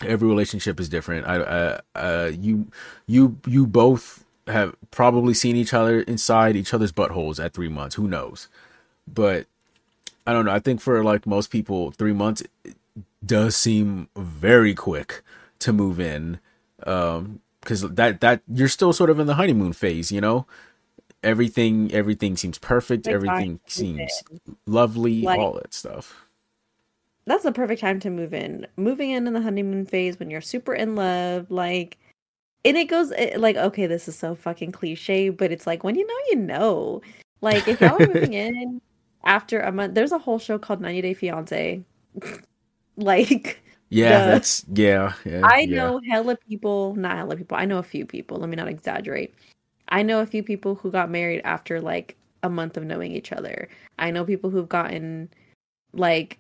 every 0.06 0.28
relationship 0.28 0.80
is 0.80 0.90
different. 0.90 1.28
I 1.28 1.38
uh, 1.38 1.80
uh 1.96 2.32
you 2.38 2.68
you 3.08 3.38
you 3.46 3.68
both 3.68 4.26
have 4.48 4.76
probably 4.92 5.34
seen 5.34 5.56
each 5.56 5.74
other 5.74 6.02
inside 6.02 6.56
each 6.56 6.74
other's 6.74 6.92
buttholes 6.92 7.44
at 7.44 7.54
three 7.54 7.70
months. 7.70 7.96
Who 7.96 8.08
knows? 8.08 8.48
But 9.08 9.48
i 10.28 10.34
don't 10.34 10.46
know. 10.46 10.52
I 10.52 10.60
think 10.60 10.82
for 10.82 11.04
like 11.04 11.26
most 11.26 11.50
people 11.50 11.92
three 11.92 12.14
months 12.14 12.44
does 13.26 13.56
seem 13.56 14.10
very 14.16 14.74
quick 14.74 15.22
to 15.60 15.74
move 15.74 16.00
in 16.00 16.40
um 16.86 17.42
because 17.62 17.82
that 17.82 18.22
that 18.22 18.42
you're 18.48 18.70
still 18.70 18.94
sort 18.94 19.10
of 19.10 19.20
in 19.20 19.28
the 19.28 19.36
honeymoon 19.36 19.74
phase 19.74 20.12
you 20.12 20.22
know? 20.22 20.46
Everything 21.22 21.92
everything 21.92 22.38
seems 22.38 22.58
perfect. 22.58 23.08
Everything 23.08 23.60
seems 23.68 24.24
lovely 24.66 25.22
Like- 25.24 25.40
all 25.40 25.54
that 25.54 25.74
stuff 25.74 26.29
That's 27.30 27.44
the 27.44 27.52
perfect 27.52 27.80
time 27.80 28.00
to 28.00 28.10
move 28.10 28.34
in. 28.34 28.66
Moving 28.76 29.12
in 29.12 29.28
in 29.28 29.34
the 29.34 29.42
honeymoon 29.42 29.86
phase 29.86 30.18
when 30.18 30.32
you're 30.32 30.42
super 30.42 30.74
in 30.74 30.96
love, 30.96 31.52
like, 31.52 32.00
and 32.66 32.76
it 32.76 32.86
goes 32.86 33.12
it, 33.12 33.40
like, 33.40 33.56
okay, 33.56 33.86
this 33.86 34.08
is 34.08 34.18
so 34.18 34.34
fucking 34.34 34.72
cliche, 34.72 35.30
but 35.30 35.52
it's 35.52 35.68
like 35.68 35.84
when 35.84 35.94
you 35.94 36.08
know, 36.08 36.16
you 36.32 36.38
know. 36.38 37.04
Like, 37.42 37.68
if 37.68 37.82
y'all 37.82 38.02
are 38.02 38.08
moving 38.08 38.34
in 38.48 38.82
after 39.26 39.60
a 39.60 39.72
month, 39.72 39.94
there's 39.94 40.12
a 40.12 40.18
whole 40.18 40.40
show 40.40 40.58
called 40.58 40.82
90 40.82 41.04
Day 41.04 41.14
Fiance. 41.14 41.84
like, 42.98 43.62
yeah 43.90 44.10
Duh. 44.10 44.26
that's 44.26 44.66
yeah, 44.74 45.14
yeah 45.24 45.42
I 45.44 45.60
yeah. 45.60 45.76
know 45.76 46.02
hella 46.10 46.36
people, 46.36 46.96
not 46.96 47.16
hella 47.16 47.36
people. 47.36 47.58
I 47.58 47.66
know 47.66 47.78
a 47.78 47.84
few 47.84 48.08
people. 48.08 48.40
Let 48.40 48.50
me 48.50 48.56
not 48.56 48.68
exaggerate. 48.68 49.36
I 49.90 50.02
know 50.02 50.22
a 50.22 50.26
few 50.26 50.42
people 50.42 50.74
who 50.74 50.90
got 50.90 51.12
married 51.12 51.44
after 51.46 51.80
like 51.80 52.18
a 52.42 52.50
month 52.50 52.76
of 52.76 52.86
knowing 52.86 53.12
each 53.12 53.32
other. 53.32 53.70
I 54.00 54.10
know 54.10 54.26
people 54.26 54.50
who've 54.50 54.68
gotten 54.68 55.30
like, 55.94 56.40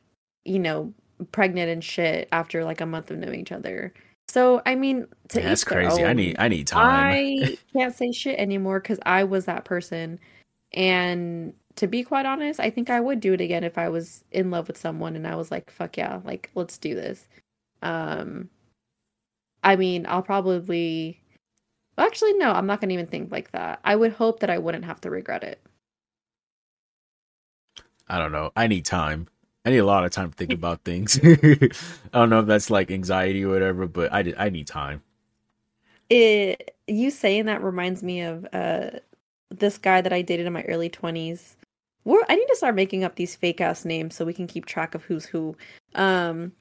you 0.50 0.60
know, 0.60 0.94
pregnant 1.32 1.70
and 1.70 1.84
shit 1.84 2.28
after 2.32 2.64
like 2.64 2.82
a 2.82 2.86
month 2.86 3.12
of 3.12 3.18
knowing 3.18 3.40
each 3.40 3.52
other. 3.52 3.94
So 4.28 4.62
I 4.66 4.76
mean, 4.76 5.08
to 5.30 5.42
that's 5.42 5.62
each 5.62 5.66
their 5.66 5.90
crazy 5.90 6.04
i 6.04 6.14
need 6.14 6.36
i 6.40 6.48
need 6.48 6.68
time 6.68 7.14
I 7.14 7.58
can't 7.74 7.96
say 7.96 8.12
shit 8.12 8.38
anymore 8.40 8.80
because 8.80 9.00
I 9.06 9.24
was 9.24 9.46
that 9.46 9.66
person. 9.66 10.20
And 10.74 11.54
to 11.76 11.88
be 11.88 12.04
quite 12.04 12.26
honest, 12.26 12.60
I 12.60 12.70
think 12.70 12.90
I 12.90 13.00
would 13.00 13.20
do 13.20 13.34
it 13.34 13.42
again 13.42 13.64
if 13.64 13.78
I 13.78 13.90
was 13.90 14.24
in 14.32 14.52
love 14.52 14.68
with 14.68 14.78
someone 14.78 15.16
and 15.16 15.26
I 15.26 15.36
was 15.36 15.50
like, 15.50 15.72
fuck 15.72 15.98
yeah, 15.98 16.22
like 16.24 16.52
let's 16.56 16.78
do 16.78 16.96
this. 16.96 17.28
Um 17.82 18.50
I 19.64 19.76
mean, 19.76 20.06
I'll 20.08 20.22
probably 20.22 21.22
actually 21.98 22.34
no, 22.34 22.52
I'm 22.52 22.68
not 22.68 22.82
gonna 22.82 22.94
even 22.94 23.08
think 23.08 23.32
like 23.32 23.52
that. 23.52 23.80
I 23.84 23.96
would 23.96 24.14
hope 24.14 24.40
that 24.42 24.50
I 24.50 24.58
wouldn't 24.58 24.86
have 24.86 25.02
to 25.02 25.10
regret 25.10 25.44
it. 25.44 25.60
i 28.10 28.18
don't 28.18 28.32
know 28.32 28.52
i 28.56 28.66
need 28.68 28.86
time 28.86 29.28
i 29.66 29.70
need 29.70 29.78
a 29.78 29.86
lot 29.86 30.06
of 30.06 30.12
time 30.12 30.30
to 30.30 30.36
think 30.36 30.54
about 30.60 30.84
things 30.84 31.20
i 31.24 31.70
don't 32.14 32.30
know 32.30 32.40
if 32.40 32.48
that's 32.48 32.70
like 32.70 32.92
anxiety 32.92 33.44
or 33.44 33.50
whatever 33.50 33.88
but 33.88 34.12
i, 34.14 34.34
I 34.38 34.50
need 34.50 34.68
time 34.68 35.02
It 36.10 36.76
you 36.88 37.12
saying 37.12 37.46
that 37.46 37.64
reminds 37.64 38.04
me 38.04 38.22
of 38.22 38.48
uh 38.54 38.90
this 39.52 39.78
guy 39.78 40.02
that 40.02 40.14
I 40.14 40.22
dated 40.22 40.46
in 40.46 40.54
my 40.54 40.64
early 40.64 40.90
20s. 40.90 41.56
We're, 42.06 42.24
I 42.30 42.36
need 42.36 42.48
to 42.48 42.56
start 42.56 42.76
making 42.76 43.04
up 43.04 43.16
these 43.16 43.36
fake 43.36 43.62
ass 43.62 43.84
names 43.86 44.16
so 44.16 44.26
we 44.26 44.34
can 44.34 44.48
keep 44.48 44.66
track 44.66 44.96
of 44.96 45.04
who's 45.04 45.26
who. 45.26 45.56
Um 45.96 46.54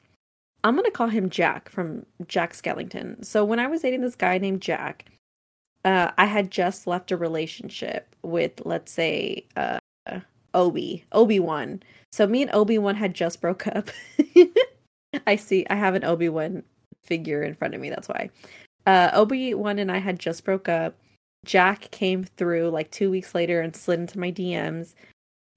I'm 0.65 0.75
going 0.75 0.85
to 0.85 0.91
call 0.91 1.07
him 1.09 1.31
Jack 1.31 1.69
from 1.69 2.05
Jack 2.27 2.53
Skellington. 2.53 3.25
So 3.25 3.45
when 3.45 3.61
I 3.61 3.69
was 3.69 3.83
dating 3.83 4.01
this 4.01 4.17
guy 4.17 4.39
named 4.39 4.61
Jack, 4.63 5.07
uh 5.85 6.11
I 6.19 6.27
had 6.27 6.51
just 6.51 6.87
left 6.87 7.13
a 7.13 7.17
relationship 7.17 8.15
with 8.23 8.61
let's 8.65 8.93
say 8.93 9.47
uh 9.57 9.79
Obi, 10.55 11.05
Obi-Wan. 11.13 11.83
So 12.13 12.27
me 12.27 12.43
and 12.43 12.55
Obi-Wan 12.55 12.95
had 12.95 13.15
just 13.15 13.41
broke 13.41 13.67
up. 13.67 13.91
I 15.27 15.37
see 15.37 15.67
I 15.69 15.75
have 15.77 15.95
an 15.95 16.05
Obi-Wan 16.05 16.63
figure 17.09 17.43
in 17.43 17.55
front 17.55 17.75
of 17.75 17.81
me, 17.81 17.91
that's 17.91 18.09
why. 18.09 18.31
Uh 18.87 19.11
obi-wan 19.13 19.79
and 19.79 19.91
i 19.91 19.99
had 19.99 20.19
just 20.19 20.45
broke 20.45 20.69
up. 20.69 20.95
Jack 21.45 21.91
came 21.91 22.25
through 22.25 22.71
like 22.71 22.91
two 22.91 23.11
weeks 23.11 23.35
later 23.35 23.61
and 23.61 23.75
slid 23.75 24.01
into 24.01 24.19
my 24.19 24.31
dms 24.31 24.95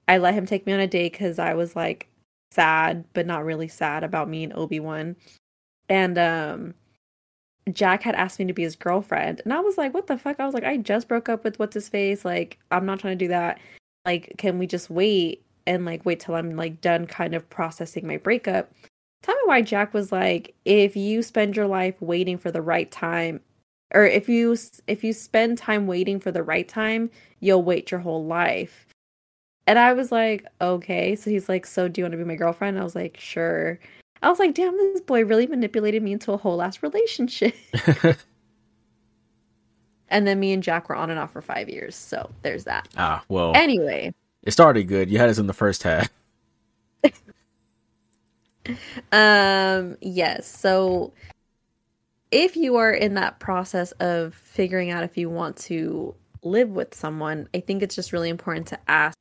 i 0.08 0.18
let 0.18 0.34
him 0.34 0.46
take 0.46 0.66
me 0.66 0.74
on 0.74 0.80
a 0.80 0.88
date 0.88 1.12
because 1.12 1.40
i 1.40 1.54
was 1.54 1.76
like 1.76 2.08
sad 2.52 3.04
but 3.14 3.26
not 3.26 3.46
really 3.46 3.68
sad 3.68 4.04
about 4.04 4.30
me 4.30 4.44
and 4.44 4.54
obi-wan. 4.54 5.16
And 5.90 6.18
um 6.18 6.74
jack 7.72 8.04
had 8.04 8.16
asked 8.16 8.40
me 8.40 8.46
to 8.46 8.54
be 8.54 8.64
his 8.64 8.76
girlfriend 8.76 9.42
and 9.44 9.54
i 9.54 9.60
was 9.60 9.78
like 9.78 9.94
what 9.94 10.08
the 10.08 10.18
fuck? 10.18 10.40
I 10.40 10.46
was 10.46 10.54
like 10.54 10.64
i 10.64 10.78
just 10.78 11.08
broke 11.08 11.30
up 11.30 11.44
with 11.44 11.60
what's 11.60 11.76
his 11.76 11.90
face 11.90 12.26
like 12.26 12.58
i'm 12.72 12.86
not 12.86 13.00
trying 13.00 13.18
to 13.18 13.26
do 13.26 13.30
that. 13.30 13.60
Like 14.06 14.34
can 14.38 14.58
we 14.58 14.68
just 14.68 14.90
wait 14.90 15.44
and 15.68 15.86
like 15.86 16.06
wait 16.06 16.20
till 16.20 16.36
i'm 16.36 16.56
like 16.56 16.82
done 16.82 17.06
kind 17.06 17.34
of 17.36 17.50
processing 17.50 18.08
my 18.08 18.18
breakup 18.18 18.72
Tell 19.22 19.36
me 19.36 19.42
why 19.46 19.62
Jack 19.62 19.94
was 19.94 20.12
like, 20.12 20.56
if 20.66 20.96
you 20.96 21.22
spend 21.22 21.56
your 21.56 21.68
life 21.68 21.96
waiting 22.02 22.38
for 22.38 22.50
the 22.50 22.62
right 22.62 22.90
time, 22.90 23.40
or 23.94 24.06
if 24.06 24.28
you 24.28 24.58
if 24.88 25.04
you 25.04 25.14
spend 25.14 25.58
time 25.58 25.86
waiting 25.86 26.20
for 26.20 26.32
the 26.32 26.44
right 26.44 26.68
time, 26.68 27.12
you'll 27.40 27.64
wait 27.64 27.92
your 27.92 28.00
whole 28.00 28.26
life. 28.26 28.88
And 29.68 29.78
I 29.78 29.94
was 29.94 30.12
like, 30.12 30.46
okay. 30.60 31.16
So 31.16 31.30
he's 31.30 31.48
like, 31.48 31.68
so 31.68 31.88
do 31.88 32.02
you 32.02 32.06
want 32.06 32.14
to 32.14 32.18
be 32.18 32.24
my 32.24 32.36
girlfriend? 32.36 32.80
I 32.80 32.84
was 32.84 32.96
like, 32.96 33.18
sure. 33.20 33.80
I 34.24 34.30
was 34.30 34.40
like, 34.40 34.56
damn, 34.56 34.76
this 34.78 35.02
boy 35.02 35.24
really 35.24 35.46
manipulated 35.46 36.02
me 36.02 36.14
into 36.14 36.32
a 36.32 36.38
whole 36.38 36.62
ass 36.62 36.82
relationship. 36.82 37.56
and 40.10 40.26
then 40.26 40.40
me 40.40 40.52
and 40.52 40.64
Jack 40.64 40.90
were 40.90 40.96
on 40.96 41.12
and 41.12 41.20
off 41.20 41.32
for 41.32 41.42
five 41.42 41.70
years. 41.70 41.96
So 41.96 42.32
there's 42.42 42.64
that. 42.64 42.88
ah, 42.98 43.24
well, 43.30 43.52
Anyway, 43.56 44.14
it 44.44 44.52
started 44.52 44.84
good. 44.86 45.10
You 45.10 45.18
had 45.18 45.30
us 45.30 45.38
in 45.38 45.48
the 45.48 45.54
first 45.54 45.84
half. 45.84 46.10
um, 49.12 49.98
yes. 50.02 50.48
So 50.48 51.14
if 52.32 52.56
you 52.56 52.78
are 52.78 52.92
in 52.92 53.16
that 53.16 53.40
process 53.40 53.92
of 53.94 54.34
figuring 54.34 54.90
out 54.90 55.04
if 55.04 55.18
you 55.18 55.30
want 55.30 55.58
to 55.58 56.16
live 56.44 56.70
with 56.70 56.94
someone, 56.96 57.48
I 57.54 57.60
think 57.60 57.84
it's 57.84 57.96
just 57.96 58.14
really 58.14 58.30
important 58.30 58.68
to 58.68 58.80
ask, 58.88 59.18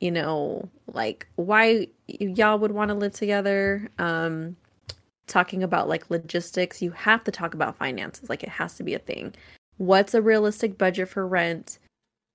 you 0.00 0.10
know, 0.10 0.68
like 0.86 1.26
why 1.36 1.88
y'all 2.06 2.58
would 2.58 2.72
want 2.72 2.90
to 2.90 2.94
live 2.94 3.12
together. 3.12 3.88
Um, 3.98 4.56
talking 5.26 5.62
about 5.62 5.88
like 5.88 6.10
logistics, 6.10 6.82
you 6.82 6.90
have 6.90 7.24
to 7.24 7.30
talk 7.30 7.54
about 7.54 7.76
finances. 7.76 8.28
Like 8.28 8.42
it 8.42 8.48
has 8.50 8.74
to 8.76 8.82
be 8.82 8.94
a 8.94 8.98
thing. 8.98 9.34
What's 9.78 10.14
a 10.14 10.22
realistic 10.22 10.78
budget 10.78 11.08
for 11.08 11.26
rent? 11.26 11.78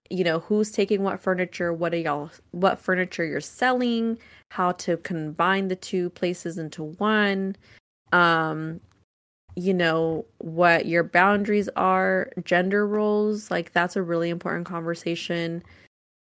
You 0.09 0.23
know, 0.23 0.39
who's 0.39 0.71
taking 0.71 1.03
what 1.03 1.19
furniture? 1.19 1.73
What 1.73 1.93
are 1.93 1.97
y'all, 1.97 2.31
what 2.51 2.79
furniture 2.79 3.25
you're 3.25 3.41
selling? 3.41 4.17
How 4.51 4.71
to 4.73 4.97
combine 4.97 5.67
the 5.67 5.75
two 5.75 6.09
places 6.11 6.57
into 6.57 6.83
one? 6.83 7.55
Um, 8.13 8.79
you 9.57 9.73
know 9.73 10.23
what 10.37 10.85
your 10.85 11.03
boundaries 11.03 11.67
are 11.75 12.29
gender 12.45 12.85
roles 12.87 13.49
like 13.49 13.73
that's 13.73 13.95
a 13.95 14.03
really 14.03 14.29
important 14.29 14.67
conversation 14.67 15.63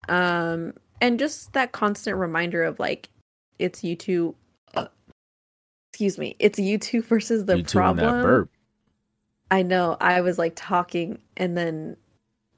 um 0.09 0.73
and 1.03 1.19
just 1.19 1.53
that 1.53 1.73
constant 1.73 2.17
reminder 2.17 2.63
of 2.63 2.81
like 2.81 3.11
it's 3.59 3.85
you 3.85 3.95
two 3.95 4.35
uh, 4.75 4.87
excuse 5.93 6.17
me 6.17 6.35
it's 6.39 6.59
you 6.59 6.79
two 6.79 7.03
versus 7.09 7.45
the 7.45 7.59
you 7.59 7.63
two 7.63 7.79
in 7.79 7.97
that 7.97 8.23
problem 8.23 8.49
i 9.51 9.61
know 9.61 9.99
i 10.01 10.23
was 10.23 10.39
like 10.39 10.55
talking 10.57 11.19
and 11.37 11.59
then 11.59 11.95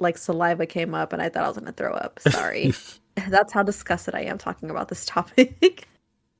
like 0.01 0.19
saliva 0.19 0.67
came 0.67 0.95
up 0.95 1.13
and 1.13 1.23
i 1.23 1.29
thought 1.29 1.45
i 1.45 1.49
was 1.49 1.57
gonna 1.57 1.73
throw 1.73 1.93
up 1.93 2.21
sorry 2.21 2.73
that's 3.29 3.53
how 3.53 3.63
disgusted 3.63 4.15
i 4.15 4.21
am 4.21 4.39
talking 4.39 4.71
about 4.71 4.89
this 4.89 5.05
topic 5.05 5.89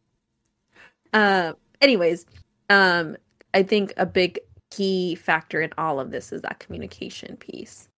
um 1.13 1.55
anyways 1.81 2.27
um 2.71 3.17
I 3.55 3.63
think 3.63 3.93
a 3.97 4.07
big 4.07 4.41
key 4.71 5.15
factor 5.15 5.61
in 5.61 5.71
all 5.79 6.01
of 6.01 6.11
this 6.11 6.33
is 6.33 6.43
that 6.43 6.59
communication 6.59 7.37
piece. 7.37 7.89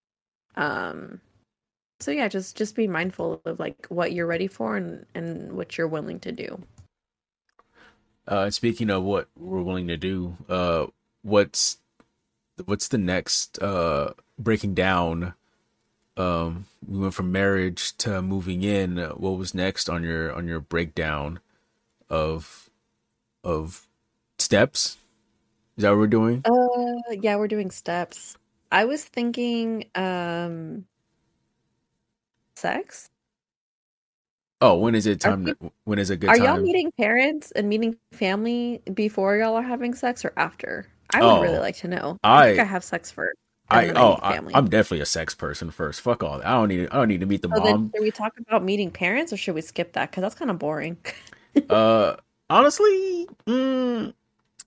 Um 0.56 1.20
so 2.00 2.10
yeah, 2.10 2.28
just 2.28 2.56
just 2.56 2.74
be 2.74 2.86
mindful 2.86 3.42
of 3.44 3.60
like 3.60 3.86
what 3.88 4.12
you're 4.12 4.26
ready 4.26 4.46
for 4.46 4.76
and 4.76 5.04
and 5.14 5.52
what 5.52 5.76
you're 5.76 5.88
willing 5.88 6.20
to 6.20 6.32
do. 6.32 6.62
Uh, 8.26 8.48
speaking 8.48 8.90
of 8.90 9.02
what 9.02 9.28
we're 9.36 9.62
willing 9.62 9.88
to 9.88 9.96
do, 9.96 10.36
uh, 10.48 10.86
what's 11.22 11.78
what's 12.64 12.88
the 12.88 12.98
next 12.98 13.58
uh 13.60 14.12
breaking 14.38 14.74
down? 14.74 15.34
Um, 16.20 16.66
we 16.86 16.98
went 16.98 17.14
from 17.14 17.32
marriage 17.32 17.96
to 17.98 18.20
moving 18.20 18.62
in. 18.62 18.98
What 18.98 19.38
was 19.38 19.54
next 19.54 19.88
on 19.88 20.02
your 20.02 20.32
on 20.34 20.46
your 20.46 20.60
breakdown 20.60 21.40
of 22.08 22.68
of 23.42 23.86
steps? 24.38 24.98
Is 25.76 25.82
that 25.82 25.90
what 25.90 25.98
we're 25.98 26.06
doing? 26.08 26.42
Uh 26.44 27.14
yeah, 27.20 27.36
we're 27.36 27.48
doing 27.48 27.70
steps. 27.70 28.36
I 28.70 28.84
was 28.84 29.04
thinking 29.04 29.86
um 29.94 30.84
sex. 32.56 33.08
Oh, 34.60 34.76
when 34.76 34.94
is 34.94 35.06
it 35.06 35.20
time? 35.20 35.44
we- 35.44 35.54
To, 35.54 35.72
when 35.84 35.98
is 35.98 36.10
a 36.10 36.16
good 36.18 36.28
Are 36.28 36.36
time? 36.36 36.44
y'all 36.44 36.60
meeting 36.60 36.92
parents 36.98 37.50
and 37.52 37.66
meeting 37.68 37.96
family 38.12 38.82
before 38.92 39.36
y'all 39.38 39.54
are 39.56 39.62
having 39.62 39.94
sex 39.94 40.22
or 40.22 40.34
after? 40.36 40.86
I 41.14 41.22
would 41.22 41.40
really 41.42 41.56
Oh, 41.56 41.60
like 41.62 41.76
to 41.78 41.88
know. 41.88 42.18
I, 42.22 42.48
think 42.50 42.60
I- 42.60 42.62
I 42.62 42.66
have 42.66 42.84
sex 42.84 43.10
first. 43.10 43.38
I 43.70 43.90
oh 43.90 44.18
I. 44.22 44.40
I'm 44.54 44.68
definitely 44.68 45.00
a 45.00 45.06
sex 45.06 45.34
person 45.34 45.70
first. 45.70 46.00
Fuck 46.00 46.22
all 46.22 46.38
that. 46.38 46.46
I 46.46 46.52
don't 46.52 46.68
need 46.68 46.88
I 46.90 46.96
don't 46.96 47.08
need 47.08 47.20
to 47.20 47.26
meet 47.26 47.42
the 47.42 47.48
So 47.54 47.62
then, 47.62 47.72
mom. 47.72 47.92
should 47.94 48.02
we 48.02 48.10
talk 48.10 48.38
about 48.38 48.64
meeting 48.64 48.90
parents, 48.90 49.32
or 49.32 49.36
should 49.36 49.54
we 49.54 49.60
skip 49.60 49.92
that? 49.92 50.10
Because 50.10 50.22
that's 50.22 50.34
kind 50.34 50.50
of 50.50 50.58
boring. 50.58 50.96
uh, 51.70 52.16
honestly, 52.48 53.28
mm, 53.46 54.12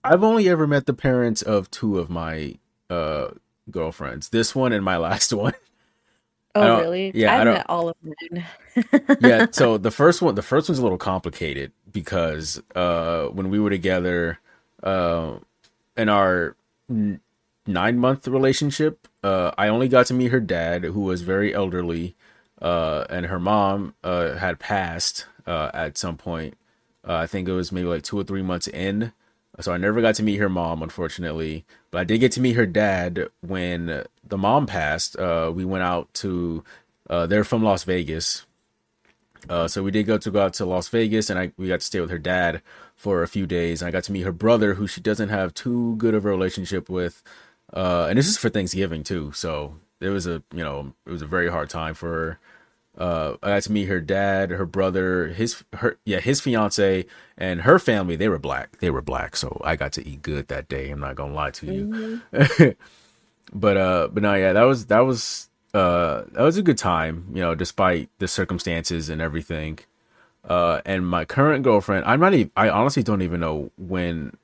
I've 0.04 0.24
only 0.24 0.48
ever 0.50 0.68
met 0.68 0.86
the 0.86 0.94
parents 0.94 1.42
of 1.42 1.70
two 1.72 2.00
of 2.00 2.10
my 2.10 2.56
uh 2.90 3.30
girlfriends. 3.72 4.30
This 4.30 4.56
one 4.56 4.72
and 4.74 4.84
my 4.84 4.98
last 5.10 5.34
one. 5.34 5.54
Oh, 6.56 6.80
really? 6.82 7.12
yeah, 7.16 7.34
I 7.34 7.40
I've 7.40 7.46
don't- 7.46 7.54
met 7.56 7.66
all 7.68 7.90
of 7.90 7.96
mine. 8.04 8.46
yeah 9.22 9.48
so 9.52 9.78
the 9.78 9.90
first 9.92 10.22
one 10.22 10.36
the 10.36 10.42
first 10.44 10.70
one's 10.70 10.80
a 10.80 10.84
little 10.84 10.98
complicated 11.00 11.72
because 11.92 12.62
uh 12.76 13.26
when 13.28 13.50
we 13.50 13.60
were 13.60 13.70
together 13.72 14.40
uh 14.84 15.34
in 15.98 16.10
our 16.10 16.56
nine 17.66 17.98
month 17.98 18.28
relationship. 18.28 19.08
Uh 19.24 19.52
i 19.58 19.68
only 19.68 19.88
got 19.88 20.06
to 20.08 20.14
meet 20.14 20.32
her 20.32 20.40
dad 20.40 20.84
who 20.84 21.02
was 21.02 21.22
very 21.22 21.54
elderly 21.54 22.16
uh 22.62 23.06
and 23.10 23.28
her 23.28 23.40
mom 23.40 23.96
uh 24.04 24.34
had 24.36 24.60
passed 24.60 25.26
uh 25.48 25.72
at 25.74 25.98
some 25.98 26.18
point. 26.18 26.56
Uh, 27.08 27.16
i 27.16 27.28
think 27.28 27.48
it 27.48 27.54
was 27.54 27.72
maybe 27.72 27.88
like 27.88 28.04
two 28.04 28.20
or 28.20 28.24
three 28.24 28.42
months 28.42 28.68
in. 28.68 29.14
So 29.60 29.72
i 29.74 29.78
never 29.78 30.02
got 30.02 30.16
to 30.16 30.24
meet 30.24 30.38
her 30.38 30.50
mom 30.50 30.82
unfortunately. 30.84 31.66
But 31.92 32.00
i 32.00 32.04
did 32.04 32.20
get 32.20 32.32
to 32.34 32.42
meet 32.42 32.56
her 32.56 32.66
dad 32.66 33.30
when 33.42 34.04
the 34.28 34.38
mom 34.38 34.66
passed. 34.66 35.16
Uh 35.18 35.52
we 35.54 35.66
went 35.66 35.84
out 35.84 36.14
to 36.16 36.64
uh 37.10 37.26
they're 37.28 37.44
from 37.44 37.64
las 37.64 37.84
vegas. 37.84 38.46
Uh, 39.50 39.68
so 39.68 39.84
we 39.84 39.92
did 39.92 40.06
go 40.06 40.18
to 40.18 40.32
go 40.32 40.42
out 40.42 40.54
to 40.54 40.66
Las 40.66 40.88
Vegas, 40.88 41.30
and 41.30 41.38
I 41.38 41.52
we 41.58 41.68
got 41.68 41.82
to 41.82 41.86
stay 41.86 42.00
with 42.00 42.10
her 42.10 42.18
dad 42.18 42.62
for 42.96 43.22
a 43.24 43.28
few 43.28 43.46
days. 43.46 43.84
I 43.84 43.92
got 43.92 44.04
to 44.06 44.12
meet 44.12 44.22
her 44.22 44.32
brother, 44.32 44.76
who 44.76 44.88
she 44.88 45.02
doesn't 45.02 45.30
have 45.30 45.54
too 45.54 45.96
good 45.98 46.14
of 46.16 46.26
a 46.26 46.30
relationship 46.30 46.90
with. 46.90 47.22
Uh, 47.74 48.06
and 48.10 48.18
this 48.18 48.28
is 48.28 48.38
for 48.38 48.50
Thanksgiving 48.50 49.04
too, 49.04 49.32
so 49.34 49.76
it 50.00 50.10
was 50.10 50.28
a 50.28 50.44
you 50.54 50.64
know 50.64 50.94
it 51.06 51.12
was 51.12 51.22
a 51.22 51.28
very 51.28 51.50
hard 51.50 51.70
time 51.70 51.94
for 51.96 52.10
her. 52.10 52.40
Uh, 52.96 53.38
I 53.42 53.50
got 53.50 53.64
to 53.64 53.72
meet 53.72 53.86
her 53.86 54.00
dad, 54.00 54.52
her 54.52 54.68
brother, 54.68 55.30
his 55.30 55.64
her 55.74 55.98
yeah 56.06 56.20
his 56.20 56.40
fiance, 56.42 57.06
and 57.38 57.62
her 57.62 57.80
family. 57.80 58.16
They 58.16 58.30
were 58.30 58.38
black. 58.38 58.78
They 58.80 58.92
were 58.92 59.02
black, 59.02 59.36
so 59.36 59.60
I 59.64 59.76
got 59.76 59.92
to 59.94 60.08
eat 60.08 60.22
good 60.22 60.48
that 60.50 60.70
day. 60.70 60.92
I'm 60.92 61.00
not 61.00 61.16
gonna 61.16 61.34
lie 61.34 61.52
to 61.52 61.66
you. 61.66 62.22
Mhm. 62.32 62.76
but 63.54 63.78
uh 63.78 64.08
but 64.12 64.24
no 64.24 64.34
yeah 64.34 64.54
that 64.54 64.64
was 64.64 64.88
that 64.88 65.02
was 65.02 65.50
uh 65.74 66.24
that 66.32 66.42
was 66.42 66.58
a 66.58 66.62
good 66.62 66.78
time 66.78 67.26
you 67.34 67.42
know 67.42 67.54
despite 67.54 68.10
the 68.20 68.28
circumstances 68.28 69.10
and 69.10 69.22
everything 69.22 69.78
uh 70.50 70.82
and 70.86 71.06
my 71.08 71.26
current 71.26 71.64
girlfriend 71.64 72.06
i'm 72.06 72.20
not 72.20 72.34
even 72.34 72.52
i 72.56 72.70
honestly 72.70 73.04
don't 73.04 73.22
even 73.22 73.40
know 73.40 73.70
when 73.78 74.36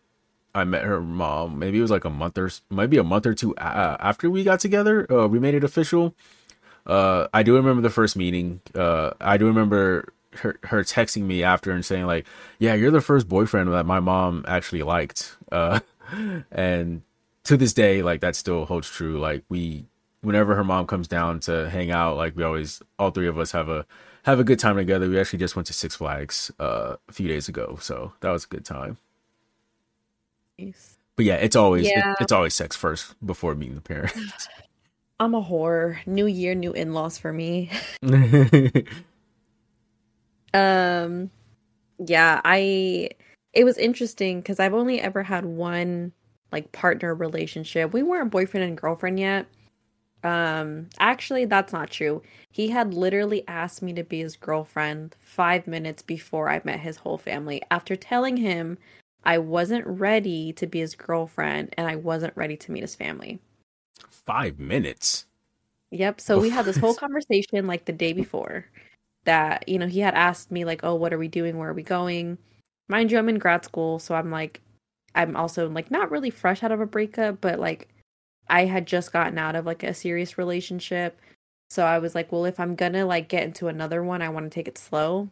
i 0.56 0.64
met 0.64 0.84
her 0.84 1.02
mom 1.02 1.60
maybe 1.60 1.78
it 1.78 1.82
was 1.82 1.91
like 1.91 2.06
a 2.06 2.10
month 2.10 2.38
or 2.38 2.50
maybe 2.70 2.97
a 2.97 3.04
month 3.04 3.26
or 3.26 3.34
two 3.34 3.56
uh, 3.58 3.97
after 4.00 4.30
we 4.30 4.43
got 4.43 4.60
together 4.60 5.12
uh 5.12 5.28
we 5.28 5.39
made 5.39 5.54
it 5.54 5.64
official. 5.64 6.14
Uh 6.86 7.28
i 7.34 7.43
do 7.43 7.56
remember 7.56 7.82
the 7.82 7.89
first 7.89 8.16
meeting 8.16 8.62
uh 8.76 9.12
i 9.22 9.38
do 9.38 9.45
remember 9.45 10.12
her, 10.34 10.60
her 10.64 10.84
texting 10.84 11.24
me 11.24 11.43
after 11.43 11.72
and 11.72 11.86
saying 11.86 12.06
like 12.06 12.26
yeah 12.60 12.74
you're 12.74 12.91
the 12.91 13.02
first 13.02 13.28
boyfriend 13.28 13.72
that 13.74 13.86
my 13.86 14.00
mom 14.00 14.45
actually 14.47 14.84
liked. 14.84 15.36
Uh 15.52 15.80
and 16.52 17.02
to 17.43 17.58
this 17.58 17.74
day 17.74 18.02
like 18.04 18.22
that 18.22 18.36
still 18.36 18.66
holds 18.66 18.89
true. 18.89 19.20
Like 19.20 19.43
we 19.50 19.86
whenever 20.22 20.56
her 20.56 20.64
mom 20.64 20.86
comes 20.88 21.08
down 21.08 21.39
to 21.41 21.70
hang 21.70 21.91
out 21.91 22.18
like 22.18 22.36
we 22.36 22.43
always 22.43 22.82
all 22.97 23.12
three 23.12 23.28
of 23.28 23.38
us 23.38 23.52
have 23.52 23.70
a 23.70 23.86
have 24.24 24.39
a 24.39 24.43
good 24.43 24.60
time 24.60 24.76
together. 24.76 25.10
We 25.10 25.20
actually 25.20 25.39
just 25.39 25.56
went 25.56 25.68
to 25.68 25.74
six 25.74 25.95
flags 25.95 26.52
a 26.60 26.97
few 27.12 27.28
days 27.28 27.47
ago 27.50 27.78
so 27.82 28.14
that 28.22 28.32
was 28.32 28.45
a 28.45 28.47
good 28.47 28.66
time 28.66 28.97
Nice. 30.66 30.97
but 31.16 31.26
yeah 31.26 31.36
it's 31.36 31.55
always 31.55 31.88
it- 31.88 32.03
it's 32.22 32.32
always 32.32 32.53
sex 32.53 32.76
first 32.76 33.16
before 33.26 33.55
meeting 33.55 33.76
the 33.76 33.82
parents 33.82 34.47
I'm 35.22 35.36
a 35.36 35.43
whore. 35.43 35.97
New 36.07 36.28
year, 36.28 36.55
new 36.55 36.72
in-laws 36.72 37.18
for 37.18 37.34
me. 37.34 37.70
Um, 40.53 41.30
yeah, 41.97 42.41
I. 42.43 43.10
It 43.53 43.64
was 43.64 43.78
interesting 43.78 44.39
because 44.39 44.60
I've 44.60 44.74
only 44.74 45.01
ever 45.01 45.24
had 45.24 45.45
one 45.45 46.12
like 46.51 46.72
partner 46.72 47.14
relationship. 47.14 47.93
We 47.93 48.03
weren't 48.03 48.32
boyfriend 48.32 48.66
and 48.66 48.78
girlfriend 48.78 49.20
yet. 49.20 49.47
Um, 50.24 50.88
actually, 50.99 51.45
that's 51.45 51.72
not 51.74 51.89
true. 51.89 52.22
He 52.51 52.70
had 52.70 52.93
literally 52.93 53.43
asked 53.47 53.82
me 53.82 53.93
to 53.93 54.03
be 54.03 54.20
his 54.22 54.36
girlfriend 54.36 55.16
five 55.20 55.68
minutes 55.68 56.01
before 56.01 56.49
I 56.49 56.62
met 56.64 56.80
his 56.80 56.97
whole 56.97 57.18
family. 57.18 57.62
After 57.72 57.95
telling 57.95 58.38
him 58.38 58.78
I 59.24 59.38
wasn't 59.38 59.86
ready 59.86 60.53
to 60.53 60.67
be 60.67 60.80
his 60.80 60.95
girlfriend 60.95 61.74
and 61.78 61.88
I 61.88 61.95
wasn't 61.95 62.36
ready 62.36 62.57
to 62.57 62.72
meet 62.72 62.82
his 62.82 62.95
family. 62.95 63.39
five 64.09 64.59
minutes 64.59 65.26
Yep. 65.91 66.22
So 66.22 66.39
we 66.39 66.49
had 66.49 66.65
this 66.65 66.78
whole 66.78 66.93
conversation 66.95 67.67
like 67.67 67.86
the 67.86 67.91
day 67.91 68.13
before 68.13 68.65
that, 69.26 69.67
you 69.67 69.80
know, 69.80 69.88
he 69.88 69.99
had 69.99 70.13
asked 70.13 70.51
me, 70.51 70.65
like, 70.65 70.82
oh, 70.84 70.95
what 70.95 71.13
are 71.13 71.17
we 71.17 71.28
doing? 71.28 71.57
Where 71.57 71.70
are 71.70 71.74
we 71.74 71.84
going? 71.84 72.38
Mind 72.88 73.11
you, 73.11 73.17
I'm 73.17 73.30
in 73.30 73.39
grad 73.39 73.65
school. 73.65 73.99
So 73.99 74.15
I'm 74.15 74.32
like, 74.32 74.61
I'm 75.15 75.36
also 75.36 75.70
like 75.70 75.89
not 75.89 76.11
really 76.11 76.30
fresh 76.30 76.63
out 76.63 76.72
of 76.72 76.80
a 76.80 76.86
breakup, 76.86 77.41
but 77.41 77.59
like 77.59 77.89
I 78.49 78.65
had 78.65 78.86
just 78.86 79.11
gotten 79.11 79.38
out 79.38 79.55
of 79.55 79.65
like 79.65 79.84
a 79.84 79.93
serious 79.93 80.38
relationship. 80.38 81.20
So 81.70 81.86
I 81.86 81.99
was 81.99 82.15
like, 82.15 82.32
well, 82.32 82.45
if 82.45 82.59
I'm 82.59 82.76
gonna 82.76 83.05
like 83.05 83.28
get 83.28 83.43
into 83.43 83.67
another 83.67 84.03
one, 84.03 84.22
I 84.22 84.30
want 84.30 84.45
to 84.45 84.49
take 84.49 84.67
it 84.67 84.78
slow. 84.78 85.30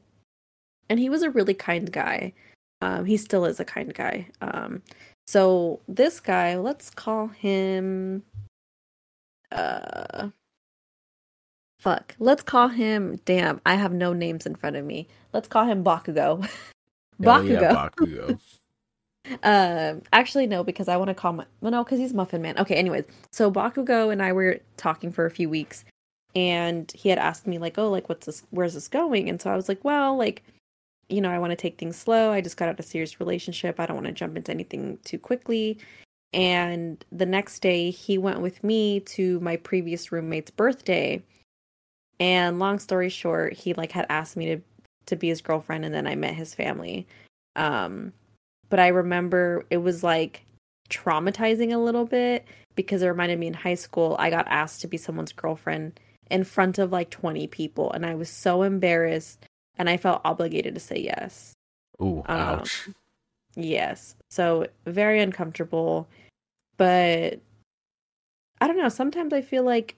And 0.90 1.00
he 1.00 1.10
was 1.10 1.22
a 1.24 1.30
really 1.30 1.54
kind 1.54 1.92
guy. 1.92 2.34
Um, 2.82 3.06
he 3.06 3.18
still 3.18 3.46
is 3.46 3.60
a 3.60 3.66
kind 3.66 3.94
guy. 3.94 4.28
Um, 4.42 4.82
so 5.26 5.80
this 5.88 6.20
guy, 6.20 6.58
let's 6.58 6.90
call 6.90 7.28
him 7.28 8.24
uh 9.52 10.30
fuck. 11.80 12.16
Let's 12.20 12.44
call 12.44 12.68
him 12.68 13.20
damn, 13.26 13.62
I 13.66 13.76
have 13.76 13.94
no 13.94 14.14
names 14.14 14.46
in 14.46 14.56
front 14.56 14.76
of 14.76 14.86
me. 14.86 15.08
Let's 15.34 15.48
call 15.48 15.66
him 15.66 15.84
Bakugo. 15.84 16.48
Bakugo. 17.22 17.62
Yeah, 17.62 17.90
Bakugo. 17.90 18.40
um 19.44 20.02
actually 20.14 20.48
no 20.48 20.64
because 20.64 20.88
i 20.88 20.96
want 20.96 21.10
to 21.10 21.14
call 21.14 21.34
my 21.34 21.46
well 21.60 21.72
no 21.72 21.84
because 21.84 22.00
he's 22.00 22.14
muffin 22.14 22.42
man 22.42 22.58
okay 22.58 22.76
anyways 22.76 23.04
so 23.32 23.52
bakugo 23.52 24.12
and 24.12 24.24
i 24.24 24.32
were 24.32 24.58
talking 24.78 25.12
for 25.12 25.26
a 25.26 25.32
few 25.32 25.50
weeks 25.50 25.84
and 26.36 26.92
he 26.94 27.10
had 27.10 27.18
asked 27.18 27.46
me 27.46 27.58
like 27.58 27.78
oh 27.78 27.90
like 27.90 28.08
what's 28.08 28.26
this 28.26 28.44
where's 28.52 28.74
this 28.74 28.88
going 28.88 29.28
and 29.30 29.42
so 29.42 29.52
i 29.52 29.56
was 29.56 29.68
like 29.68 29.84
well 29.84 30.16
like 30.16 30.44
you 31.10 31.22
know 31.22 31.30
i 31.30 31.40
want 31.40 31.52
to 31.52 31.56
take 31.56 31.78
things 31.78 31.96
slow 31.96 32.32
i 32.32 32.42
just 32.42 32.58
got 32.58 32.68
out 32.68 32.74
of 32.74 32.80
a 32.80 32.84
serious 32.84 33.20
relationship 33.20 33.80
i 33.80 33.86
don't 33.86 33.96
want 33.96 34.08
to 34.08 34.14
jump 34.14 34.36
into 34.36 34.52
anything 34.52 34.98
too 35.04 35.18
quickly. 35.18 35.78
And 36.34 37.04
the 37.12 37.26
next 37.26 37.60
day 37.60 37.90
he 37.90 38.18
went 38.18 38.42
with 38.42 38.64
me 38.64 39.00
to 39.02 39.40
my 39.40 39.56
previous 39.58 40.12
roommate's 40.12 40.52
birthday. 40.52 41.24
And 42.20 42.60
long 42.60 42.80
story 42.80 43.10
short 43.10 43.54
he 43.54 43.74
like 43.74 43.92
had 43.92 44.06
asked 44.10 44.38
me 44.38 44.56
to 44.56 44.62
to 45.08 45.16
be 45.16 45.30
his 45.30 45.42
girlfriend 45.42 45.86
and 45.86 45.96
then 45.96 46.06
i 46.06 46.16
met 46.16 46.36
his 46.36 46.54
family. 46.54 47.08
Um 47.56 48.14
but 48.70 48.80
I 48.80 48.90
remember 48.90 49.66
it 49.70 49.78
was 49.78 50.04
like 50.04 50.44
traumatizing 50.90 51.74
a 51.74 51.78
little 51.78 52.06
bit 52.06 52.46
because 52.76 53.02
it 53.02 53.08
reminded 53.08 53.40
me 53.40 53.48
in 53.48 53.54
high 53.54 53.76
school 53.76 54.16
I 54.20 54.30
got 54.30 54.48
asked 54.48 54.82
to 54.82 54.88
be 54.88 54.98
someone's 54.98 55.32
girlfriend 55.32 56.00
in 56.30 56.44
front 56.44 56.78
of 56.78 56.92
like 56.92 57.10
20 57.10 57.48
people 57.48 57.92
and 57.94 58.06
I 58.06 58.16
was 58.16 58.30
so 58.30 58.64
embarrassed 58.64 59.46
and 59.78 59.90
I 59.90 59.98
felt 59.98 60.22
obligated 60.26 60.74
to 60.74 60.80
say 60.80 61.00
yes. 61.00 61.54
Ooh, 62.02 62.24
um, 62.28 62.40
ouch. 62.40 62.90
Yes. 63.56 64.16
So 64.30 64.68
very 64.86 65.20
uncomfortable, 65.20 66.08
but 66.78 67.40
I 68.62 68.68
don't 68.68 68.78
know, 68.78 68.90
sometimes 68.90 69.34
I 69.34 69.42
feel 69.42 69.64
like 69.64 69.96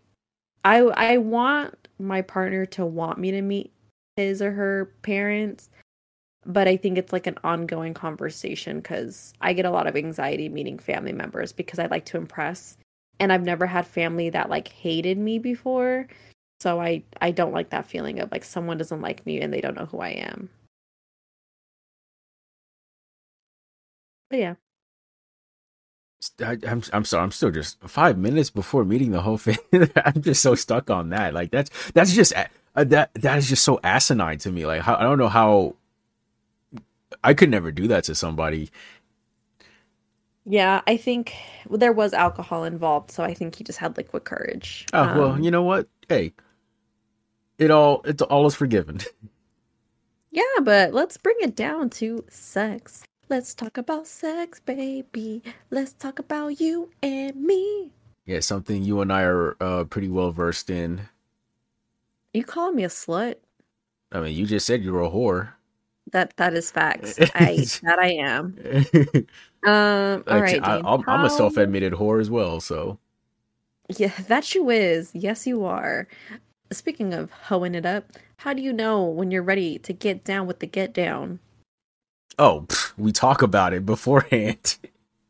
I 0.66 0.80
I 0.80 1.18
want 1.18 1.88
my 2.00 2.22
partner 2.22 2.66
to 2.68 2.86
want 2.86 3.20
me 3.20 3.32
to 3.32 3.42
meet 3.42 3.72
his 4.16 4.42
or 4.42 4.52
her 4.52 4.92
parents, 5.02 5.70
but 6.46 6.68
I 6.68 6.78
think 6.78 6.98
it's 6.98 7.14
like 7.14 7.28
an 7.28 7.38
ongoing 7.44 7.94
conversation 7.94 8.78
because 8.78 9.34
I 9.42 9.54
get 9.54 9.66
a 9.66 9.72
lot 9.72 9.88
of 9.88 9.96
anxiety 9.96 10.50
meeting 10.50 10.80
family 10.80 11.14
members 11.14 11.52
because 11.54 11.80
I 11.80 11.88
like 11.88 12.06
to 12.06 12.18
impress. 12.18 12.78
And 13.22 13.34
I've 13.34 13.44
never 13.44 13.66
had 13.66 13.86
family 13.86 14.30
that 14.30 14.50
like 14.50 14.70
hated 14.70 15.18
me 15.18 15.40
before. 15.40 16.08
So 16.60 16.82
I 16.82 17.04
I 17.22 17.32
don't 17.32 17.54
like 17.54 17.70
that 17.70 17.86
feeling 17.86 18.20
of 18.20 18.32
like 18.32 18.44
someone 18.44 18.78
doesn't 18.78 19.02
like 19.02 19.26
me 19.26 19.42
and 19.42 19.54
they 19.54 19.62
don't 19.62 19.76
know 19.76 19.86
who 19.86 20.00
I 20.00 20.10
am. 20.10 20.50
But 24.30 24.40
yeah. 24.40 24.56
I, 26.42 26.52
am 26.52 26.60
I'm, 26.68 26.84
I'm 26.94 27.06
sorry. 27.06 27.24
I'm 27.24 27.32
still 27.32 27.52
just 27.52 27.80
five 27.82 28.18
minutes 28.18 28.50
before 28.50 28.84
meeting 28.84 29.12
the 29.12 29.22
whole 29.22 29.38
thing. 29.38 29.58
I'm 30.06 30.22
just 30.22 30.42
so 30.42 30.56
stuck 30.56 30.90
on 30.90 31.10
that. 31.10 31.34
Like 31.34 31.52
that's 31.52 31.70
that's 31.92 32.14
just 32.14 32.34
uh, 32.36 32.46
that 32.76 33.14
that 33.16 33.38
is 33.38 33.50
just 33.50 33.64
so 33.64 33.80
asinine 33.84 34.38
to 34.40 34.52
me. 34.52 34.66
Like 34.66 34.82
how, 34.82 34.96
I 34.96 35.04
don't 35.04 35.18
know 35.18 35.30
how 35.30 35.76
I 37.24 37.34
could 37.34 37.50
never 37.50 37.72
do 37.72 37.88
that 37.88 38.04
to 38.06 38.16
somebody. 38.16 38.70
Yeah, 40.46 40.82
I 40.88 40.98
think 40.98 41.36
well, 41.68 41.78
there 41.78 41.94
was 41.94 42.14
alcohol 42.14 42.64
involved, 42.64 43.12
so 43.12 43.24
I 43.24 43.34
think 43.34 43.56
he 43.56 43.64
just 43.64 43.80
had 43.80 43.98
liquid 43.98 44.26
courage. 44.26 44.86
Oh 44.94 45.04
um, 45.04 45.18
well, 45.18 45.40
you 45.40 45.52
know 45.52 45.64
what? 45.64 45.88
Hey, 46.08 46.34
it 47.60 47.72
all 47.72 48.02
it's 48.06 48.22
all 48.24 48.48
is 48.48 48.56
forgiven. 48.56 49.00
Yeah, 50.32 50.44
but 50.64 50.94
let's 50.94 51.18
bring 51.18 51.38
it 51.42 51.56
down 51.56 51.90
to 51.92 52.24
sex. 52.30 53.04
Let's 53.30 53.54
talk 53.54 53.78
about 53.78 54.08
sex, 54.08 54.60
baby. 54.60 55.44
Let's 55.72 55.94
talk 55.94 56.20
about 56.20 56.60
you 56.60 56.90
and 57.02 57.36
me. 57.36 57.92
Yeah, 58.26 58.40
something 58.40 58.84
you 58.84 59.02
and 59.02 59.12
I 59.12 59.24
are 59.24 59.58
uh, 59.60 59.84
pretty 59.86 60.08
well 60.08 60.32
versed 60.32 60.70
in. 60.70 61.02
You 62.34 62.44
calling 62.44 62.76
me 62.76 62.84
a 62.84 62.90
slut? 62.90 63.36
I 64.12 64.20
mean, 64.20 64.36
you 64.36 64.46
just 64.46 64.66
said 64.66 64.84
you're 64.84 65.04
a 65.04 65.10
whore. 65.10 65.54
That 66.12 66.36
that 66.38 66.54
is 66.54 66.72
facts. 66.72 67.20
I 67.36 67.66
that 67.84 68.00
I 68.00 68.12
am. 68.14 68.56
Um. 69.62 70.24
All 70.26 70.40
right. 70.40 70.66
I, 70.66 70.78
am 70.78 71.04
how... 71.04 71.26
a 71.26 71.30
self-admitted 71.30 71.92
whore 71.92 72.22
as 72.22 72.30
well. 72.30 72.62
So. 72.62 72.98
Yeah, 73.98 74.14
that 74.30 74.56
you 74.56 74.70
is. 74.70 75.12
Yes, 75.14 75.46
you 75.46 75.66
are. 75.66 76.08
Speaking 76.72 77.14
of 77.14 77.32
hoeing 77.32 77.76
it 77.76 77.86
up, 77.86 78.12
how 78.38 78.54
do 78.54 78.62
you 78.62 78.72
know 78.72 79.04
when 79.04 79.32
you're 79.32 79.44
ready 79.44 79.80
to 79.80 79.94
get 79.94 80.24
down 80.24 80.48
with 80.48 80.60
the 80.60 80.68
get 80.68 80.94
down? 80.94 81.40
Oh, 82.38 82.66
pff, 82.68 82.94
we 82.98 83.12
talk 83.12 83.42
about 83.42 83.74
it 83.74 83.86
beforehand. 83.86 84.78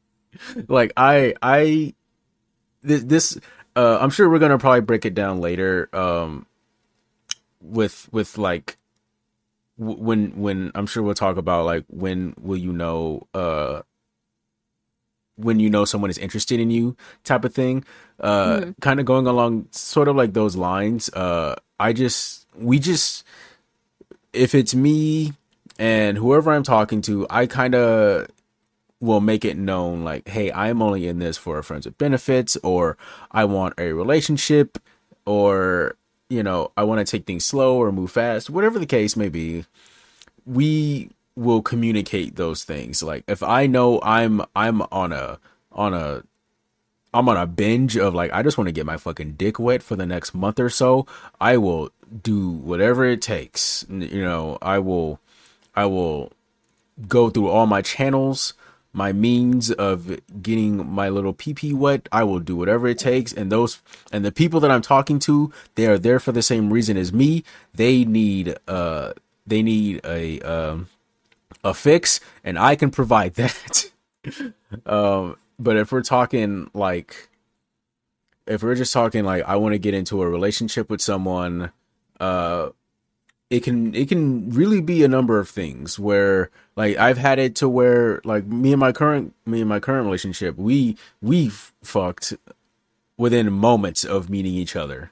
like 0.68 0.92
I, 0.98 1.34
I, 1.42 1.94
this, 2.82 3.04
this, 3.04 3.40
uh, 3.76 3.98
I'm 4.00 4.10
sure 4.10 4.30
we're 4.30 4.40
gonna 4.40 4.58
probably 4.58 4.82
break 4.82 5.06
it 5.06 5.14
down 5.14 5.40
later. 5.40 5.90
Um, 5.94 6.46
with 7.62 8.08
with 8.12 8.38
like 8.38 8.78
when 9.78 10.38
when 10.40 10.72
I'm 10.76 10.88
sure 10.88 11.04
we'll 11.04 11.14
talk 11.14 11.38
about 11.38 11.66
like 11.66 11.86
when 11.88 12.34
will 12.40 12.58
you 12.58 12.74
know 12.74 13.28
uh 13.34 13.82
when 15.40 15.60
you 15.60 15.70
know 15.70 15.86
someone 15.86 16.10
is 16.10 16.18
interested 16.18 16.60
in 16.60 16.70
you 16.70 16.96
type 17.24 17.46
of 17.46 17.54
thing 17.54 17.84
uh 18.20 18.60
mm-hmm. 18.60 18.72
kind 18.82 19.00
of 19.00 19.06
going 19.06 19.28
along 19.28 19.68
sort 19.72 20.08
of 20.08 20.16
like 20.16 20.34
those 20.34 20.56
lines 20.56 21.10
uh 21.14 21.56
I 21.80 21.94
just 21.94 22.46
we 22.56 22.80
just 22.80 23.24
if 24.34 24.54
it's 24.54 24.76
me 24.76 25.34
and 25.78 26.18
whoever 26.18 26.52
I'm 26.52 26.64
talking 26.64 27.02
to 27.04 27.26
I 27.30 27.48
kind 27.48 27.76
of 27.76 28.28
will 29.00 29.22
make 29.22 29.46
it 29.46 29.58
known 29.58 30.04
like 30.04 30.28
hey 30.28 30.52
I'm 30.52 30.82
only 30.82 31.08
in 31.08 31.20
this 31.20 31.38
for 31.38 31.58
a 31.58 31.64
friends 31.64 31.86
with 31.86 31.98
benefits 31.98 32.58
or 32.64 32.98
I 33.32 33.46
want 33.46 33.76
a 33.78 33.94
relationship 33.94 34.78
or 35.26 35.96
you 36.30 36.44
know, 36.44 36.72
I 36.78 36.84
want 36.84 37.06
to 37.06 37.10
take 37.10 37.26
things 37.26 37.46
slow 37.46 37.78
or 37.78 37.92
move 37.92 38.12
fast, 38.12 38.50
whatever 38.50 38.80
the 38.80 38.86
case 38.86 39.18
may 39.18 39.30
be, 39.30 39.66
we 40.46 41.10
will 41.40 41.62
communicate 41.62 42.36
those 42.36 42.64
things. 42.64 43.02
Like 43.02 43.24
if 43.28 43.42
I 43.42 43.66
know 43.66 44.02
I'm 44.02 44.42
I'm 44.56 44.82
on 44.92 45.14
a 45.14 45.40
on 45.72 45.94
a 45.94 46.24
I'm 47.14 47.30
on 47.30 47.38
a 47.38 47.48
binge 47.48 47.98
of 47.98 48.14
like 48.14 48.32
I 48.34 48.44
just 48.44 48.58
want 48.58 48.68
to 48.68 48.74
get 48.74 48.86
my 48.86 48.98
fucking 48.98 49.34
dick 49.34 49.60
wet 49.60 49.82
for 49.82 49.96
the 49.96 50.06
next 50.06 50.34
month 50.34 50.60
or 50.60 50.70
so, 50.70 51.08
I 51.40 51.58
will 51.58 51.92
do 52.24 52.50
whatever 52.50 53.06
it 53.06 53.22
takes. 53.22 53.86
You 53.90 54.22
know, 54.22 54.58
I 54.62 54.80
will 54.80 55.20
I 55.76 55.86
will 55.86 56.32
go 57.08 57.30
through 57.30 57.48
all 57.48 57.66
my 57.66 57.82
channels 57.82 58.54
my 58.92 59.14
means 59.14 59.72
of 59.72 60.20
getting 60.42 60.90
my 60.90 61.10
little 61.10 61.34
PP 61.34 61.74
wet, 61.74 62.10
I 62.12 62.24
will 62.24 62.40
do 62.40 62.56
whatever 62.56 62.88
it 62.88 62.98
takes. 62.98 63.32
And 63.32 63.52
those 63.52 63.80
and 64.12 64.26
the 64.26 64.32
people 64.32 64.60
that 64.62 64.72
I'm 64.72 64.82
talking 64.82 65.20
to, 65.20 65.54
they 65.76 65.86
are 65.86 66.00
there 66.00 66.20
for 66.20 66.32
the 66.32 66.42
same 66.42 66.74
reason 66.74 66.98
as 66.98 67.14
me. 67.14 67.44
They 67.74 68.04
need 68.04 68.58
uh 68.68 69.14
they 69.46 69.62
need 69.62 70.02
a 70.04 70.40
um 70.42 70.88
a 71.64 71.74
fix, 71.74 72.20
and 72.44 72.58
I 72.58 72.76
can 72.76 72.90
provide 72.90 73.36
that. 73.36 73.86
um, 74.86 75.38
but 75.58 75.78
if 75.78 75.92
we're 75.92 76.02
talking 76.02 76.70
like 76.74 77.30
if 78.48 78.64
we're 78.64 78.76
just 78.76 78.94
talking 78.94 79.24
like 79.24 79.44
I 79.44 79.56
want 79.58 79.74
to 79.74 79.80
get 79.80 79.94
into 79.94 80.22
a 80.22 80.30
relationship 80.30 80.90
with 80.90 81.02
someone, 81.02 81.72
uh 82.20 82.70
it 83.50 83.64
can 83.64 83.96
it 83.96 84.08
can 84.08 84.50
really 84.52 84.82
be 84.82 85.04
a 85.04 85.08
number 85.08 85.40
of 85.40 85.50
things 85.50 85.98
where 85.98 86.52
like 86.76 86.98
I've 86.98 87.18
had 87.18 87.40
it 87.40 87.56
to 87.58 87.70
where 87.70 88.22
like 88.24 88.46
me 88.46 88.74
and 88.74 88.80
my 88.80 88.92
current 88.92 89.34
me 89.46 89.62
and 89.62 89.70
my 89.70 89.80
current 89.80 90.06
relationship 90.06 90.58
we 90.58 90.98
we 91.22 91.50
fucked 91.84 92.34
within 93.18 93.52
moments 93.52 94.04
of 94.04 94.30
meeting 94.30 94.54
each 94.54 94.76
other. 94.76 95.12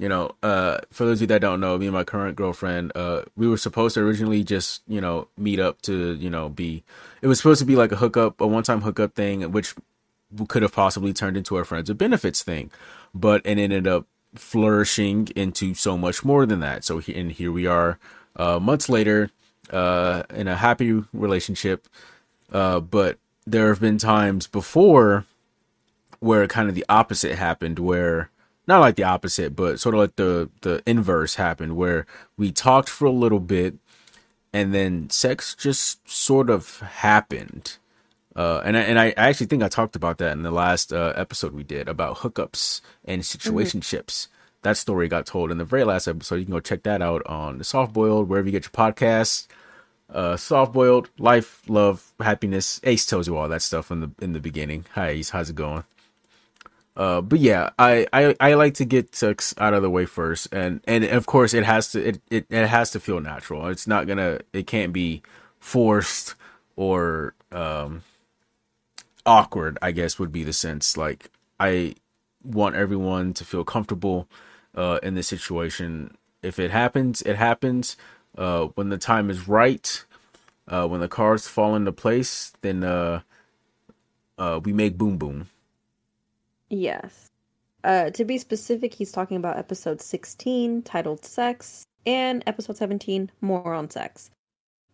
You 0.00 0.08
know, 0.08 0.30
uh, 0.42 0.78
for 0.90 1.04
those 1.04 1.18
of 1.18 1.20
you 1.20 1.26
that 1.26 1.42
don't 1.42 1.60
know, 1.60 1.76
me 1.76 1.84
and 1.84 1.92
my 1.92 2.04
current 2.04 2.34
girlfriend, 2.34 2.90
uh, 2.94 3.24
we 3.36 3.46
were 3.46 3.58
supposed 3.58 3.96
to 3.96 4.00
originally 4.00 4.42
just, 4.42 4.80
you 4.88 4.98
know, 4.98 5.28
meet 5.36 5.60
up 5.60 5.82
to, 5.82 6.14
you 6.14 6.30
know, 6.30 6.48
be, 6.48 6.82
it 7.20 7.26
was 7.26 7.36
supposed 7.36 7.58
to 7.58 7.66
be 7.66 7.76
like 7.76 7.92
a 7.92 7.96
hookup, 7.96 8.40
a 8.40 8.46
one 8.46 8.62
time 8.62 8.80
hookup 8.80 9.14
thing, 9.14 9.52
which 9.52 9.74
could 10.48 10.62
have 10.62 10.72
possibly 10.72 11.12
turned 11.12 11.36
into 11.36 11.58
a 11.58 11.66
friends 11.66 11.90
with 11.90 11.98
benefits 11.98 12.42
thing, 12.42 12.70
but 13.14 13.42
it 13.44 13.58
ended 13.58 13.86
up 13.86 14.06
flourishing 14.34 15.28
into 15.36 15.74
so 15.74 15.98
much 15.98 16.24
more 16.24 16.46
than 16.46 16.60
that. 16.60 16.82
So, 16.82 17.02
and 17.14 17.30
here 17.30 17.52
we 17.52 17.66
are, 17.66 17.98
uh, 18.36 18.58
months 18.58 18.88
later, 18.88 19.30
uh, 19.68 20.22
in 20.34 20.48
a 20.48 20.56
happy 20.56 21.04
relationship. 21.12 21.86
Uh, 22.50 22.80
but 22.80 23.18
there 23.46 23.68
have 23.68 23.80
been 23.80 23.98
times 23.98 24.46
before 24.46 25.26
where 26.20 26.46
kind 26.46 26.70
of 26.70 26.74
the 26.74 26.86
opposite 26.88 27.36
happened, 27.36 27.78
where 27.78 28.30
not 28.70 28.80
like 28.80 28.96
the 28.96 29.04
opposite, 29.04 29.54
but 29.54 29.80
sort 29.80 29.94
of 29.94 30.00
like 30.00 30.16
the 30.16 30.48
the 30.62 30.82
inverse 30.86 31.34
happened, 31.34 31.76
where 31.76 32.06
we 32.36 32.52
talked 32.52 32.88
for 32.88 33.04
a 33.04 33.10
little 33.10 33.40
bit, 33.40 33.74
and 34.52 34.72
then 34.74 35.10
sex 35.10 35.54
just 35.54 36.08
sort 36.08 36.48
of 36.48 36.80
happened. 36.80 37.76
Uh, 38.36 38.62
and 38.64 38.76
I, 38.76 38.80
and 38.82 38.98
I 38.98 39.10
actually 39.16 39.46
think 39.46 39.62
I 39.62 39.68
talked 39.68 39.96
about 39.96 40.18
that 40.18 40.32
in 40.32 40.42
the 40.42 40.52
last 40.52 40.92
uh, 40.92 41.12
episode 41.16 41.52
we 41.52 41.64
did 41.64 41.88
about 41.88 42.18
hookups 42.18 42.80
and 43.04 43.22
mm-hmm. 43.22 44.30
that 44.62 44.76
story 44.76 45.08
got 45.08 45.26
told 45.26 45.50
in 45.50 45.58
the 45.58 45.64
very 45.64 45.84
last 45.84 46.06
episode. 46.06 46.36
You 46.36 46.44
can 46.44 46.54
go 46.54 46.60
check 46.60 46.84
that 46.84 47.02
out 47.02 47.26
on 47.26 47.58
the 47.58 47.64
Soft 47.64 47.92
Boiled, 47.92 48.28
wherever 48.28 48.46
you 48.46 48.52
get 48.52 48.64
your 48.64 48.70
podcasts. 48.70 49.48
Uh, 50.08 50.36
Soft 50.36 50.72
Boiled, 50.72 51.10
life, 51.18 51.62
love, 51.68 52.12
happiness. 52.20 52.80
Ace 52.84 53.04
tells 53.04 53.26
you 53.26 53.36
all 53.36 53.48
that 53.48 53.62
stuff 53.62 53.90
in 53.90 54.00
the 54.00 54.10
in 54.20 54.32
the 54.32 54.40
beginning. 54.40 54.86
Hi 54.94 55.08
Ace, 55.08 55.30
how's 55.30 55.50
it 55.50 55.56
going? 55.56 55.84
Uh, 57.00 57.22
but 57.22 57.40
yeah, 57.40 57.70
I, 57.78 58.06
I 58.12 58.36
I 58.40 58.54
like 58.54 58.74
to 58.74 58.84
get 58.84 59.16
sex 59.16 59.54
out 59.56 59.72
of 59.72 59.80
the 59.80 59.88
way 59.88 60.04
first, 60.04 60.48
and 60.52 60.82
and 60.86 61.02
of 61.04 61.24
course 61.24 61.54
it 61.54 61.64
has 61.64 61.92
to 61.92 62.08
it, 62.08 62.20
it 62.30 62.46
it 62.50 62.66
has 62.66 62.90
to 62.90 63.00
feel 63.00 63.20
natural. 63.20 63.68
It's 63.68 63.86
not 63.86 64.06
gonna 64.06 64.40
it 64.52 64.66
can't 64.66 64.92
be 64.92 65.22
forced 65.60 66.34
or 66.76 67.32
um 67.52 68.02
awkward. 69.24 69.78
I 69.80 69.92
guess 69.92 70.18
would 70.18 70.30
be 70.30 70.44
the 70.44 70.52
sense. 70.52 70.98
Like 70.98 71.30
I 71.58 71.94
want 72.44 72.76
everyone 72.76 73.32
to 73.34 73.46
feel 73.46 73.64
comfortable 73.64 74.28
uh 74.74 74.98
in 75.02 75.14
this 75.14 75.28
situation. 75.28 76.18
If 76.42 76.58
it 76.58 76.70
happens, 76.70 77.22
it 77.22 77.36
happens. 77.36 77.96
Uh, 78.36 78.66
when 78.76 78.90
the 78.90 78.98
time 78.98 79.30
is 79.30 79.48
right, 79.48 80.04
uh, 80.68 80.86
when 80.86 81.00
the 81.00 81.08
cards 81.08 81.48
fall 81.48 81.74
into 81.76 81.92
place, 81.92 82.52
then 82.62 82.84
uh, 82.84 83.22
we 84.64 84.72
make 84.72 84.98
boom 84.98 85.18
boom. 85.18 85.48
Yes. 86.70 87.28
Uh, 87.82 88.10
to 88.10 88.24
be 88.24 88.38
specific, 88.38 88.94
he's 88.94 89.12
talking 89.12 89.36
about 89.36 89.56
episode 89.56 90.00
16, 90.00 90.82
titled 90.82 91.24
Sex, 91.24 91.84
and 92.06 92.42
episode 92.46 92.76
17, 92.76 93.30
More 93.40 93.74
on 93.74 93.90
Sex. 93.90 94.30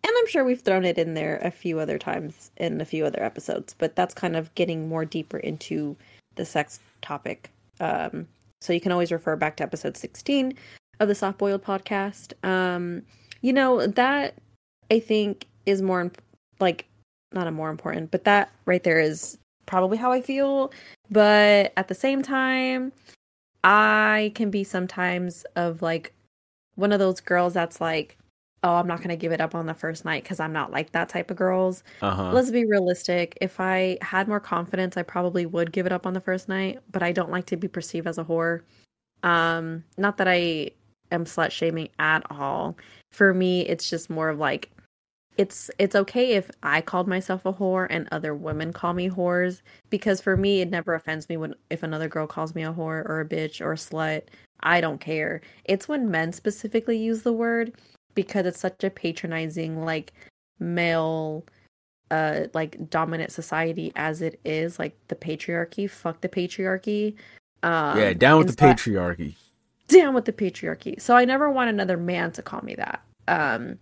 And 0.03 0.11
I'm 0.17 0.27
sure 0.27 0.43
we've 0.43 0.61
thrown 0.61 0.85
it 0.85 0.97
in 0.97 1.13
there 1.13 1.37
a 1.37 1.51
few 1.51 1.79
other 1.79 1.97
times 1.97 2.51
in 2.57 2.79
a 2.79 2.85
few 2.85 3.05
other 3.05 3.21
episodes, 3.23 3.75
but 3.77 3.95
that's 3.95 4.13
kind 4.13 4.35
of 4.35 4.53
getting 4.55 4.87
more 4.87 5.05
deeper 5.05 5.37
into 5.37 5.95
the 6.35 6.45
sex 6.45 6.79
topic. 7.01 7.51
Um, 7.79 8.27
so 8.61 8.73
you 8.73 8.79
can 8.79 8.91
always 8.91 9.11
refer 9.11 9.35
back 9.35 9.57
to 9.57 9.63
episode 9.63 9.97
16 9.97 10.53
of 10.99 11.07
the 11.07 11.15
Soft 11.15 11.37
Boiled 11.37 11.63
podcast. 11.63 12.33
Um, 12.47 13.03
you 13.41 13.53
know, 13.53 13.85
that 13.85 14.35
I 14.89 14.99
think 14.99 15.45
is 15.65 15.81
more, 15.81 16.01
imp- 16.01 16.21
like, 16.59 16.87
not 17.33 17.47
a 17.47 17.51
more 17.51 17.69
important, 17.69 18.11
but 18.11 18.23
that 18.23 18.51
right 18.65 18.83
there 18.83 18.99
is 18.99 19.37
probably 19.67 19.97
how 19.97 20.11
I 20.11 20.21
feel. 20.21 20.71
But 21.11 21.73
at 21.77 21.87
the 21.87 21.95
same 21.95 22.23
time, 22.23 22.91
I 23.63 24.31
can 24.33 24.49
be 24.49 24.63
sometimes 24.63 25.45
of 25.55 25.83
like 25.83 26.13
one 26.75 26.91
of 26.91 26.99
those 26.99 27.19
girls 27.19 27.53
that's 27.53 27.79
like, 27.79 28.17
oh, 28.63 28.75
I'm 28.75 28.87
not 28.87 28.97
going 28.97 29.09
to 29.09 29.15
give 29.15 29.31
it 29.31 29.41
up 29.41 29.53
on 29.53 29.67
the 29.67 29.73
first 29.73 30.03
night 30.03 30.23
because 30.23 30.39
I'm 30.39 30.53
not 30.53 30.71
like 30.71 30.91
that 30.91 31.09
type 31.09 31.29
of 31.29 31.37
girls. 31.37 31.83
Uh-huh. 32.01 32.31
Let's 32.31 32.49
be 32.49 32.65
realistic. 32.65 33.37
If 33.39 33.59
I 33.59 33.97
had 34.01 34.27
more 34.27 34.39
confidence, 34.39 34.97
I 34.97 35.03
probably 35.03 35.45
would 35.45 35.71
give 35.71 35.85
it 35.85 35.91
up 35.91 36.07
on 36.07 36.13
the 36.13 36.19
first 36.19 36.49
night, 36.49 36.79
but 36.91 37.03
I 37.03 37.11
don't 37.11 37.31
like 37.31 37.45
to 37.47 37.57
be 37.57 37.67
perceived 37.67 38.07
as 38.07 38.17
a 38.17 38.23
whore. 38.23 38.61
Um, 39.23 39.83
not 39.97 40.17
that 40.17 40.27
I 40.27 40.71
am 41.11 41.25
slut 41.25 41.51
shaming 41.51 41.89
at 41.99 42.23
all. 42.31 42.77
For 43.11 43.33
me, 43.33 43.61
it's 43.61 43.89
just 43.89 44.09
more 44.09 44.29
of 44.29 44.39
like 44.39 44.71
it's 45.37 45.69
it's 45.77 45.95
okay 45.95 46.33
if 46.33 46.49
I 46.63 46.81
called 46.81 47.07
myself 47.07 47.45
a 47.45 47.53
whore 47.53 47.87
and 47.89 48.07
other 48.11 48.33
women 48.33 48.73
call 48.73 48.93
me 48.93 49.09
whores 49.09 49.61
because 49.89 50.19
for 50.19 50.35
me 50.35 50.61
it 50.61 50.71
never 50.71 50.95
offends 50.95 51.29
me 51.29 51.37
when 51.37 51.53
if 51.69 51.83
another 51.83 52.07
girl 52.07 52.27
calls 52.27 52.55
me 52.55 52.63
a 52.63 52.73
whore 52.73 53.07
or 53.07 53.21
a 53.21 53.27
bitch 53.27 53.61
or 53.61 53.73
a 53.73 53.75
slut. 53.75 54.23
I 54.61 54.81
don't 54.81 54.99
care. 54.99 55.41
It's 55.65 55.87
when 55.87 56.09
men 56.09 56.33
specifically 56.33 56.97
use 56.97 57.21
the 57.21 57.33
word 57.33 57.73
because 58.15 58.47
it's 58.47 58.59
such 58.59 58.83
a 58.83 58.89
patronizing 58.89 59.85
like 59.85 60.13
male 60.59 61.45
uh 62.09 62.45
like 62.53 62.89
dominant 62.89 63.31
society 63.31 63.91
as 63.95 64.21
it 64.21 64.39
is 64.43 64.79
like 64.79 64.97
the 65.09 65.15
patriarchy 65.15 65.87
fuck 65.89 66.21
the 66.21 66.29
patriarchy 66.29 67.13
um 67.63 67.99
yeah, 67.99 68.13
down 68.13 68.39
with 68.39 68.55
the 68.55 68.55
patriarchy. 68.55 69.35
down 69.87 70.13
with 70.13 70.25
the 70.25 70.33
patriarchy. 70.33 70.99
So 70.99 71.15
I 71.15 71.25
never 71.25 71.51
want 71.51 71.69
another 71.69 71.97
man 71.97 72.31
to 72.31 72.41
call 72.41 72.61
me 72.61 72.75
that. 72.75 73.03
Um 73.27 73.77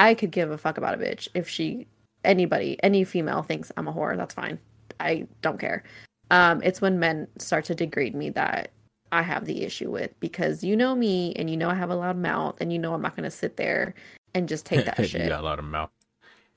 I 0.00 0.14
could 0.14 0.32
give 0.32 0.50
a 0.50 0.58
fuck 0.58 0.78
about 0.78 0.94
a 0.94 0.98
bitch 0.98 1.28
if 1.34 1.48
she 1.48 1.86
anybody, 2.24 2.78
any 2.82 3.04
female 3.04 3.42
thinks 3.42 3.72
I'm 3.76 3.88
a 3.88 3.92
whore, 3.92 4.16
that's 4.16 4.34
fine. 4.34 4.58
I 5.00 5.28
don't 5.42 5.60
care. 5.60 5.84
Um 6.32 6.62
it's 6.64 6.80
when 6.80 6.98
men 6.98 7.28
start 7.38 7.66
to 7.66 7.74
degrade 7.76 8.14
me 8.16 8.30
that 8.30 8.72
I 9.12 9.22
have 9.22 9.44
the 9.46 9.62
issue 9.64 9.90
with 9.90 10.18
because 10.20 10.64
you 10.64 10.76
know 10.76 10.94
me 10.96 11.34
and 11.36 11.50
you 11.50 11.56
know 11.56 11.70
I 11.70 11.74
have 11.74 11.90
a 11.90 11.96
loud 11.96 12.16
mouth 12.18 12.56
and 12.60 12.72
you 12.72 12.78
know 12.80 12.94
I'm 12.94 13.02
not 13.02 13.16
going 13.16 13.24
to 13.24 13.30
sit 13.30 13.56
there 13.56 13.94
and 14.34 14.48
just 14.48 14.66
take 14.66 14.84
that 14.86 14.98
you 15.00 15.06
shit. 15.08 15.28
got 15.28 15.40
a 15.40 15.44
lot 15.44 15.58
of 15.58 15.64
mouth. 15.64 15.90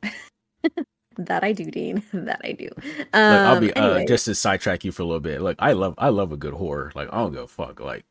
That 1.17 1.43
I 1.43 1.51
do, 1.53 1.69
Dean. 1.69 2.03
that 2.13 2.41
I 2.43 2.53
do. 2.53 2.69
Look, 3.27 3.45
I'll 3.45 3.55
Um, 3.55 3.61
be 3.61 3.73
uh, 3.75 4.03
just 4.05 4.25
to 4.25 4.35
sidetrack 4.35 4.83
you 4.83 4.91
for 4.91 5.03
a 5.03 5.05
little 5.05 5.19
bit. 5.19 5.41
Like 5.41 5.57
I 5.59 5.73
love 5.73 5.95
I 5.97 6.09
love 6.09 6.31
a 6.31 6.37
good 6.37 6.53
horror. 6.55 6.91
Like 6.95 7.09
I 7.13 7.17
don't 7.17 7.33
give 7.33 7.43
a 7.43 7.47
fuck. 7.47 7.79
Like 7.79 8.05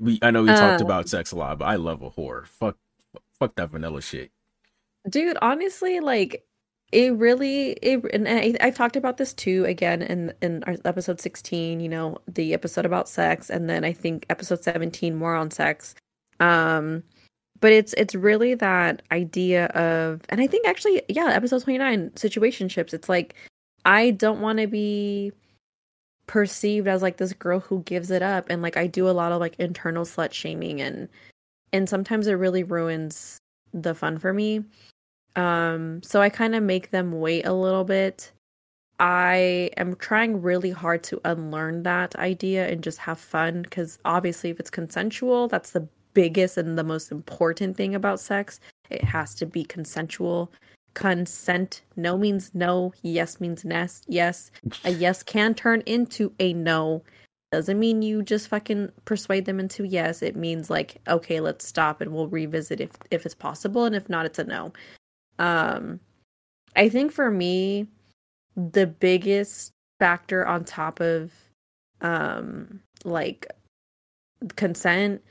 we 0.00 0.18
I 0.22 0.30
know 0.30 0.42
we 0.42 0.54
talked 0.54 0.80
Um, 0.80 0.86
about 0.86 1.08
sex 1.08 1.32
a 1.32 1.36
lot, 1.36 1.58
but 1.58 1.66
I 1.66 1.76
love 1.76 2.02
a 2.02 2.10
horror. 2.10 2.44
Fuck 2.46 2.76
fuck 3.38 3.54
that 3.56 3.70
vanilla 3.70 4.00
shit. 4.00 4.30
dude 5.08 5.36
honestly 5.42 6.00
like 6.00 6.46
it 6.92 7.14
really 7.14 7.72
it 7.82 8.04
and 8.12 8.28
I, 8.28 8.54
i've 8.60 8.76
talked 8.76 8.96
about 8.96 9.16
this 9.16 9.32
too 9.32 9.64
again 9.64 10.02
in 10.02 10.32
in 10.40 10.62
our 10.64 10.76
episode 10.84 11.20
16 11.20 11.80
you 11.80 11.88
know 11.88 12.18
the 12.28 12.54
episode 12.54 12.86
about 12.86 13.08
sex 13.08 13.50
and 13.50 13.68
then 13.68 13.84
i 13.84 13.92
think 13.92 14.24
episode 14.30 14.62
17 14.62 15.14
more 15.14 15.34
on 15.34 15.50
sex 15.50 15.94
um 16.38 17.02
but 17.60 17.72
it's 17.72 17.92
it's 17.94 18.14
really 18.14 18.54
that 18.54 19.02
idea 19.10 19.66
of 19.66 20.22
and 20.28 20.40
i 20.40 20.46
think 20.46 20.66
actually 20.66 21.02
yeah 21.08 21.26
episode 21.32 21.62
29 21.62 22.10
situationships 22.10 22.94
it's 22.94 23.08
like 23.08 23.34
i 23.84 24.10
don't 24.12 24.40
want 24.40 24.58
to 24.60 24.68
be 24.68 25.32
perceived 26.28 26.86
as 26.86 27.02
like 27.02 27.16
this 27.16 27.32
girl 27.32 27.60
who 27.60 27.82
gives 27.82 28.10
it 28.10 28.22
up 28.22 28.48
and 28.48 28.62
like 28.62 28.76
i 28.76 28.86
do 28.86 29.08
a 29.08 29.10
lot 29.10 29.32
of 29.32 29.40
like 29.40 29.56
internal 29.58 30.04
slut 30.04 30.32
shaming 30.32 30.80
and 30.80 31.08
and 31.72 31.88
sometimes 31.88 32.26
it 32.26 32.34
really 32.34 32.62
ruins 32.62 33.38
the 33.72 33.94
fun 33.94 34.18
for 34.18 34.32
me 34.32 34.64
um, 35.36 36.02
so 36.02 36.22
I 36.22 36.30
kind 36.30 36.54
of 36.54 36.62
make 36.62 36.90
them 36.90 37.20
wait 37.20 37.46
a 37.46 37.52
little 37.52 37.84
bit. 37.84 38.32
I 38.98 39.70
am 39.76 39.94
trying 39.96 40.40
really 40.40 40.70
hard 40.70 41.04
to 41.04 41.20
unlearn 41.26 41.82
that 41.82 42.16
idea 42.16 42.66
and 42.66 42.82
just 42.82 42.98
have 42.98 43.20
fun 43.20 43.62
because 43.62 43.98
obviously, 44.06 44.48
if 44.48 44.58
it's 44.58 44.70
consensual, 44.70 45.48
that's 45.48 45.72
the 45.72 45.86
biggest 46.14 46.56
and 46.56 46.78
the 46.78 46.84
most 46.84 47.12
important 47.12 47.76
thing 47.76 47.94
about 47.94 48.18
sex. 48.18 48.58
It 48.88 49.04
has 49.04 49.34
to 49.36 49.46
be 49.46 49.64
consensual. 49.64 50.50
Consent. 50.94 51.82
No 51.96 52.16
means 52.16 52.52
no. 52.54 52.94
Yes 53.02 53.38
means 53.38 53.66
nes- 53.66 54.04
yes. 54.08 54.50
A 54.84 54.90
yes 54.90 55.22
can 55.22 55.52
turn 55.52 55.82
into 55.84 56.32
a 56.40 56.54
no. 56.54 57.02
Doesn't 57.52 57.78
mean 57.78 58.02
you 58.02 58.22
just 58.22 58.48
fucking 58.48 58.90
persuade 59.04 59.44
them 59.44 59.60
into 59.60 59.84
yes. 59.84 60.20
It 60.20 60.34
means 60.36 60.68
like, 60.68 61.00
okay, 61.06 61.40
let's 61.40 61.66
stop 61.66 62.00
and 62.00 62.12
we'll 62.12 62.28
revisit 62.28 62.80
if 62.80 62.90
if 63.10 63.24
it's 63.24 63.34
possible, 63.34 63.84
and 63.84 63.94
if 63.94 64.08
not, 64.08 64.26
it's 64.26 64.38
a 64.38 64.44
no. 64.44 64.72
Um 65.38 66.00
i 66.76 66.88
think 66.90 67.10
for 67.10 67.30
me 67.30 67.86
the 68.54 68.86
biggest 68.86 69.72
factor 69.98 70.46
on 70.46 70.62
top 70.64 71.00
of 71.00 71.32
um 72.02 72.80
like 73.04 73.46
consent 74.56 75.22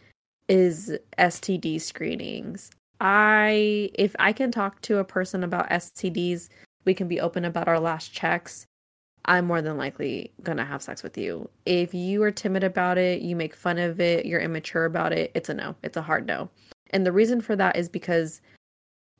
is 0.47 0.97
std 1.19 1.79
screenings. 1.81 2.71
I 2.99 3.91
if 3.95 4.15
i 4.19 4.31
can 4.33 4.51
talk 4.51 4.81
to 4.83 4.97
a 4.99 5.03
person 5.03 5.43
about 5.43 5.69
stds 5.69 6.49
we 6.85 6.93
can 6.93 7.07
be 7.07 7.19
open 7.19 7.45
about 7.45 7.67
our 7.67 7.79
last 7.79 8.13
checks 8.13 8.65
i'm 9.25 9.45
more 9.45 9.61
than 9.61 9.77
likely 9.77 10.31
gonna 10.43 10.65
have 10.65 10.81
sex 10.81 11.03
with 11.03 11.17
you. 11.17 11.49
If 11.65 11.93
you 11.93 12.21
are 12.23 12.31
timid 12.31 12.63
about 12.63 12.97
it 12.97 13.21
you 13.21 13.35
make 13.35 13.55
fun 13.55 13.77
of 13.77 13.99
it 13.99 14.25
you're 14.25 14.39
immature 14.39 14.85
about 14.85 15.13
it 15.13 15.31
it's 15.35 15.49
a 15.49 15.53
no. 15.53 15.75
It's 15.83 15.97
a 15.97 16.01
hard 16.01 16.25
no. 16.25 16.49
And 16.91 17.05
the 17.05 17.11
reason 17.11 17.41
for 17.41 17.55
that 17.55 17.75
is 17.75 17.89
because 17.89 18.41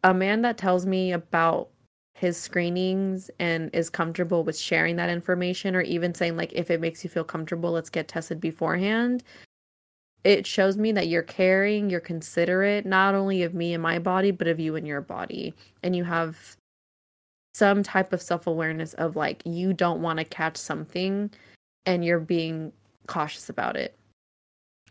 a 0.03 0.13
man 0.13 0.41
that 0.43 0.57
tells 0.57 0.85
me 0.85 1.11
about 1.11 1.69
his 2.13 2.37
screenings 2.37 3.29
and 3.39 3.69
is 3.73 3.89
comfortable 3.89 4.43
with 4.43 4.57
sharing 4.57 4.95
that 4.95 5.09
information 5.09 5.75
or 5.75 5.81
even 5.81 6.13
saying 6.13 6.37
like 6.37 6.53
if 6.53 6.71
it 6.71 6.79
makes 6.79 7.03
you 7.03 7.09
feel 7.09 7.25
comfortable 7.25 7.71
let's 7.71 7.89
get 7.89 8.07
tested 8.07 8.39
beforehand 8.39 9.23
it 10.25 10.47
shows 10.47 10.75
me 10.75 10.91
that 10.91 11.07
you're 11.07 11.21
caring 11.21 11.89
you're 11.89 11.99
considerate 11.99 12.85
not 12.85 13.13
only 13.15 13.43
of 13.43 13.53
me 13.53 13.73
and 13.73 13.83
my 13.83 13.99
body 13.99 14.31
but 14.31 14.47
of 14.47 14.59
you 14.59 14.75
and 14.75 14.87
your 14.87 15.01
body. 15.01 15.53
And 15.83 15.95
you 15.95 16.03
have 16.03 16.57
some 17.55 17.83
type 17.83 18.11
of 18.11 18.21
self-awareness 18.21 18.93
of 18.95 19.15
like 19.15 19.41
you 19.45 19.71
don't 19.71 20.01
want 20.01 20.19
to 20.19 20.25
catch 20.25 20.57
something 20.57 21.31
and 21.85 22.03
you're 22.03 22.19
being 22.19 22.73
cautious 23.07 23.49
about 23.49 23.77
it 23.77 23.95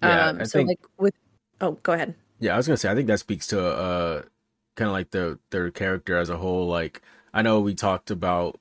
Yeah, 0.03 0.29
um 0.29 0.41
I 0.41 0.45
so 0.45 0.59
think- 0.61 0.69
like 0.71 0.81
with 0.99 1.15
oh 1.61 1.73
go 1.83 1.93
ahead 1.93 2.15
Yeah, 2.41 2.55
I 2.55 2.57
was 2.57 2.67
gonna 2.67 2.79
say 2.79 2.91
I 2.91 2.95
think 2.95 3.09
that 3.09 3.19
speaks 3.21 3.47
to 3.49 3.61
uh 3.63 4.23
kind 4.77 4.89
of 4.89 4.93
like 4.93 5.11
the 5.11 5.39
their 5.51 5.71
character 5.71 6.17
as 6.17 6.31
a 6.31 6.37
whole. 6.39 6.67
Like 6.67 7.03
I 7.35 7.43
know 7.43 7.61
we 7.61 7.75
talked 7.75 8.11
about 8.11 8.59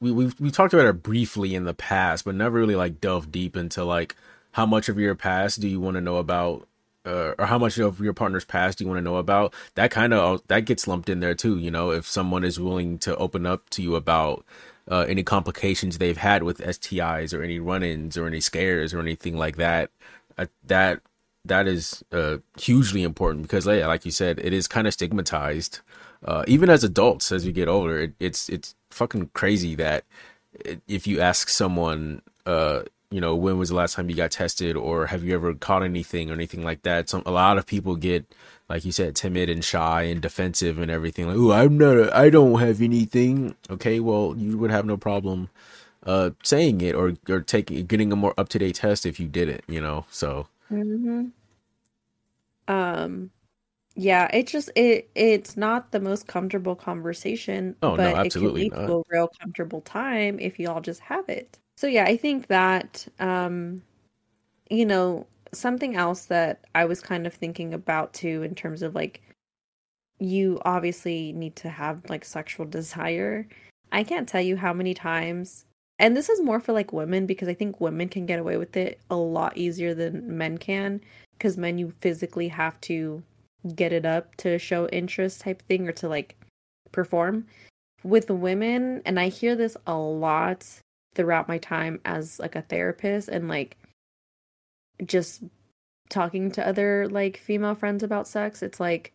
we 0.00 0.12
we 0.12 0.30
we 0.38 0.50
talked 0.50 0.74
about 0.74 0.86
it 0.86 1.02
briefly 1.02 1.54
in 1.54 1.64
the 1.64 1.72
past, 1.74 2.24
but 2.26 2.34
never 2.34 2.58
really 2.58 2.76
like 2.76 3.00
delved 3.00 3.32
deep 3.32 3.56
into 3.56 3.84
like 3.84 4.14
how 4.52 4.66
much 4.66 4.88
of 4.90 4.98
your 4.98 5.14
past 5.14 5.60
do 5.60 5.66
you 5.68 5.80
want 5.80 5.96
to 5.96 6.00
know 6.00 6.16
about, 6.18 6.68
uh, 7.06 7.34
or 7.38 7.46
how 7.46 7.58
much 7.58 7.78
of 7.78 8.00
your 8.00 8.12
partner's 8.12 8.44
past 8.44 8.80
you 8.80 8.86
want 8.86 8.98
to 8.98 9.02
know 9.02 9.16
about. 9.16 9.54
That 9.74 9.90
kind 9.90 10.12
of 10.12 10.42
that 10.48 10.64
gets 10.64 10.86
lumped 10.88 11.08
in 11.08 11.20
there 11.20 11.34
too. 11.34 11.58
You 11.58 11.70
know, 11.70 11.90
if 11.90 12.06
someone 12.06 12.44
is 12.44 12.60
willing 12.60 12.98
to 12.98 13.16
open 13.16 13.46
up 13.46 13.70
to 13.70 13.82
you 13.82 13.94
about 13.96 14.44
uh, 14.90 15.04
any 15.08 15.22
complications 15.22 15.98
they've 15.98 16.16
had 16.16 16.42
with 16.42 16.58
STIs 16.58 17.36
or 17.36 17.42
any 17.42 17.58
run-ins 17.58 18.16
or 18.16 18.26
any 18.26 18.40
scares 18.40 18.94
or 18.94 19.00
anything 19.00 19.36
like 19.36 19.56
that. 19.56 19.90
I, 20.38 20.48
that 20.66 21.00
that 21.44 21.66
is 21.66 22.04
uh, 22.12 22.38
hugely 22.58 23.02
important 23.02 23.42
because, 23.42 23.66
yeah, 23.66 23.86
like 23.86 24.04
you 24.04 24.10
said, 24.10 24.38
it 24.40 24.52
is 24.52 24.68
kind 24.68 24.86
of 24.86 24.92
stigmatized. 24.92 25.80
Uh, 26.24 26.44
even 26.46 26.68
as 26.68 26.82
adults, 26.82 27.30
as 27.30 27.44
we 27.44 27.52
get 27.52 27.68
older, 27.68 27.98
it, 27.98 28.14
it's 28.20 28.48
it's 28.48 28.74
fucking 28.90 29.30
crazy 29.34 29.74
that 29.76 30.04
if 30.88 31.06
you 31.06 31.20
ask 31.20 31.48
someone, 31.48 32.22
uh, 32.46 32.82
you 33.10 33.20
know, 33.20 33.36
when 33.36 33.58
was 33.58 33.68
the 33.68 33.74
last 33.74 33.94
time 33.94 34.10
you 34.10 34.16
got 34.16 34.30
tested, 34.32 34.76
or 34.76 35.06
have 35.06 35.24
you 35.24 35.34
ever 35.34 35.54
caught 35.54 35.82
anything 35.82 36.30
or 36.30 36.34
anything 36.34 36.64
like 36.64 36.82
that? 36.82 37.08
Some 37.08 37.22
a 37.26 37.30
lot 37.30 37.58
of 37.58 37.66
people 37.66 37.96
get, 37.96 38.26
like 38.68 38.84
you 38.84 38.92
said, 38.92 39.14
timid 39.16 39.48
and 39.48 39.64
shy 39.64 40.02
and 40.02 40.20
defensive 40.20 40.78
and 40.78 40.90
everything. 40.90 41.28
Like, 41.28 41.36
oh, 41.36 41.52
I'm 41.52 41.78
not, 41.78 41.96
a, 41.96 42.16
I 42.16 42.30
don't 42.30 42.60
have 42.60 42.82
anything. 42.82 43.54
Okay, 43.70 44.00
well, 44.00 44.34
you 44.36 44.58
would 44.58 44.70
have 44.70 44.86
no 44.86 44.96
problem 44.96 45.50
uh 46.04 46.30
saying 46.44 46.80
it 46.82 46.94
or 46.94 47.14
or 47.28 47.40
taking 47.40 47.84
getting 47.86 48.12
a 48.12 48.16
more 48.16 48.32
up 48.38 48.48
to 48.50 48.58
date 48.60 48.76
test 48.76 49.06
if 49.06 49.18
you 49.20 49.28
did 49.28 49.48
it. 49.48 49.64
You 49.68 49.80
know, 49.80 50.06
so. 50.10 50.48
Mm-hmm. 50.70 51.26
Um, 52.68 53.30
yeah, 53.94 54.28
it 54.34 54.46
just 54.46 54.70
it 54.76 55.08
it's 55.14 55.56
not 55.56 55.92
the 55.92 56.00
most 56.00 56.26
comfortable 56.26 56.76
conversation, 56.76 57.76
Oh 57.82 57.96
no, 57.96 57.96
but 57.96 58.10
it 58.10 58.14
can 58.14 58.26
absolutely 58.26 58.64
lead 58.64 58.74
to 58.86 58.94
a 58.98 59.02
real 59.08 59.28
comfortable 59.40 59.80
time 59.80 60.38
if 60.40 60.58
you 60.58 60.68
all 60.68 60.80
just 60.80 61.00
have 61.00 61.28
it. 61.28 61.58
So 61.76 61.86
yeah, 61.86 62.04
I 62.04 62.16
think 62.16 62.46
that 62.48 63.06
um, 63.18 63.82
you 64.70 64.86
know, 64.86 65.26
something 65.52 65.96
else 65.96 66.26
that 66.26 66.64
I 66.74 66.84
was 66.84 67.00
kind 67.00 67.26
of 67.26 67.34
thinking 67.34 67.74
about 67.74 68.12
too 68.14 68.42
in 68.42 68.54
terms 68.54 68.82
of 68.82 68.94
like 68.94 69.22
you 70.18 70.60
obviously 70.64 71.32
need 71.32 71.56
to 71.56 71.68
have 71.68 72.08
like 72.08 72.24
sexual 72.24 72.66
desire. 72.78 73.46
I 73.92 74.02
can't 74.02 74.28
tell 74.28 74.40
you 74.40 74.56
how 74.56 74.72
many 74.72 74.94
times 74.94 75.66
and 75.98 76.16
this 76.16 76.28
is 76.28 76.42
more 76.42 76.60
for 76.60 76.72
like 76.72 76.92
women 76.92 77.26
because 77.26 77.48
I 77.48 77.54
think 77.54 77.80
women 77.80 78.08
can 78.08 78.26
get 78.26 78.38
away 78.38 78.56
with 78.56 78.76
it 78.76 79.00
a 79.10 79.16
lot 79.16 79.56
easier 79.56 79.94
than 79.94 80.36
men 80.36 80.58
can 80.58 81.00
because 81.32 81.56
men 81.56 81.78
you 81.78 81.92
physically 82.00 82.48
have 82.48 82.78
to 82.82 83.22
get 83.74 83.92
it 83.92 84.04
up 84.04 84.34
to 84.36 84.58
show 84.58 84.86
interest 84.88 85.40
type 85.40 85.62
thing 85.62 85.88
or 85.88 85.92
to 85.92 86.08
like 86.08 86.36
perform 86.92 87.46
with 88.02 88.30
women 88.30 89.02
and 89.06 89.18
I 89.18 89.28
hear 89.28 89.56
this 89.56 89.76
a 89.86 89.96
lot 89.96 90.66
throughout 91.16 91.48
my 91.48 91.58
time 91.58 92.00
as 92.04 92.38
like 92.38 92.54
a 92.54 92.62
therapist 92.62 93.28
and 93.28 93.48
like 93.48 93.76
just 95.04 95.42
talking 96.08 96.50
to 96.52 96.66
other 96.66 97.08
like 97.10 97.38
female 97.38 97.74
friends 97.74 98.04
about 98.04 98.28
sex 98.28 98.62
it's 98.62 98.78
like 98.78 99.12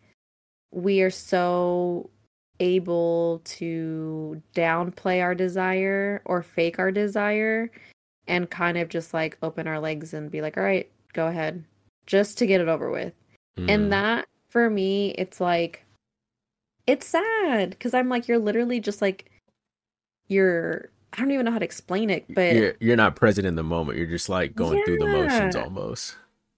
we 0.71 1.01
are 1.01 1.09
so 1.09 2.09
able 2.59 3.41
to 3.45 4.41
downplay 4.53 5.21
our 5.21 5.33
desire 5.33 6.21
or 6.25 6.43
fake 6.43 6.77
our 6.79 6.91
desire 6.91 7.71
and 8.27 8.49
kind 8.49 8.77
of 8.77 8.89
just 8.89 9.13
like 9.13 9.37
open 9.41 9.67
our 9.67 9.79
legs 9.79 10.13
and 10.13 10.29
be 10.29 10.41
like 10.41 10.57
all 10.57 10.63
right 10.63 10.91
go 11.13 11.27
ahead 11.27 11.63
just 12.05 12.37
to 12.37 12.45
get 12.45 12.59
it 12.61 12.67
over 12.67 12.89
with 12.89 13.13
Mm. 13.57 13.69
and 13.69 13.91
that 13.91 14.27
for 14.47 14.69
me 14.69 15.09
it's 15.17 15.41
like 15.41 15.83
it's 16.87 17.05
sad 17.05 17.71
because 17.71 17.93
i'm 17.93 18.07
like 18.07 18.29
you're 18.29 18.39
literally 18.39 18.79
just 18.79 19.01
like 19.01 19.29
you're 20.29 20.89
i 21.13 21.19
don't 21.19 21.31
even 21.31 21.45
know 21.45 21.51
how 21.51 21.59
to 21.59 21.65
explain 21.65 22.09
it 22.09 22.25
but 22.33 22.55
you're 22.55 22.73
you're 22.79 22.95
not 22.95 23.15
present 23.15 23.45
in 23.47 23.55
the 23.55 23.63
moment. 23.63 23.97
You're 23.97 24.07
just 24.07 24.29
like 24.29 24.55
going 24.55 24.83
through 24.85 24.99
the 24.99 25.07
motions 25.07 25.55
almost. 25.55 26.15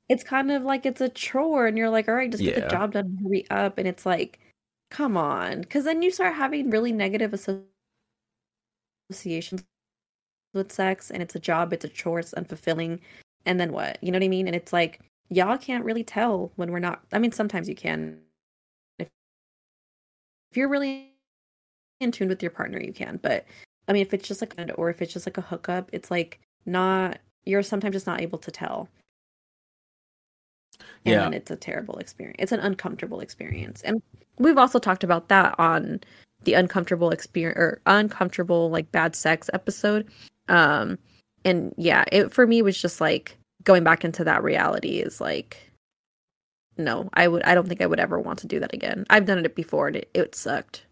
it's 0.10 0.24
kind 0.24 0.51
of 0.51 0.64
like 0.64 0.86
it's 0.86 1.01
a 1.01 1.10
chore 1.10 1.68
and 1.68 1.78
you're 1.78 1.89
like 1.89 2.08
all 2.08 2.16
right 2.16 2.32
just 2.32 2.43
get 2.43 2.56
the 2.56 2.68
job 2.70 2.93
done 2.93 3.18
hurry 3.24 3.45
up 3.49 3.78
and 3.78 3.88
it's 3.88 4.06
like 4.06 4.39
come 4.91 5.18
on 5.18 5.62
because 5.62 5.86
then 5.86 6.01
you 6.01 6.12
start 6.12 6.36
having 6.36 6.70
really 6.70 6.91
negative 6.91 7.34
associations 9.10 9.64
with 10.54 10.72
sex 10.72 11.10
and 11.10 11.24
it's 11.24 11.34
a 11.36 11.39
job 11.39 11.74
it's 11.74 11.86
a 11.86 11.89
chore 11.89 12.20
it's 12.20 12.34
unfulfilling 12.36 12.99
and 13.45 13.60
then 13.60 13.72
what? 13.74 13.97
You 14.01 14.12
know 14.12 14.18
what 14.20 14.24
i 14.24 14.30
mean? 14.30 14.47
And 14.47 14.56
it's 14.56 14.72
like 14.72 15.01
y'all 15.30 15.58
can't 15.58 15.84
really 15.84 16.04
tell 16.04 16.51
when 16.58 16.72
we're 16.72 16.80
not 16.80 17.01
i 17.12 17.18
mean 17.20 17.32
sometimes 17.32 17.68
you 17.68 17.76
can. 17.76 18.20
If, 18.99 19.10
if 20.51 20.58
you're 20.58 20.70
really 20.70 21.10
in 21.99 22.12
tune 22.12 22.28
with 22.28 22.41
your 22.43 22.51
partner 22.51 22.80
you 22.80 22.93
can 22.93 23.18
but 23.22 23.45
i 23.88 23.93
mean 23.93 24.01
if 24.01 24.13
it's 24.13 24.27
just 24.27 24.41
like 24.41 24.53
or 24.75 24.89
if 24.89 25.01
it's 25.01 25.13
just 25.13 25.25
like 25.27 25.38
a 25.38 25.41
hookup 25.41 25.89
it's 25.93 26.09
like 26.11 26.39
not 26.65 27.17
you're 27.45 27.63
sometimes 27.63 27.93
just 27.93 28.07
not 28.07 28.21
able 28.21 28.39
to 28.39 28.51
tell 28.51 28.89
and 31.05 31.13
Yeah. 31.13 31.19
then 31.19 31.34
it's 31.34 31.51
a 31.51 31.55
terrible 31.55 31.97
experience. 31.97 32.38
It's 32.39 32.51
an 32.51 32.59
uncomfortable 32.61 33.19
experience. 33.19 33.81
And 33.84 34.01
we've 34.39 34.57
also 34.57 34.79
talked 34.79 35.03
about 35.03 35.27
that 35.27 35.53
on 35.59 35.99
the 36.45 36.53
uncomfortable 36.53 37.09
experience 37.11 37.57
or 37.59 37.81
uncomfortable 37.86 38.69
like 38.69 38.91
bad 38.91 39.15
sex 39.15 39.49
episode. 39.53 40.07
Um 40.49 40.97
and 41.45 41.73
yeah, 41.77 42.05
it 42.11 42.34
for 42.34 42.47
me 42.47 42.61
was 42.61 42.81
just 42.81 43.01
like 43.01 43.38
going 43.63 43.84
back 43.84 44.03
into 44.05 44.23
that 44.23 44.43
reality 44.43 44.99
is 44.99 45.19
like 45.21 45.57
no, 46.77 47.09
I 47.13 47.27
would 47.27 47.43
I 47.43 47.53
don't 47.53 47.67
think 47.67 47.81
I 47.81 47.86
would 47.86 47.99
ever 47.99 48.19
want 48.19 48.39
to 48.39 48.47
do 48.47 48.59
that 48.61 48.73
again. 48.73 49.05
I've 49.09 49.25
done 49.25 49.43
it 49.45 49.55
before 49.55 49.88
and 49.88 49.97
it, 49.97 50.09
it 50.13 50.36
sucked. 50.36 50.86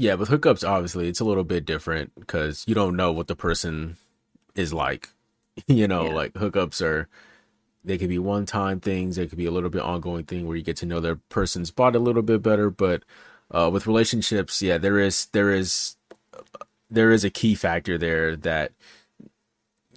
Yeah, 0.00 0.14
with 0.14 0.28
hookups, 0.28 0.66
obviously, 0.66 1.08
it's 1.08 1.18
a 1.18 1.24
little 1.24 1.42
bit 1.42 1.66
different 1.66 2.12
because 2.14 2.64
you 2.68 2.74
don't 2.74 2.94
know 2.94 3.10
what 3.10 3.26
the 3.26 3.36
person 3.36 3.96
is 4.54 4.72
like. 4.72 5.10
You 5.66 5.88
know, 5.88 6.04
Yeah. 6.06 6.12
like 6.14 6.34
hookups 6.34 6.80
are, 6.80 7.08
they 7.84 7.98
could 7.98 8.08
be 8.08 8.18
one 8.20 8.46
time 8.46 8.78
things, 8.78 9.16
they 9.16 9.26
could 9.26 9.38
be 9.38 9.44
a 9.46 9.50
little 9.50 9.70
bit 9.70 9.82
ongoing 9.82 10.22
thing 10.24 10.46
where 10.46 10.56
you 10.56 10.62
get 10.62 10.76
to 10.76 10.86
know 10.86 11.00
their 11.00 11.16
person's 11.30 11.72
body 11.72 11.96
a 11.96 12.00
little 12.00 12.22
bit 12.22 12.42
better. 12.42 12.70
But 12.70 13.02
uh, 13.50 13.68
with 13.72 13.88
relationships, 13.88 14.62
yeah, 14.62 14.78
there 14.78 15.00
is, 15.00 15.26
there 15.32 15.50
is, 15.50 15.96
there 16.88 17.10
is 17.10 17.24
a 17.24 17.30
key 17.30 17.56
factor 17.56 17.98
there 17.98 18.36
that 18.36 18.70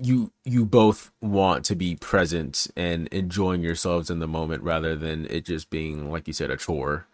you 0.01 0.31
you 0.45 0.65
both 0.65 1.11
want 1.21 1.63
to 1.65 1.75
be 1.75 1.95
present 1.95 2.65
and 2.75 3.07
enjoying 3.09 3.61
yourselves 3.61 4.09
in 4.09 4.17
the 4.17 4.27
moment 4.27 4.63
rather 4.63 4.95
than 4.95 5.27
it 5.27 5.45
just 5.45 5.69
being 5.69 6.09
like 6.11 6.25
you 6.25 6.33
said 6.33 6.49
a 6.49 6.57
chore 6.57 7.05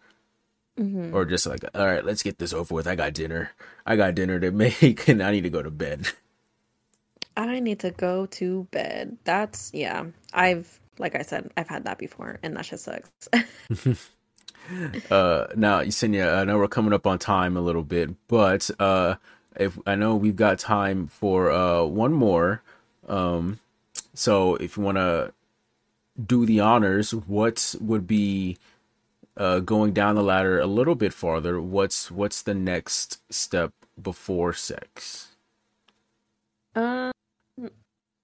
Mm-hmm. 0.78 1.12
or 1.12 1.24
just 1.24 1.44
like 1.44 1.64
all 1.74 1.86
right 1.86 2.04
let's 2.04 2.22
get 2.22 2.38
this 2.38 2.52
over 2.52 2.72
with 2.72 2.86
i 2.86 2.94
got 2.94 3.12
dinner 3.12 3.50
i 3.84 3.96
got 3.96 4.14
dinner 4.14 4.38
to 4.38 4.52
make 4.64 5.08
and 5.08 5.20
i 5.20 5.32
need 5.32 5.42
to 5.42 5.50
go 5.50 5.60
to 5.60 5.72
bed 5.72 6.06
I 7.38 7.60
need 7.60 7.78
to 7.80 7.92
go 7.92 8.26
to 8.26 8.66
bed. 8.72 9.16
That's 9.24 9.70
yeah. 9.72 10.06
I've 10.32 10.80
like 10.98 11.14
I 11.14 11.22
said, 11.22 11.50
I've 11.56 11.68
had 11.68 11.84
that 11.84 11.98
before 11.98 12.40
and 12.42 12.56
that 12.56 12.64
just 12.64 12.84
sucks. 12.84 13.28
uh 15.10 15.46
now 15.56 15.80
Yesenia, 15.80 16.36
i 16.36 16.44
know 16.44 16.58
we're 16.58 16.68
coming 16.68 16.92
up 16.92 17.06
on 17.06 17.18
time 17.18 17.56
a 17.56 17.60
little 17.60 17.82
bit 17.82 18.10
but 18.28 18.70
uh 18.78 19.14
if 19.56 19.78
i 19.86 19.94
know 19.94 20.14
we've 20.14 20.36
got 20.36 20.58
time 20.58 21.06
for 21.06 21.50
uh 21.50 21.82
one 21.84 22.12
more 22.12 22.60
um 23.08 23.58
so 24.12 24.56
if 24.56 24.76
you 24.76 24.82
want 24.82 24.98
to 24.98 25.32
do 26.22 26.44
the 26.44 26.60
honors 26.60 27.14
what 27.14 27.74
would 27.80 28.06
be 28.06 28.58
uh 29.38 29.60
going 29.60 29.92
down 29.92 30.16
the 30.16 30.22
ladder 30.22 30.60
a 30.60 30.66
little 30.66 30.94
bit 30.94 31.14
farther 31.14 31.60
what's 31.60 32.10
what's 32.10 32.42
the 32.42 32.54
next 32.54 33.22
step 33.32 33.72
before 34.02 34.52
sex? 34.52 35.36
Um, 36.74 37.12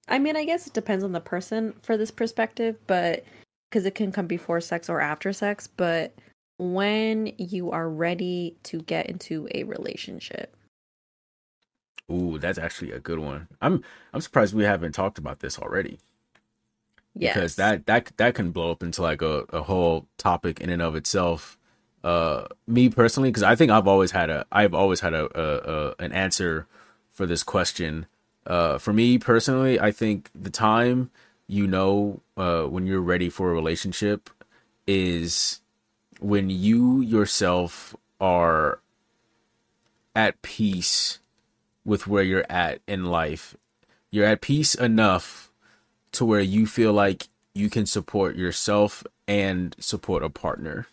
I 0.08 0.18
mean, 0.18 0.36
I 0.36 0.44
guess 0.44 0.66
it 0.66 0.72
depends 0.72 1.04
on 1.04 1.12
the 1.12 1.20
person 1.20 1.74
for 1.82 1.96
this 1.96 2.10
perspective, 2.10 2.76
but 2.86 3.24
because 3.68 3.86
it 3.86 3.94
can 3.94 4.12
come 4.12 4.26
before 4.26 4.60
sex 4.60 4.88
or 4.88 5.00
after 5.00 5.32
sex, 5.32 5.66
but 5.66 6.14
when 6.58 7.32
you 7.38 7.70
are 7.72 7.88
ready 7.88 8.56
to 8.64 8.80
get 8.82 9.06
into 9.06 9.48
a 9.54 9.64
relationship. 9.64 10.54
ooh 12.12 12.38
that's 12.38 12.58
actually 12.58 12.92
a 12.92 13.00
good 13.00 13.18
one. 13.18 13.48
I'm 13.60 13.82
i'm 14.12 14.20
surprised 14.20 14.54
we 14.54 14.64
haven't 14.64 14.92
talked 14.92 15.18
about 15.18 15.40
this 15.40 15.58
already 15.58 15.98
Yes. 17.16 17.34
because 17.34 17.56
that 17.56 17.86
that 17.86 18.12
that 18.16 18.34
can 18.34 18.50
blow 18.50 18.70
up 18.72 18.82
into 18.82 19.02
like 19.02 19.22
a, 19.22 19.44
a 19.50 19.62
whole 19.62 20.06
topic 20.18 20.60
in 20.60 20.70
and 20.70 20.82
of 20.82 20.94
itself. 20.96 21.58
Uh 22.02 22.46
me 22.66 22.90
personally 22.90 23.30
because 23.30 23.42
i 23.42 23.54
think 23.54 23.70
i've 23.70 23.88
always 23.88 24.10
had 24.10 24.28
a 24.28 24.44
i've 24.52 24.74
always 24.74 25.00
had 25.00 25.14
a, 25.14 25.24
a, 25.40 25.72
a 25.72 25.94
an 26.00 26.12
answer 26.12 26.66
for 27.10 27.24
this 27.24 27.42
question. 27.42 28.06
Uh 28.46 28.76
for 28.76 28.92
me 28.92 29.16
personally 29.18 29.80
i 29.80 29.90
think 29.90 30.28
the 30.34 30.50
time 30.50 31.10
you 31.46 31.66
know 31.66 32.20
uh 32.36 32.64
when 32.64 32.86
you're 32.86 33.00
ready 33.00 33.30
for 33.30 33.50
a 33.50 33.54
relationship 33.54 34.28
is 34.86 35.60
when 36.20 36.50
you 36.50 37.00
yourself 37.00 37.96
are 38.20 38.80
at 40.14 40.40
peace 40.42 41.20
with 41.84 42.06
where 42.06 42.22
you're 42.22 42.46
at 42.48 42.80
in 42.86 43.04
life. 43.04 43.56
You're 44.10 44.26
at 44.26 44.40
peace 44.40 44.74
enough 44.74 45.50
to 46.14 46.24
where 46.24 46.40
you 46.40 46.66
feel 46.66 46.92
like 46.92 47.28
you 47.54 47.70
can 47.70 47.86
support 47.86 48.36
yourself 48.36 49.04
and 49.28 49.76
support 49.78 50.22
a 50.22 50.30
partner. 50.30 50.86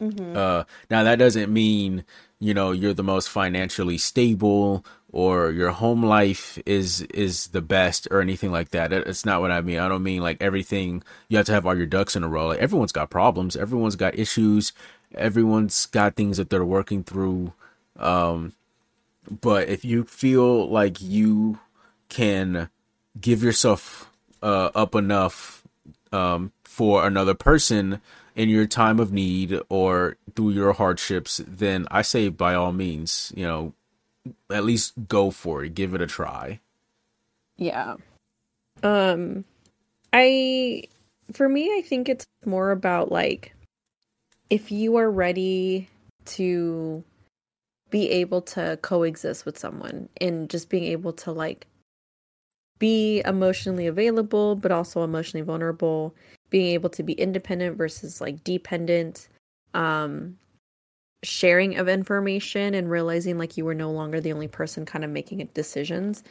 Mhm. 0.00 0.36
Uh, 0.36 0.64
now 0.90 1.02
that 1.02 1.18
doesn't 1.18 1.52
mean 1.52 2.04
you 2.40 2.54
know 2.54 2.70
you're 2.70 2.94
the 2.94 3.02
most 3.02 3.28
financially 3.28 3.98
stable 3.98 4.84
or 5.10 5.50
your 5.50 5.70
home 5.70 6.04
life 6.04 6.58
is 6.66 7.02
is 7.12 7.48
the 7.48 7.60
best 7.62 8.06
or 8.10 8.20
anything 8.20 8.52
like 8.52 8.70
that. 8.70 8.92
It's 8.92 9.24
not 9.26 9.40
what 9.40 9.50
I 9.50 9.60
mean. 9.60 9.78
I 9.78 9.88
don't 9.88 10.02
mean 10.04 10.22
like 10.22 10.36
everything. 10.40 11.02
You 11.28 11.36
have 11.38 11.46
to 11.46 11.52
have 11.52 11.66
all 11.66 11.76
your 11.76 11.86
ducks 11.86 12.14
in 12.14 12.22
a 12.22 12.28
row. 12.28 12.46
Like 12.48 12.60
everyone's 12.60 12.92
got 12.92 13.10
problems. 13.10 13.56
Everyone's 13.56 13.96
got 13.96 14.18
issues. 14.18 14.72
Everyone's 15.14 15.86
got 15.86 16.14
things 16.14 16.36
that 16.36 16.50
they're 16.50 16.64
working 16.64 17.02
through. 17.02 17.52
Um, 17.98 18.52
but 19.40 19.68
if 19.68 19.84
you 19.84 20.04
feel 20.04 20.68
like 20.68 21.00
you 21.00 21.58
can 22.08 22.68
give 23.20 23.42
yourself 23.42 24.07
uh, 24.42 24.70
up 24.74 24.94
enough 24.94 25.64
um, 26.12 26.52
for 26.64 27.06
another 27.06 27.34
person 27.34 28.00
in 28.34 28.48
your 28.48 28.66
time 28.66 29.00
of 29.00 29.12
need 29.12 29.60
or 29.68 30.16
through 30.36 30.50
your 30.50 30.72
hardships, 30.72 31.40
then 31.46 31.88
I 31.90 32.02
say 32.02 32.28
by 32.28 32.54
all 32.54 32.72
means, 32.72 33.32
you 33.36 33.44
know, 33.44 33.74
at 34.50 34.64
least 34.64 34.92
go 35.08 35.30
for 35.30 35.64
it, 35.64 35.74
give 35.74 35.92
it 35.92 36.00
a 36.00 36.06
try. 36.06 36.60
Yeah. 37.56 37.96
Um 38.84 39.44
I 40.12 40.84
for 41.32 41.48
me 41.48 41.76
I 41.76 41.82
think 41.82 42.08
it's 42.08 42.26
more 42.46 42.70
about 42.70 43.10
like 43.10 43.54
if 44.50 44.70
you 44.70 44.96
are 44.96 45.10
ready 45.10 45.88
to 46.26 47.02
be 47.90 48.10
able 48.10 48.42
to 48.42 48.78
coexist 48.82 49.44
with 49.44 49.58
someone 49.58 50.08
and 50.20 50.48
just 50.48 50.68
being 50.68 50.84
able 50.84 51.12
to 51.14 51.32
like 51.32 51.66
be 52.78 53.22
emotionally 53.24 53.86
available 53.86 54.56
but 54.56 54.72
also 54.72 55.02
emotionally 55.04 55.44
vulnerable. 55.44 56.14
Being 56.50 56.72
able 56.72 56.90
to 56.90 57.02
be 57.02 57.12
independent 57.14 57.76
versus 57.76 58.20
like 58.20 58.42
dependent 58.44 59.28
um 59.74 60.36
sharing 61.24 61.76
of 61.76 61.88
information 61.88 62.74
and 62.74 62.90
realizing 62.90 63.38
like 63.38 63.56
you 63.56 63.64
were 63.64 63.74
no 63.74 63.90
longer 63.90 64.20
the 64.20 64.32
only 64.32 64.48
person 64.48 64.86
kind 64.86 65.04
of 65.04 65.10
making 65.10 65.46
decisions. 65.54 66.22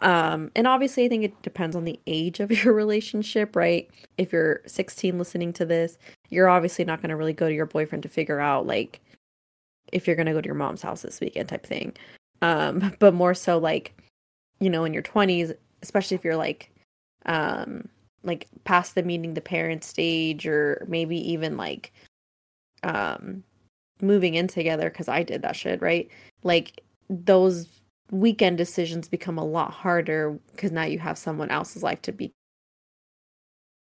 Um 0.00 0.50
and 0.54 0.66
obviously 0.66 1.04
i 1.06 1.08
think 1.08 1.24
it 1.24 1.42
depends 1.42 1.74
on 1.74 1.84
the 1.84 1.98
age 2.06 2.40
of 2.40 2.50
your 2.64 2.74
relationship 2.74 3.56
right? 3.56 3.90
If 4.18 4.32
you're 4.32 4.60
16 4.66 5.18
listening 5.18 5.52
to 5.54 5.64
this 5.64 5.98
you're 6.30 6.48
obviously 6.48 6.84
not 6.84 7.00
going 7.00 7.10
to 7.10 7.16
really 7.16 7.32
go 7.32 7.48
to 7.48 7.54
your 7.54 7.66
boyfriend 7.66 8.02
to 8.02 8.08
figure 8.08 8.40
out 8.40 8.66
like 8.66 9.00
if 9.92 10.06
you're 10.06 10.16
going 10.16 10.26
to 10.26 10.32
go 10.32 10.40
to 10.40 10.46
your 10.46 10.54
mom's 10.54 10.82
house 10.82 11.02
this 11.02 11.20
weekend 11.20 11.48
type 11.48 11.66
thing. 11.66 11.92
Um 12.42 12.94
but 12.98 13.14
more 13.14 13.34
so 13.34 13.58
like 13.58 14.00
you 14.60 14.70
know 14.70 14.84
in 14.84 14.94
your 14.94 15.02
20s 15.02 15.54
especially 15.82 16.14
if 16.14 16.24
you're 16.24 16.36
like 16.36 16.70
um 17.26 17.88
like 18.22 18.46
past 18.64 18.94
the 18.94 19.02
meeting 19.02 19.34
the 19.34 19.40
parents 19.40 19.86
stage 19.86 20.46
or 20.46 20.84
maybe 20.88 21.16
even 21.32 21.56
like 21.56 21.92
um 22.82 23.42
moving 24.02 24.34
in 24.34 24.46
together 24.46 24.90
because 24.90 25.08
I 25.08 25.22
did 25.22 25.42
that 25.42 25.56
shit, 25.56 25.80
right? 25.80 26.08
Like 26.42 26.82
those 27.08 27.68
weekend 28.10 28.58
decisions 28.58 29.08
become 29.08 29.38
a 29.38 29.44
lot 29.44 29.72
harder 29.72 30.38
because 30.52 30.70
now 30.72 30.84
you 30.84 30.98
have 30.98 31.18
someone 31.18 31.50
else's 31.50 31.82
life 31.82 32.02
to 32.02 32.12
be 32.12 32.32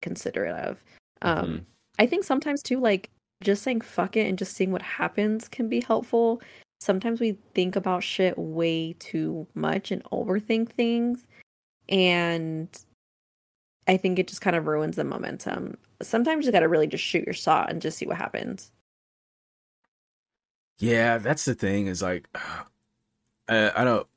considerate 0.01 0.55
of. 0.55 0.83
Um 1.21 1.47
Mhm. 1.47 1.65
I 1.99 2.05
think 2.07 2.23
sometimes 2.23 2.61
too, 2.63 2.79
like 2.79 3.09
just 3.43 3.63
saying 3.63 3.81
fuck 3.81 4.17
it 4.17 4.27
and 4.27 4.37
just 4.37 4.53
seeing 4.55 4.71
what 4.71 4.81
happens 4.81 5.47
can 5.47 5.69
be 5.69 5.81
helpful. 5.81 6.41
Sometimes 6.81 7.19
we 7.19 7.37
think 7.53 7.75
about 7.75 8.03
shit 8.03 8.37
way 8.37 8.93
too 8.99 9.47
much 9.55 9.91
and 9.91 10.03
overthink 10.05 10.69
things. 10.69 11.27
And 11.89 12.69
I 13.87 13.97
think 13.97 14.19
it 14.19 14.27
just 14.27 14.41
kind 14.41 14.55
of 14.55 14.67
ruins 14.67 14.95
the 14.95 15.03
momentum. 15.03 15.77
Sometimes 16.01 16.45
you 16.45 16.51
gotta 16.51 16.67
really 16.67 16.87
just 16.87 17.03
shoot 17.03 17.25
your 17.25 17.33
shot 17.33 17.69
and 17.69 17.81
just 17.81 17.97
see 17.97 18.05
what 18.05 18.17
happens. 18.17 18.71
Yeah, 20.79 21.17
that's 21.17 21.45
the 21.45 21.53
thing 21.53 21.87
is 21.87 22.01
like, 22.01 22.27
uh, 23.47 23.71
I 23.75 23.83
know, 23.83 24.07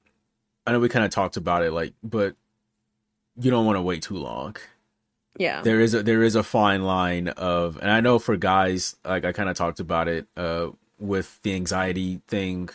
I 0.66 0.72
know 0.72 0.80
we 0.80 0.88
kind 0.88 1.04
of 1.04 1.10
talked 1.10 1.36
about 1.36 1.62
it, 1.62 1.72
like, 1.72 1.94
but 2.02 2.34
you 3.38 3.50
don't 3.50 3.66
want 3.66 3.76
to 3.76 3.82
wait 3.82 4.02
too 4.02 4.16
long. 4.16 4.56
Yeah. 5.38 5.60
There 5.62 5.80
is 5.80 5.92
a 5.94 6.02
there 6.02 6.22
is 6.22 6.34
a 6.34 6.42
fine 6.42 6.82
line 6.84 7.28
of, 7.28 7.76
and 7.76 7.90
I 7.90 8.00
know 8.00 8.18
for 8.18 8.36
guys, 8.36 8.96
like 9.04 9.24
I 9.24 9.32
kind 9.32 9.50
of 9.50 9.56
talked 9.56 9.80
about 9.80 10.08
it, 10.08 10.26
uh, 10.36 10.70
with 10.98 11.38
the 11.42 11.54
anxiety 11.54 12.22
thing, 12.26 12.70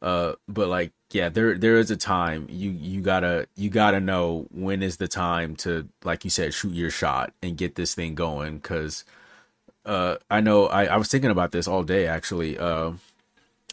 uh, 0.00 0.34
but 0.46 0.68
like, 0.68 0.92
yeah, 1.10 1.28
there 1.30 1.56
there 1.58 1.78
is 1.78 1.90
a 1.90 1.96
time 1.96 2.46
you 2.50 2.70
you 2.70 3.00
gotta 3.00 3.46
you 3.56 3.70
gotta 3.70 4.00
know 4.00 4.46
when 4.50 4.82
is 4.82 4.98
the 4.98 5.08
time 5.08 5.56
to, 5.56 5.88
like 6.04 6.24
you 6.24 6.30
said, 6.30 6.52
shoot 6.54 6.74
your 6.74 6.90
shot 6.90 7.32
and 7.42 7.56
get 7.56 7.76
this 7.76 7.94
thing 7.94 8.14
going, 8.14 8.58
because, 8.58 9.04
uh, 9.86 10.16
I 10.30 10.40
know 10.40 10.66
I 10.66 10.86
I 10.86 10.96
was 10.98 11.08
thinking 11.08 11.30
about 11.30 11.52
this 11.52 11.68
all 11.68 11.82
day 11.82 12.06
actually, 12.06 12.58
uh 12.58 12.92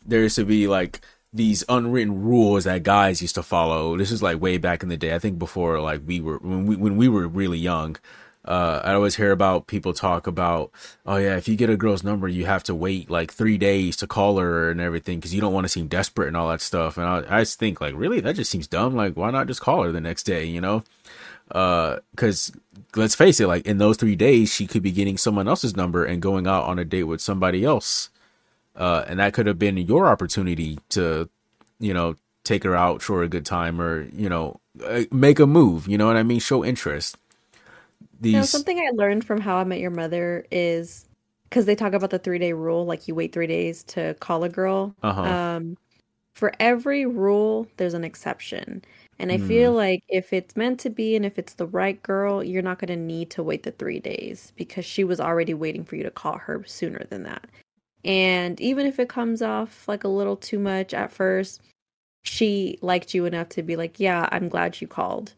there 0.06 0.22
used 0.24 0.36
to 0.38 0.46
be 0.46 0.68
like 0.68 1.02
these 1.34 1.64
unwritten 1.68 2.22
rules 2.24 2.64
that 2.66 2.84
guys 2.84 3.22
used 3.22 3.36
to 3.36 3.44
follow. 3.44 3.98
This 3.98 4.12
is 4.12 4.24
like 4.24 4.42
way 4.42 4.58
back 4.58 4.84
in 4.84 4.90
the 4.90 4.98
day. 4.98 5.14
I 5.16 5.20
think 5.20 5.40
before 5.40 5.80
like 5.82 6.02
we 6.06 6.22
were 6.22 6.38
when 6.40 6.66
we 6.68 6.76
when 6.78 6.98
we 6.98 7.10
were 7.10 7.28
really 7.28 7.58
young. 7.60 7.98
Uh, 8.46 8.82
I 8.84 8.94
always 8.94 9.16
hear 9.16 9.32
about 9.32 9.68
people 9.68 9.94
talk 9.94 10.28
about, 10.28 10.72
oh 11.06 11.18
yeah, 11.18 11.36
if 11.36 11.48
you 11.48 11.56
get 11.56 11.70
a 11.70 11.78
girl's 11.78 12.04
number, 12.04 12.28
you 12.28 12.46
have 12.46 12.64
to 12.64 12.76
wait 12.76 13.10
like 13.10 13.34
three 13.34 13.58
days 13.58 13.96
to 13.98 14.08
call 14.08 14.38
her 14.38 14.70
and 14.70 14.80
everything 14.80 15.18
because 15.18 15.34
you 15.34 15.42
don't 15.42 15.54
want 15.54 15.66
to 15.66 15.70
seem 15.70 15.88
desperate 15.88 16.28
and 16.28 16.38
all 16.38 16.50
that 16.50 16.62
stuff. 16.62 16.98
And 16.98 17.08
I, 17.08 17.38
I 17.38 17.42
just 17.42 17.60
think 17.60 17.82
like, 17.82 17.96
really, 17.96 18.20
that 18.22 18.36
just 18.36 18.52
seems 18.52 18.68
dumb. 18.68 18.96
Like, 18.96 19.16
why 19.16 19.32
not 19.32 19.48
just 19.48 19.62
call 19.62 19.84
her 19.84 19.92
the 19.92 20.02
next 20.02 20.24
day? 20.24 20.46
You 20.46 20.62
know? 20.62 20.84
Uh, 21.52 21.98
because 22.12 22.52
let's 22.96 23.16
face 23.16 23.40
it, 23.40 23.48
like 23.48 23.66
in 23.66 23.78
those 23.78 23.98
three 23.98 24.16
days, 24.16 24.54
she 24.54 24.68
could 24.68 24.84
be 24.84 24.92
getting 24.92 25.18
someone 25.18 25.48
else's 25.48 25.76
number 25.76 26.06
and 26.06 26.22
going 26.22 26.48
out 26.48 26.66
on 26.66 26.80
a 26.80 26.86
date 26.86 27.04
with 27.04 27.22
somebody 27.22 27.64
else 27.64 28.10
uh, 28.76 29.06
and 29.08 29.20
that 29.20 29.34
could 29.34 29.48
have 29.48 29.60
been 29.60 29.78
your 29.78 30.08
opportunity 30.08 30.80
to, 30.90 31.30
you 31.80 31.94
know, 31.94 32.16
take 32.44 32.64
her 32.64 32.76
out 32.76 33.02
for 33.02 33.24
a 33.24 33.28
good 33.28 33.46
time 33.46 33.82
or 33.82 34.08
you 34.14 34.30
know, 34.30 34.60
uh, 34.84 35.04
make 35.12 35.40
a 35.40 35.48
move. 35.48 35.88
You 35.88 35.98
know 35.98 36.08
what 36.08 36.18
I 36.18 36.24
mean? 36.24 36.40
Show 36.40 36.64
interest. 36.64 37.18
These, 38.22 38.34
You 38.34 38.40
know, 38.40 38.46
something 38.46 38.80
I 38.80 38.92
learned 38.94 39.26
from 39.26 39.42
How 39.42 39.58
I 39.58 39.64
Met 39.64 39.80
Your 39.80 39.92
Mother 39.92 40.46
is 40.52 41.06
because 41.50 41.66
they 41.66 41.76
talk 41.76 41.94
about 41.94 42.10
the 42.10 42.20
three 42.20 42.40
day 42.40 42.54
rule, 42.54 42.86
like 42.86 43.08
you 43.08 43.16
wait 43.16 43.34
three 43.34 43.48
days 43.48 43.84
to 43.84 44.14
call 44.16 44.44
a 44.44 44.50
girl. 44.50 44.96
Uh-huh. 45.04 45.22
Um, 45.22 45.78
for 46.34 46.52
every 46.60 47.06
rule, 47.06 47.68
there's 47.78 47.94
an 47.94 48.04
exception. 48.04 48.84
And 49.18 49.32
I 49.32 49.38
feel 49.38 49.72
like 49.72 50.04
if 50.10 50.34
it's 50.34 50.58
meant 50.58 50.82
to 50.82 50.90
be 50.90 51.16
and 51.16 51.26
if 51.26 51.40
it's 51.40 51.54
the 51.54 51.68
right 51.68 52.02
girl, 52.04 52.44
you're 52.44 52.62
not 52.62 52.80
going 52.80 52.90
to 52.90 53.02
need 53.02 53.30
to 53.32 53.44
wait 53.44 53.64
the 53.64 53.72
three 53.72 54.00
days 54.00 54.52
because 54.58 54.84
she 54.84 55.06
was 55.06 55.22
already 55.22 55.54
waiting 55.54 55.86
for 55.86 55.96
you 55.96 56.04
to 56.04 56.12
call 56.12 56.38
her 56.38 56.62
sooner 56.66 57.06
than 57.10 57.24
that. 57.24 57.48
And 58.04 58.60
even 58.60 58.86
if 58.86 59.00
it 59.00 59.08
comes 59.08 59.42
off 59.42 59.88
like 59.88 60.04
a 60.04 60.10
little 60.10 60.36
too 60.36 60.60
much 60.60 60.94
at 60.94 61.14
first, 61.14 61.62
she 62.24 62.78
liked 62.82 63.14
you 63.14 63.26
enough 63.26 63.48
to 63.50 63.64
be 63.64 63.78
like, 63.78 64.00
"Yeah, 64.00 64.28
I'm 64.32 64.50
glad 64.50 64.82
you 64.82 64.88
called." 64.88 65.34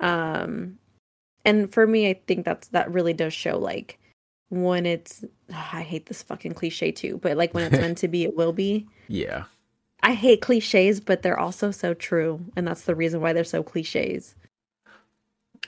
Um 0.00 0.78
and 1.48 1.72
for 1.72 1.86
me, 1.86 2.10
I 2.10 2.20
think 2.26 2.44
that's 2.44 2.68
that 2.68 2.92
really 2.92 3.14
does 3.14 3.32
show 3.32 3.58
like 3.58 3.98
when 4.50 4.86
it's 4.86 5.24
I 5.50 5.82
hate 5.82 6.06
this 6.06 6.22
fucking 6.22 6.54
cliche 6.54 6.92
too, 6.92 7.18
but 7.22 7.36
like 7.36 7.54
when 7.54 7.64
it's 7.64 7.80
meant 7.80 7.98
to 7.98 8.08
be, 8.08 8.24
it 8.24 8.36
will 8.36 8.52
be. 8.52 8.86
yeah, 9.08 9.44
I 10.02 10.14
hate 10.14 10.42
cliches, 10.42 11.00
but 11.00 11.22
they're 11.22 11.38
also 11.38 11.70
so 11.70 11.94
true, 11.94 12.44
and 12.56 12.66
that's 12.66 12.82
the 12.82 12.94
reason 12.94 13.20
why 13.20 13.32
they're 13.32 13.44
so 13.44 13.62
cliches. 13.62 14.34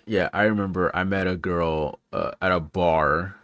yeah. 0.07 0.28
I 0.33 0.45
remember 0.45 0.95
I 0.95 1.05
met 1.05 1.26
a 1.26 1.37
girl 1.37 2.01
uh, 2.12 2.33
at 2.43 2.53
a 2.53 2.61
bar, 2.61 3.37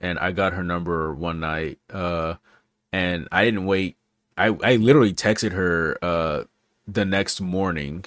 and 0.00 0.18
I 0.18 0.32
got 0.32 0.54
her 0.54 0.64
number 0.64 1.14
one 1.14 1.40
night. 1.40 1.78
Uh, 1.90 2.36
and 2.92 3.28
I 3.32 3.44
didn't 3.44 3.66
wait. 3.66 3.96
I 4.38 4.46
I 4.64 4.76
literally 4.76 5.12
texted 5.12 5.52
her 5.52 5.98
uh 6.02 6.44
the 6.86 7.04
next 7.04 7.40
morning 7.40 8.04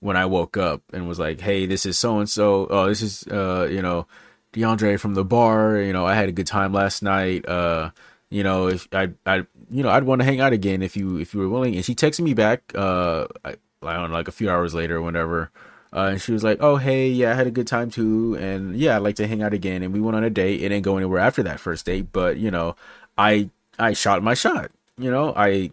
when 0.00 0.16
I 0.16 0.26
woke 0.26 0.56
up 0.56 0.82
and 0.92 1.08
was 1.08 1.18
like, 1.18 1.40
"Hey, 1.40 1.66
this 1.66 1.86
is 1.86 1.98
so 1.98 2.18
and 2.18 2.28
so. 2.28 2.66
Oh, 2.70 2.86
this 2.88 3.02
is 3.02 3.24
uh, 3.28 3.68
you 3.70 3.82
know, 3.82 4.06
DeAndre 4.52 4.98
from 5.00 5.14
the 5.14 5.24
bar. 5.24 5.78
You 5.78 5.92
know, 5.92 6.06
I 6.06 6.14
had 6.14 6.28
a 6.28 6.32
good 6.32 6.46
time 6.46 6.72
last 6.72 7.02
night. 7.02 7.48
Uh, 7.48 7.90
you 8.30 8.42
know, 8.42 8.68
if 8.68 8.88
I 8.92 9.10
I 9.24 9.46
you 9.70 9.82
know, 9.82 9.90
I'd 9.90 10.04
want 10.04 10.20
to 10.20 10.24
hang 10.24 10.40
out 10.40 10.52
again 10.52 10.82
if 10.82 10.96
you 10.96 11.18
if 11.18 11.34
you 11.34 11.40
were 11.40 11.48
willing." 11.48 11.74
And 11.74 11.84
she 11.84 11.94
texted 11.94 12.20
me 12.20 12.34
back 12.34 12.72
uh 12.74 13.26
I, 13.44 13.56
I 13.82 13.94
don't 13.94 14.10
know, 14.10 14.16
like 14.16 14.28
a 14.28 14.32
few 14.32 14.50
hours 14.50 14.74
later 14.74 14.96
or 14.96 15.02
whatever. 15.02 15.50
Uh, 15.92 16.10
and 16.12 16.20
she 16.20 16.32
was 16.32 16.44
like, 16.44 16.58
"Oh, 16.60 16.76
hey, 16.76 17.08
yeah, 17.08 17.32
I 17.32 17.34
had 17.34 17.46
a 17.46 17.50
good 17.50 17.66
time 17.66 17.90
too, 17.90 18.36
and 18.38 18.76
yeah, 18.76 18.96
I'd 18.96 19.02
like 19.02 19.16
to 19.16 19.26
hang 19.26 19.42
out 19.42 19.54
again." 19.54 19.82
And 19.82 19.94
we 19.94 20.00
went 20.00 20.16
on 20.16 20.24
a 20.24 20.30
date. 20.30 20.60
It 20.62 20.68
didn't 20.68 20.82
go 20.82 20.96
anywhere 20.96 21.20
after 21.20 21.42
that 21.44 21.60
first 21.60 21.86
date, 21.86 22.08
but 22.12 22.36
you 22.36 22.50
know, 22.50 22.76
I 23.16 23.50
I 23.78 23.92
shot 23.92 24.22
my 24.22 24.34
shot. 24.34 24.70
You 24.98 25.10
know, 25.10 25.32
I 25.36 25.70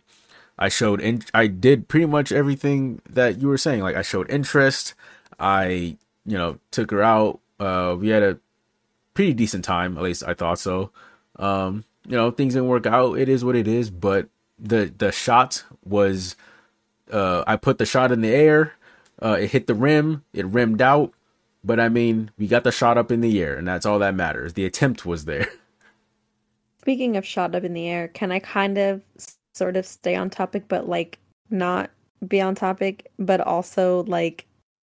I 0.58 0.70
showed 0.70 1.02
in 1.02 1.24
I 1.34 1.48
did 1.48 1.88
pretty 1.88 2.06
much 2.06 2.32
everything 2.32 3.02
that 3.10 3.42
you 3.42 3.48
were 3.48 3.58
saying. 3.58 3.82
Like 3.82 3.96
I 3.96 4.02
showed 4.02 4.30
interest. 4.30 4.94
I, 5.40 5.98
you 6.26 6.38
know, 6.38 6.60
took 6.72 6.92
her 6.92 7.02
out. 7.02 7.40
Uh 7.60 7.96
we 8.00 8.10
had 8.10 8.24
a 8.24 8.40
pretty 9.14 9.34
decent 9.34 9.66
time, 9.66 9.98
at 9.98 10.04
least 10.04 10.24
I 10.26 10.34
thought 10.34 10.60
so. 10.60 10.92
Um, 11.38 11.86
you 12.08 12.16
know, 12.16 12.32
things 12.32 12.54
didn't 12.54 12.70
work 12.70 12.86
out. 12.86 13.18
It 13.18 13.30
is 13.30 13.44
what 13.44 13.56
it 13.56 13.68
is, 13.68 13.90
but 13.90 14.28
the 14.60 14.94
the 14.96 15.12
shot 15.12 15.64
was 15.84 16.36
uh 17.12 17.44
I 17.48 17.56
put 17.56 17.78
the 17.78 17.86
shot 17.86 18.12
in 18.12 18.22
the 18.22 18.34
air. 18.34 18.74
Uh 19.22 19.38
it 19.40 19.52
hit 19.52 19.68
the 19.68 19.76
rim, 19.76 20.24
it 20.34 20.46
rimmed 20.46 20.82
out. 20.82 21.14
But 21.64 21.80
I 21.80 21.90
mean, 21.90 22.30
we 22.38 22.48
got 22.48 22.64
the 22.66 22.72
shot 22.72 22.98
up 22.98 23.10
in 23.12 23.22
the 23.22 23.42
air, 23.42 23.56
and 23.56 23.68
that's 23.68 23.86
all 23.86 24.00
that 24.00 24.16
matters. 24.16 24.54
The 24.54 24.66
attempt 24.66 25.06
was 25.06 25.26
there. 25.26 25.48
Speaking 26.82 27.16
of 27.16 27.26
shot 27.26 27.56
up 27.56 27.64
in 27.64 27.74
the 27.74 27.88
air, 27.88 28.10
can 28.10 28.32
I 28.32 28.40
kind 28.40 28.78
of 28.78 29.02
sort 29.54 29.78
of 29.78 29.86
stay 29.86 30.16
on 30.16 30.30
topic, 30.30 30.66
but 30.68 30.88
like 30.88 31.20
not 31.50 31.90
be 32.28 32.42
on 32.42 32.56
topic, 32.56 33.12
but 33.20 33.42
also 33.42 34.04
like 34.04 34.46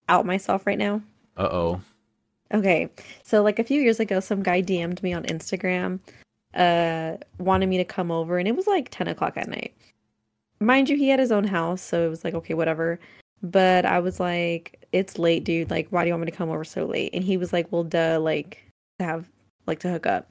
out 0.10 0.26
myself 0.26 0.66
right 0.66 0.78
now? 0.78 1.02
Uh 1.38 1.50
oh. 1.52 1.82
Okay. 2.54 2.90
So 3.24 3.42
like 3.42 3.60
a 3.60 3.64
few 3.64 3.82
years 3.82 4.00
ago, 4.00 4.20
some 4.20 4.44
guy 4.44 4.62
DM'd 4.62 5.02
me 5.04 5.14
on 5.14 5.24
Instagram, 5.24 6.00
uh, 6.54 7.18
wanted 7.38 7.70
me 7.70 7.78
to 7.78 7.86
come 7.86 8.12
over, 8.12 8.38
and 8.38 8.48
it 8.48 8.56
was 8.56 8.68
like 8.68 8.90
10 8.92 9.08
o'clock 9.08 9.38
at 9.38 9.48
night. 9.48 9.74
Mind 10.60 10.90
you, 10.90 10.98
he 10.98 11.10
had 11.10 11.20
his 11.20 11.32
own 11.32 11.46
house, 11.46 11.82
so 11.82 12.06
it 12.06 12.10
was 12.10 12.24
like, 12.24 12.34
okay, 12.36 12.54
whatever. 12.54 13.00
But 13.42 13.86
I 13.86 14.00
was 14.00 14.20
like, 14.20 14.86
it's 14.92 15.18
late, 15.18 15.44
dude. 15.44 15.72
Like, 15.72 15.88
why 15.90 16.04
do 16.04 16.08
you 16.08 16.14
want 16.14 16.26
me 16.26 16.32
to 16.32 16.38
come 16.38 16.50
over 16.50 16.64
so 16.64 16.86
late? 16.86 17.12
And 17.14 17.24
he 17.24 17.38
was 17.38 17.52
like, 17.52 17.72
well, 17.72 17.84
duh, 17.84 18.20
like 18.20 18.62
to 19.00 19.06
have 19.06 19.30
like 19.66 19.80
to 19.80 19.90
hook 19.90 20.06
up. 20.06 20.30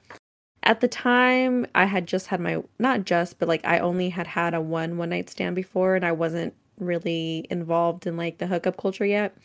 At 0.63 0.79
the 0.79 0.87
time, 0.87 1.65
I 1.73 1.85
had 1.85 2.05
just 2.07 2.27
had 2.27 2.39
my 2.39 2.61
not 2.77 3.05
just, 3.05 3.39
but 3.39 3.47
like 3.47 3.65
I 3.65 3.79
only 3.79 4.09
had 4.09 4.27
had 4.27 4.53
a 4.53 4.61
one 4.61 4.97
one 4.97 5.09
night 5.09 5.29
stand 5.29 5.55
before, 5.55 5.95
and 5.95 6.05
I 6.05 6.11
wasn't 6.11 6.53
really 6.77 7.47
involved 7.49 8.05
in 8.07 8.17
like 8.17 8.37
the 8.37 8.47
hookup 8.47 8.77
culture 8.77 9.05
yet. 9.05 9.35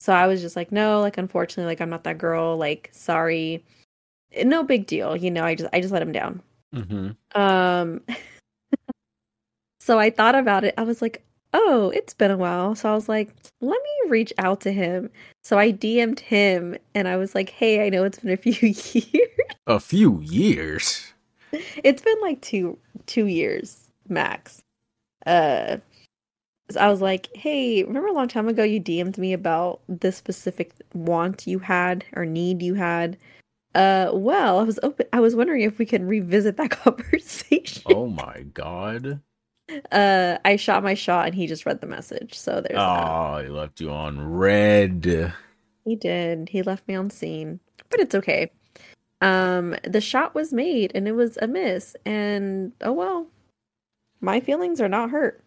So 0.00 0.12
I 0.12 0.26
was 0.26 0.40
just 0.40 0.54
like, 0.56 0.70
no, 0.70 1.00
like 1.00 1.18
unfortunately, 1.18 1.70
like 1.70 1.80
I'm 1.80 1.90
not 1.90 2.04
that 2.04 2.18
girl. 2.18 2.56
Like, 2.56 2.90
sorry, 2.92 3.64
no 4.44 4.62
big 4.62 4.86
deal. 4.86 5.16
You 5.16 5.30
know, 5.30 5.44
I 5.44 5.54
just 5.54 5.70
I 5.72 5.80
just 5.80 5.92
let 5.92 6.02
him 6.02 6.12
down. 6.12 6.42
Mm-hmm. 6.74 7.40
Um. 7.40 8.00
so 9.80 9.98
I 9.98 10.10
thought 10.10 10.34
about 10.34 10.64
it. 10.64 10.74
I 10.78 10.82
was 10.82 11.02
like, 11.02 11.24
oh, 11.52 11.90
it's 11.94 12.14
been 12.14 12.30
a 12.30 12.36
while. 12.36 12.74
So 12.74 12.90
I 12.90 12.94
was 12.94 13.08
like, 13.08 13.34
let 13.60 13.80
me 13.82 14.10
reach 14.10 14.32
out 14.38 14.60
to 14.62 14.72
him. 14.72 15.10
So 15.48 15.58
I 15.58 15.72
DM'd 15.72 16.20
him 16.20 16.76
and 16.94 17.08
I 17.08 17.16
was 17.16 17.34
like, 17.34 17.48
hey, 17.48 17.86
I 17.86 17.88
know 17.88 18.04
it's 18.04 18.18
been 18.18 18.32
a 18.32 18.36
few 18.36 18.52
years. 18.52 19.38
A 19.66 19.80
few 19.80 20.20
years. 20.20 21.14
it's 21.52 22.02
been 22.02 22.20
like 22.20 22.42
two 22.42 22.76
two 23.06 23.24
years 23.28 23.88
max. 24.10 24.60
Uh 25.24 25.78
so 26.68 26.78
I 26.78 26.90
was 26.90 27.00
like, 27.00 27.34
hey, 27.34 27.82
remember 27.82 28.08
a 28.08 28.12
long 28.12 28.28
time 28.28 28.46
ago 28.46 28.62
you 28.62 28.78
DM'd 28.78 29.16
me 29.16 29.32
about 29.32 29.80
this 29.88 30.18
specific 30.18 30.72
want 30.92 31.46
you 31.46 31.60
had 31.60 32.04
or 32.14 32.26
need 32.26 32.60
you 32.60 32.74
had? 32.74 33.16
Uh 33.74 34.10
well, 34.12 34.58
I 34.58 34.64
was 34.64 34.78
open 34.82 35.06
I 35.14 35.20
was 35.20 35.34
wondering 35.34 35.62
if 35.62 35.78
we 35.78 35.86
could 35.86 36.04
revisit 36.04 36.58
that 36.58 36.70
conversation. 36.84 37.84
Oh 37.86 38.06
my 38.06 38.42
god. 38.52 39.22
Uh, 39.92 40.38
I 40.44 40.56
shot 40.56 40.82
my 40.82 40.94
shot, 40.94 41.26
and 41.26 41.34
he 41.34 41.46
just 41.46 41.66
read 41.66 41.80
the 41.80 41.86
message. 41.86 42.34
So 42.38 42.60
there's. 42.60 42.78
Oh, 42.78 43.36
that. 43.36 43.44
he 43.44 43.50
left 43.50 43.80
you 43.80 43.90
on 43.90 44.20
read. 44.20 45.34
He 45.84 45.96
did. 45.96 46.48
He 46.48 46.62
left 46.62 46.86
me 46.88 46.94
on 46.94 47.10
seen, 47.10 47.60
but 47.90 48.00
it's 48.00 48.14
okay. 48.14 48.50
Um, 49.20 49.74
the 49.84 50.00
shot 50.00 50.34
was 50.34 50.52
made, 50.52 50.92
and 50.94 51.08
it 51.08 51.12
was 51.12 51.36
a 51.38 51.46
miss. 51.46 51.96
And 52.06 52.72
oh 52.82 52.92
well, 52.92 53.26
my 54.20 54.40
feelings 54.40 54.80
are 54.80 54.88
not 54.88 55.10
hurt. 55.10 55.42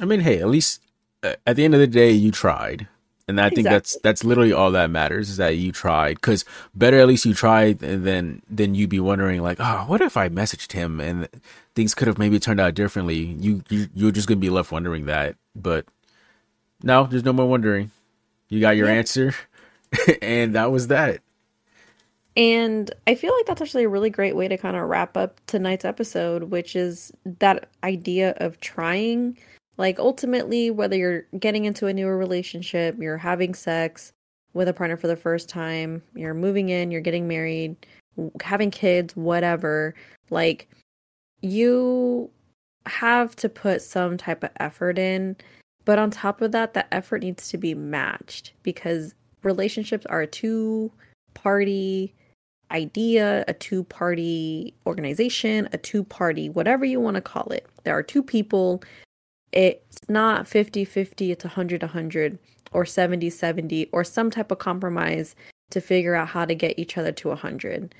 I 0.00 0.04
mean, 0.04 0.20
hey, 0.20 0.38
at 0.40 0.48
least 0.48 0.82
uh, 1.22 1.34
at 1.46 1.56
the 1.56 1.64
end 1.64 1.74
of 1.74 1.80
the 1.80 1.86
day, 1.86 2.10
you 2.10 2.30
tried 2.30 2.88
and 3.30 3.40
I 3.40 3.48
think 3.48 3.60
exactly. 3.60 3.76
that's 3.76 3.98
that's 4.02 4.24
literally 4.24 4.52
all 4.52 4.70
that 4.72 4.90
matters 4.90 5.30
is 5.30 5.36
that 5.38 5.56
you 5.56 5.72
tried. 5.72 6.14
Because 6.14 6.44
better 6.74 6.98
at 6.98 7.08
least 7.08 7.24
you 7.24 7.34
tried 7.34 7.78
than 7.78 8.42
than 8.50 8.74
you 8.74 8.86
be 8.86 9.00
wondering 9.00 9.42
like, 9.42 9.58
oh, 9.60 9.84
what 9.86 10.00
if 10.00 10.16
I 10.16 10.28
messaged 10.28 10.72
him 10.72 11.00
and 11.00 11.28
things 11.74 11.94
could 11.94 12.08
have 12.08 12.18
maybe 12.18 12.38
turned 12.38 12.60
out 12.60 12.74
differently. 12.74 13.16
You 13.16 13.62
you 13.68 13.88
you're 13.94 14.10
just 14.10 14.28
gonna 14.28 14.40
be 14.40 14.50
left 14.50 14.72
wondering 14.72 15.06
that. 15.06 15.36
But 15.54 15.86
no, 16.82 17.04
there's 17.04 17.24
no 17.24 17.32
more 17.32 17.48
wondering. 17.48 17.90
You 18.48 18.60
got 18.60 18.76
your 18.76 18.88
yeah. 18.88 18.94
answer, 18.94 19.34
and 20.22 20.54
that 20.54 20.70
was 20.70 20.88
that. 20.88 21.20
And 22.36 22.90
I 23.06 23.16
feel 23.16 23.34
like 23.36 23.46
that's 23.46 23.60
actually 23.60 23.84
a 23.84 23.88
really 23.88 24.10
great 24.10 24.36
way 24.36 24.48
to 24.48 24.56
kind 24.56 24.76
of 24.76 24.88
wrap 24.88 25.16
up 25.16 25.40
tonight's 25.46 25.84
episode, 25.84 26.44
which 26.44 26.76
is 26.76 27.12
that 27.24 27.68
idea 27.82 28.34
of 28.38 28.60
trying 28.60 29.36
like 29.80 29.98
ultimately, 29.98 30.70
whether 30.70 30.94
you're 30.94 31.22
getting 31.38 31.64
into 31.64 31.86
a 31.86 31.94
newer 31.94 32.18
relationship, 32.18 32.96
you're 32.98 33.16
having 33.16 33.54
sex 33.54 34.12
with 34.52 34.68
a 34.68 34.74
partner 34.74 34.94
for 34.94 35.06
the 35.06 35.16
first 35.16 35.48
time, 35.48 36.02
you're 36.14 36.34
moving 36.34 36.68
in, 36.68 36.90
you're 36.90 37.00
getting 37.00 37.26
married, 37.26 37.74
having 38.42 38.70
kids, 38.70 39.16
whatever, 39.16 39.94
like 40.28 40.68
you 41.40 42.30
have 42.84 43.34
to 43.36 43.48
put 43.48 43.80
some 43.80 44.18
type 44.18 44.44
of 44.44 44.50
effort 44.60 44.98
in. 44.98 45.34
But 45.86 45.98
on 45.98 46.10
top 46.10 46.42
of 46.42 46.52
that, 46.52 46.74
the 46.74 46.92
effort 46.92 47.22
needs 47.22 47.48
to 47.48 47.56
be 47.56 47.72
matched 47.72 48.52
because 48.62 49.14
relationships 49.44 50.04
are 50.04 50.20
a 50.20 50.26
two 50.26 50.92
party 51.32 52.12
idea, 52.70 53.46
a 53.48 53.54
two 53.54 53.84
party 53.84 54.74
organization, 54.84 55.70
a 55.72 55.78
two 55.78 56.04
party, 56.04 56.50
whatever 56.50 56.84
you 56.84 57.00
want 57.00 57.14
to 57.14 57.22
call 57.22 57.48
it. 57.50 57.66
There 57.84 57.96
are 57.96 58.02
two 58.02 58.22
people 58.22 58.82
it's 59.52 59.98
not 60.08 60.46
50 60.46 60.84
50, 60.84 61.32
it's 61.32 61.44
100 61.44 61.82
100 61.82 62.38
or 62.72 62.84
70 62.84 63.30
70 63.30 63.88
or 63.92 64.04
some 64.04 64.30
type 64.30 64.50
of 64.50 64.58
compromise 64.58 65.34
to 65.70 65.80
figure 65.80 66.14
out 66.14 66.28
how 66.28 66.44
to 66.44 66.54
get 66.54 66.78
each 66.78 66.96
other 66.98 67.12
to 67.12 67.28
100. 67.28 67.94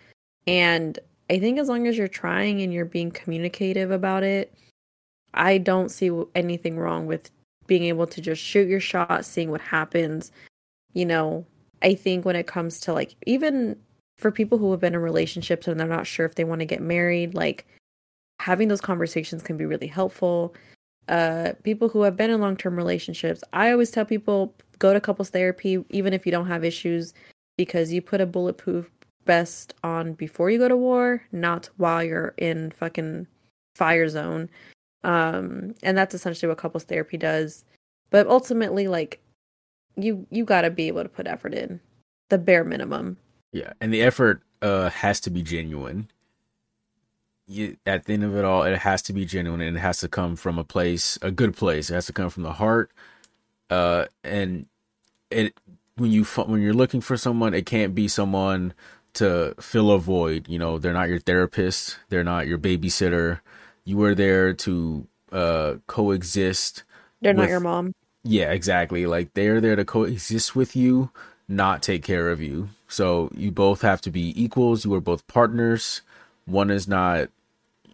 And 0.46 0.98
I 1.28 1.38
think 1.38 1.58
as 1.58 1.68
long 1.68 1.86
as 1.86 1.96
you're 1.96 2.08
trying 2.08 2.60
and 2.60 2.72
you're 2.72 2.84
being 2.84 3.10
communicative 3.10 3.90
about 3.90 4.22
it, 4.22 4.52
I 5.34 5.58
don't 5.58 5.90
see 5.90 6.10
anything 6.34 6.76
wrong 6.76 7.06
with 7.06 7.30
being 7.66 7.84
able 7.84 8.06
to 8.08 8.20
just 8.20 8.42
shoot 8.42 8.68
your 8.68 8.80
shot, 8.80 9.24
seeing 9.24 9.50
what 9.50 9.60
happens. 9.60 10.32
You 10.92 11.06
know, 11.06 11.46
I 11.82 11.94
think 11.94 12.24
when 12.24 12.34
it 12.34 12.48
comes 12.48 12.80
to 12.80 12.92
like, 12.92 13.14
even 13.26 13.76
for 14.18 14.32
people 14.32 14.58
who 14.58 14.70
have 14.72 14.80
been 14.80 14.94
in 14.94 15.00
relationships 15.00 15.68
and 15.68 15.78
they're 15.78 15.86
not 15.86 16.06
sure 16.06 16.26
if 16.26 16.34
they 16.34 16.44
want 16.44 16.60
to 16.60 16.66
get 16.66 16.82
married, 16.82 17.34
like 17.34 17.66
having 18.40 18.66
those 18.66 18.80
conversations 18.80 19.42
can 19.42 19.56
be 19.56 19.66
really 19.66 19.86
helpful 19.86 20.54
uh, 21.08 21.52
people 21.62 21.88
who 21.88 22.02
have 22.02 22.16
been 22.16 22.30
in 22.30 22.40
long 22.40 22.56
term 22.56 22.76
relationships, 22.76 23.42
I 23.52 23.70
always 23.72 23.90
tell 23.90 24.04
people 24.04 24.54
go 24.78 24.92
to 24.92 25.00
couples 25.00 25.30
therapy, 25.30 25.84
even 25.90 26.12
if 26.12 26.24
you 26.26 26.32
don't 26.32 26.46
have 26.46 26.64
issues, 26.64 27.14
because 27.56 27.92
you 27.92 28.00
put 28.00 28.20
a 28.20 28.26
bulletproof 28.26 28.90
vest 29.26 29.74
on 29.84 30.14
before 30.14 30.50
you 30.50 30.58
go 30.58 30.68
to 30.68 30.76
war, 30.76 31.22
not 31.32 31.68
while 31.76 32.02
you're 32.02 32.34
in 32.38 32.70
fucking 32.70 33.26
fire 33.74 34.08
zone. 34.08 34.48
Um, 35.04 35.74
and 35.82 35.96
that's 35.96 36.14
essentially 36.14 36.48
what 36.48 36.58
couples 36.58 36.84
therapy 36.84 37.16
does. 37.16 37.64
But 38.10 38.26
ultimately, 38.26 38.88
like, 38.88 39.20
you 39.96 40.26
you 40.30 40.44
got 40.44 40.62
to 40.62 40.70
be 40.70 40.88
able 40.88 41.02
to 41.02 41.08
put 41.08 41.26
effort 41.26 41.54
in, 41.54 41.80
the 42.28 42.38
bare 42.38 42.64
minimum. 42.64 43.16
Yeah, 43.52 43.72
and 43.80 43.92
the 43.92 44.02
effort 44.02 44.42
uh 44.62 44.90
has 44.90 45.20
to 45.20 45.30
be 45.30 45.42
genuine 45.42 46.08
you, 47.50 47.76
at 47.84 48.04
the 48.04 48.12
end 48.12 48.24
of 48.24 48.36
it 48.36 48.44
all, 48.44 48.62
it 48.62 48.78
has 48.78 49.02
to 49.02 49.12
be 49.12 49.24
genuine 49.24 49.60
and 49.60 49.76
it 49.76 49.80
has 49.80 49.98
to 50.00 50.08
come 50.08 50.36
from 50.36 50.58
a 50.58 50.64
place, 50.64 51.18
a 51.20 51.30
good 51.30 51.56
place. 51.56 51.90
It 51.90 51.94
has 51.94 52.06
to 52.06 52.12
come 52.12 52.30
from 52.30 52.44
the 52.44 52.52
heart. 52.52 52.92
Uh, 53.68 54.06
and 54.22 54.66
it 55.30 55.54
when 55.96 56.10
you 56.10 56.24
when 56.24 56.62
you're 56.62 56.72
looking 56.72 57.00
for 57.00 57.16
someone, 57.16 57.52
it 57.52 57.66
can't 57.66 57.94
be 57.94 58.08
someone 58.08 58.72
to 59.14 59.54
fill 59.60 59.90
a 59.90 59.98
void. 59.98 60.48
You 60.48 60.58
know, 60.58 60.78
they're 60.78 60.92
not 60.92 61.08
your 61.08 61.18
therapist, 61.18 61.98
they're 62.08 62.24
not 62.24 62.46
your 62.46 62.58
babysitter. 62.58 63.40
You 63.84 64.02
are 64.04 64.14
there 64.14 64.52
to 64.54 65.06
uh 65.32 65.74
coexist. 65.88 66.84
They're 67.20 67.32
with, 67.32 67.42
not 67.42 67.48
your 67.50 67.60
mom. 67.60 67.94
Yeah, 68.22 68.52
exactly. 68.52 69.06
Like 69.06 69.34
they're 69.34 69.60
there 69.60 69.76
to 69.76 69.84
coexist 69.84 70.54
with 70.54 70.76
you, 70.76 71.10
not 71.48 71.82
take 71.82 72.04
care 72.04 72.30
of 72.30 72.40
you. 72.40 72.68
So 72.86 73.30
you 73.34 73.50
both 73.50 73.82
have 73.82 74.00
to 74.02 74.10
be 74.10 74.40
equals. 74.40 74.84
You 74.84 74.94
are 74.94 75.00
both 75.00 75.26
partners. 75.26 76.02
One 76.46 76.70
is 76.70 76.88
not 76.88 77.28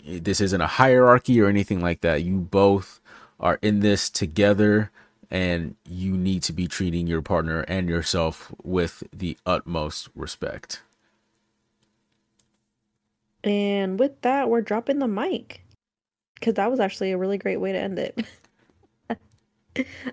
this 0.07 0.40
isn't 0.40 0.61
a 0.61 0.66
hierarchy 0.66 1.40
or 1.40 1.48
anything 1.48 1.80
like 1.80 2.00
that. 2.00 2.22
You 2.22 2.38
both 2.38 3.00
are 3.40 3.59
in 3.61 3.80
this 3.80 4.08
together 4.08 4.91
and 5.30 5.74
you 5.88 6.16
need 6.16 6.42
to 6.45 6.53
be 6.53 6.68
treating 6.68 7.07
your 7.07 7.22
partner 7.22 7.62
and 7.62 7.88
yourself 7.88 8.54
with 8.62 9.03
the 9.12 9.37
utmost 9.45 10.08
respect. 10.14 10.83
And 13.42 13.99
with 13.99 14.20
that, 14.22 14.49
we're 14.49 14.61
dropping 14.61 14.99
the 14.99 15.08
mic 15.08 15.62
because 16.34 16.54
that 16.54 16.70
was 16.70 16.80
actually 16.80 17.12
a 17.12 17.18
really 17.18 17.38
great 17.38 17.58
way 17.58 17.72
to 17.72 17.78
end 17.78 17.99
it. 17.99 18.24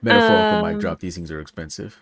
Metaphorical 0.02 0.66
um, 0.66 0.74
mic 0.74 0.82
drop. 0.82 1.00
These 1.00 1.16
things 1.16 1.32
are 1.32 1.40
expensive. 1.40 1.98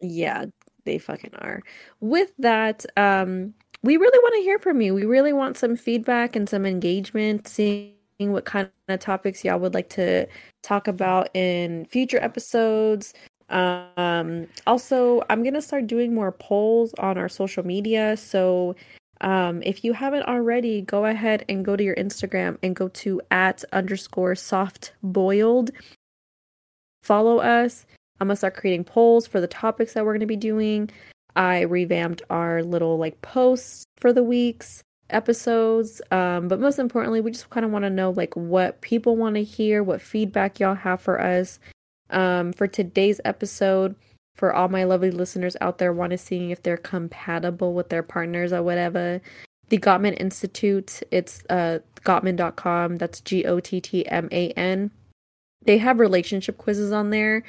Yeah, 0.00 0.46
they 0.84 0.98
fucking 0.98 1.34
are. 1.36 1.62
With 2.00 2.32
that, 2.38 2.84
um, 2.96 3.54
we 3.84 3.98
really 3.98 4.18
want 4.18 4.34
to 4.36 4.42
hear 4.42 4.58
from 4.58 4.80
you. 4.80 4.94
We 4.94 5.04
really 5.04 5.34
want 5.34 5.58
some 5.58 5.76
feedback 5.76 6.34
and 6.34 6.48
some 6.48 6.64
engagement, 6.64 7.46
seeing 7.46 7.92
what 8.18 8.46
kind 8.46 8.70
of 8.88 8.98
topics 8.98 9.44
y'all 9.44 9.60
would 9.60 9.74
like 9.74 9.90
to 9.90 10.26
talk 10.62 10.88
about 10.88 11.28
in 11.36 11.84
future 11.84 12.18
episodes. 12.18 13.12
Um, 13.50 14.46
also, 14.66 15.22
I'm 15.28 15.42
going 15.42 15.52
to 15.52 15.60
start 15.60 15.86
doing 15.86 16.14
more 16.14 16.32
polls 16.32 16.94
on 16.98 17.18
our 17.18 17.28
social 17.28 17.64
media. 17.64 18.16
So, 18.16 18.74
um, 19.20 19.62
if 19.62 19.84
you 19.84 19.92
haven't 19.92 20.24
already, 20.24 20.80
go 20.80 21.04
ahead 21.04 21.44
and 21.50 21.62
go 21.62 21.76
to 21.76 21.84
your 21.84 21.96
Instagram 21.96 22.56
and 22.62 22.74
go 22.74 22.88
to 22.88 23.20
at 23.30 23.64
underscore 23.72 24.34
soft 24.34 24.94
boiled. 25.02 25.70
Follow 27.02 27.38
us. 27.38 27.84
I'm 28.18 28.28
going 28.28 28.32
to 28.32 28.36
start 28.36 28.56
creating 28.56 28.84
polls 28.84 29.26
for 29.26 29.42
the 29.42 29.46
topics 29.46 29.92
that 29.92 30.06
we're 30.06 30.12
going 30.12 30.20
to 30.20 30.26
be 30.26 30.36
doing. 30.36 30.90
I 31.36 31.62
revamped 31.62 32.22
our 32.30 32.62
little 32.62 32.98
like 32.98 33.20
posts 33.22 33.84
for 33.96 34.12
the 34.12 34.22
week's 34.22 34.82
episodes. 35.10 36.00
Um, 36.10 36.48
but 36.48 36.60
most 36.60 36.78
importantly, 36.78 37.20
we 37.20 37.30
just 37.30 37.50
kind 37.50 37.64
of 37.64 37.72
want 37.72 37.84
to 37.84 37.90
know 37.90 38.10
like 38.10 38.34
what 38.34 38.80
people 38.80 39.16
want 39.16 39.36
to 39.36 39.44
hear, 39.44 39.82
what 39.82 40.00
feedback 40.00 40.60
y'all 40.60 40.74
have 40.74 41.00
for 41.00 41.20
us. 41.20 41.58
Um, 42.10 42.52
for 42.52 42.68
today's 42.68 43.20
episode, 43.24 43.96
for 44.34 44.52
all 44.52 44.68
my 44.68 44.84
lovely 44.84 45.10
listeners 45.10 45.56
out 45.60 45.78
there 45.78 45.92
want 45.92 46.10
to 46.10 46.18
see 46.18 46.52
if 46.52 46.62
they're 46.62 46.76
compatible 46.76 47.72
with 47.72 47.88
their 47.88 48.02
partners 48.02 48.52
or 48.52 48.62
whatever. 48.62 49.20
The 49.68 49.78
Gottman 49.78 50.20
Institute, 50.20 51.02
it's 51.10 51.42
uh 51.48 51.78
Gottman.com. 52.04 52.96
That's 52.96 53.20
G 53.20 53.44
O 53.46 53.60
T 53.60 53.80
T 53.80 54.06
M 54.06 54.28
A 54.30 54.50
N. 54.50 54.90
They 55.64 55.78
have 55.78 55.98
relationship 55.98 56.58
quizzes 56.58 56.92
on 56.92 57.10
there 57.10 57.42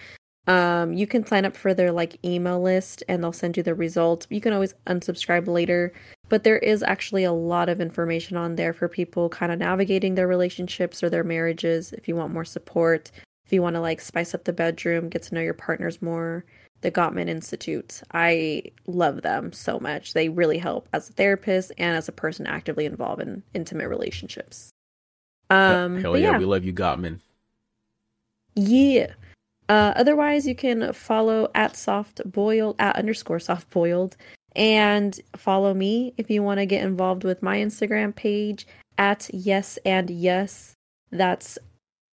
Um, 0.47 0.93
you 0.93 1.07
can 1.07 1.25
sign 1.25 1.45
up 1.45 1.55
for 1.55 1.73
their 1.73 1.91
like 1.91 2.23
email 2.23 2.61
list 2.61 3.03
and 3.09 3.23
they'll 3.23 3.33
send 3.33 3.57
you 3.57 3.63
the 3.63 3.73
results. 3.73 4.27
You 4.29 4.41
can 4.41 4.53
always 4.53 4.75
unsubscribe 4.85 5.47
later, 5.47 5.91
but 6.29 6.43
there 6.43 6.59
is 6.59 6.83
actually 6.83 7.23
a 7.23 7.33
lot 7.33 7.67
of 7.67 7.81
information 7.81 8.37
on 8.37 8.55
there 8.55 8.73
for 8.73 8.87
people 8.87 9.29
kind 9.29 9.51
of 9.51 9.59
navigating 9.59 10.15
their 10.15 10.27
relationships 10.27 11.01
or 11.01 11.09
their 11.09 11.23
marriages. 11.23 11.93
If 11.93 12.07
you 12.07 12.15
want 12.15 12.33
more 12.33 12.45
support, 12.45 13.11
if 13.45 13.53
you 13.53 13.61
want 13.61 13.75
to 13.75 13.81
like 13.81 14.01
spice 14.01 14.35
up 14.35 14.43
the 14.43 14.53
bedroom, 14.53 15.09
get 15.09 15.23
to 15.23 15.35
know 15.35 15.41
your 15.41 15.53
partners 15.55 16.01
more, 16.01 16.45
the 16.81 16.91
Gottman 16.91 17.27
Institute. 17.27 18.03
I 18.13 18.63
love 18.85 19.23
them 19.23 19.51
so 19.51 19.79
much. 19.79 20.13
They 20.13 20.29
really 20.29 20.59
help 20.59 20.87
as 20.93 21.09
a 21.09 21.13
therapist 21.13 21.71
and 21.79 21.95
as 21.97 22.07
a 22.07 22.11
person 22.11 22.45
actively 22.45 22.85
involved 22.85 23.21
in 23.21 23.41
intimate 23.55 23.87
relationships. 23.87 24.69
Um, 25.49 26.01
Hell 26.01 26.17
yeah, 26.17 26.31
yeah, 26.31 26.37
we 26.37 26.45
love 26.45 26.63
you, 26.63 26.73
Gottman. 26.73 27.19
Yeah. 28.55 29.13
Uh, 29.67 29.93
otherwise, 29.95 30.47
you 30.47 30.55
can 30.55 30.93
follow 30.93 31.49
at 31.55 31.75
soft 31.75 32.21
boiled 32.25 32.75
at 32.79 32.95
underscore 32.95 33.39
soft 33.39 33.69
boiled 33.69 34.15
and 34.55 35.19
follow 35.35 35.73
me 35.73 36.13
if 36.17 36.29
you 36.29 36.43
want 36.43 36.59
to 36.59 36.65
get 36.65 36.83
involved 36.83 37.23
with 37.23 37.41
my 37.41 37.57
Instagram 37.57 38.15
page 38.15 38.67
at 38.97 39.29
yes 39.33 39.77
and 39.85 40.09
yes. 40.09 40.73
That's 41.11 41.57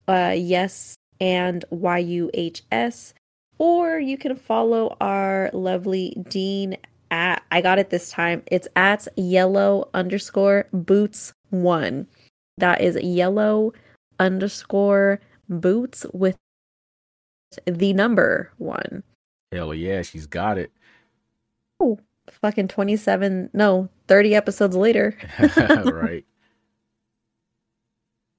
uh, 0.08 0.34
yes 0.36 0.94
and 1.20 1.64
y 1.70 1.98
u 1.98 2.30
h 2.34 2.62
s. 2.72 3.14
Or 3.58 4.00
you 4.00 4.18
can 4.18 4.34
follow 4.34 4.96
our 5.00 5.50
lovely 5.52 6.16
Dean 6.28 6.76
at 7.10 7.42
I 7.50 7.60
got 7.60 7.78
it 7.78 7.90
this 7.90 8.10
time. 8.10 8.42
It's 8.46 8.68
at 8.74 9.06
yellow 9.16 9.88
underscore 9.94 10.66
boots 10.72 11.32
one. 11.50 12.06
That 12.58 12.80
is 12.80 12.96
yellow 13.02 13.72
underscore 14.18 15.20
boots 15.48 16.06
with 16.12 16.36
the 17.66 17.92
number 17.92 18.52
one. 18.58 19.02
Hell 19.50 19.74
yeah, 19.74 20.02
she's 20.02 20.26
got 20.26 20.58
it. 20.58 20.72
Oh, 21.80 21.98
fucking 22.30 22.68
27, 22.68 23.50
no, 23.52 23.88
30 24.08 24.34
episodes 24.34 24.76
later. 24.76 25.16
right. 25.38 26.24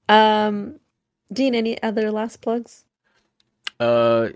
Um, 0.08 0.80
Dean, 1.32 1.54
any 1.54 1.82
other 1.82 2.10
last 2.10 2.40
plugs? 2.40 2.84
Uh, 3.80 4.30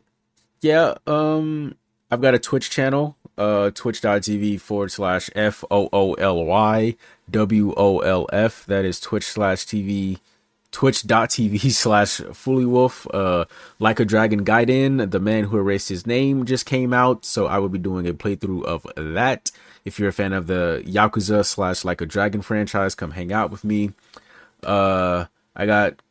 yeah, 0.60 0.94
um, 1.06 1.76
I've 2.10 2.20
got 2.20 2.34
a 2.34 2.38
Twitch 2.38 2.70
channel, 2.70 3.16
uh, 3.36 3.70
twitch.tv 3.74 4.60
forward 4.60 4.90
slash 4.90 5.30
F 5.34 5.64
O 5.70 5.88
O 5.92 6.14
L 6.14 6.44
Y 6.44 6.96
W 7.30 7.74
O 7.76 7.98
L 8.00 8.26
F. 8.32 8.66
That 8.66 8.84
is 8.84 8.98
Twitch 8.98 9.24
slash 9.24 9.64
TV 9.66 10.18
twitch.tv 10.70 11.70
slash 11.72 12.20
foolywolf 12.20 13.06
uh 13.14 13.44
like 13.78 13.98
a 13.98 14.04
dragon 14.04 14.44
gaiden 14.44 15.10
the 15.10 15.20
man 15.20 15.44
who 15.44 15.56
erased 15.58 15.88
his 15.88 16.06
name 16.06 16.44
just 16.44 16.66
came 16.66 16.92
out 16.92 17.24
so 17.24 17.46
i 17.46 17.58
will 17.58 17.68
be 17.68 17.78
doing 17.78 18.06
a 18.06 18.12
playthrough 18.12 18.64
of 18.64 18.86
that. 18.96 19.50
If 19.84 19.98
you're 19.98 20.10
a 20.10 20.12
fan 20.12 20.34
of 20.34 20.46
the 20.46 20.82
yakuza 20.86 21.46
slash 21.46 21.84
like 21.84 22.00
a 22.00 22.06
dragon 22.06 22.42
franchise 22.42 22.94
come 22.94 23.12
hang 23.12 23.32
out 23.32 23.50
with 23.50 23.64
me. 23.64 23.92
Uh 24.62 25.26
i 25.56 25.66
got 25.66 26.02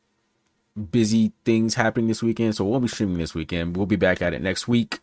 busy 0.92 1.32
things 1.46 1.76
happening 1.76 2.08
this 2.08 2.24
weekend 2.24 2.56
so 2.56 2.66
we'll 2.66 2.80
be 2.80 2.88
streaming 2.88 3.18
this 3.18 3.36
weekend. 3.36 3.78
We'll 3.78 3.86
be 3.86 3.96
back 3.96 4.22
at 4.22 4.34
it 4.34 4.42
next 4.42 4.68
week 4.68 5.00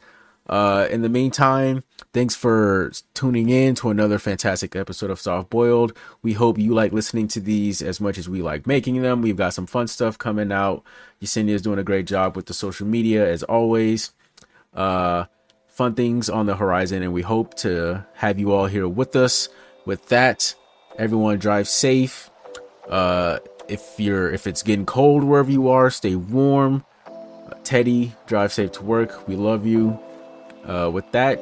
uh, 0.46 0.86
in 0.90 1.02
the 1.02 1.08
meantime, 1.08 1.84
thanks 2.12 2.34
for 2.34 2.92
tuning 3.14 3.48
in 3.48 3.74
to 3.76 3.88
another 3.88 4.18
fantastic 4.18 4.76
episode 4.76 5.10
of 5.10 5.20
Soft 5.20 5.48
Boiled. 5.48 5.96
We 6.22 6.34
hope 6.34 6.58
you 6.58 6.74
like 6.74 6.92
listening 6.92 7.28
to 7.28 7.40
these 7.40 7.80
as 7.80 8.00
much 8.00 8.18
as 8.18 8.28
we 8.28 8.42
like 8.42 8.66
making 8.66 9.00
them. 9.00 9.22
We've 9.22 9.36
got 9.36 9.54
some 9.54 9.66
fun 9.66 9.88
stuff 9.88 10.18
coming 10.18 10.52
out. 10.52 10.82
Yesenia 11.22 11.50
is 11.50 11.62
doing 11.62 11.78
a 11.78 11.84
great 11.84 12.06
job 12.06 12.36
with 12.36 12.46
the 12.46 12.54
social 12.54 12.86
media 12.86 13.26
as 13.26 13.42
always. 13.42 14.12
Uh, 14.74 15.24
fun 15.68 15.94
things 15.94 16.28
on 16.28 16.44
the 16.44 16.56
horizon, 16.56 17.02
and 17.02 17.14
we 17.14 17.22
hope 17.22 17.54
to 17.54 18.06
have 18.14 18.38
you 18.38 18.52
all 18.52 18.66
here 18.66 18.86
with 18.86 19.16
us. 19.16 19.48
With 19.86 20.08
that, 20.08 20.54
everyone 20.98 21.38
drive 21.38 21.68
safe. 21.68 22.30
Uh, 22.88 23.38
if 23.66 23.94
you're 23.98 24.30
if 24.30 24.46
it's 24.46 24.62
getting 24.62 24.84
cold 24.84 25.24
wherever 25.24 25.50
you 25.50 25.68
are, 25.68 25.88
stay 25.88 26.16
warm. 26.16 26.84
Teddy, 27.62 28.12
drive 28.26 28.52
safe 28.52 28.72
to 28.72 28.82
work. 28.82 29.26
We 29.26 29.36
love 29.36 29.64
you. 29.64 29.98
Uh, 30.66 30.90
with 30.92 31.10
that, 31.12 31.40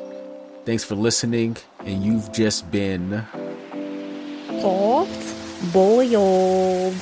thanks 0.65 0.85
for 0.85 0.95
listening, 0.95 1.57
and 1.81 2.03
you've 2.05 2.33
just 2.33 2.71
been 2.71 3.25
soft 4.61 5.73
boiled. 5.73 6.95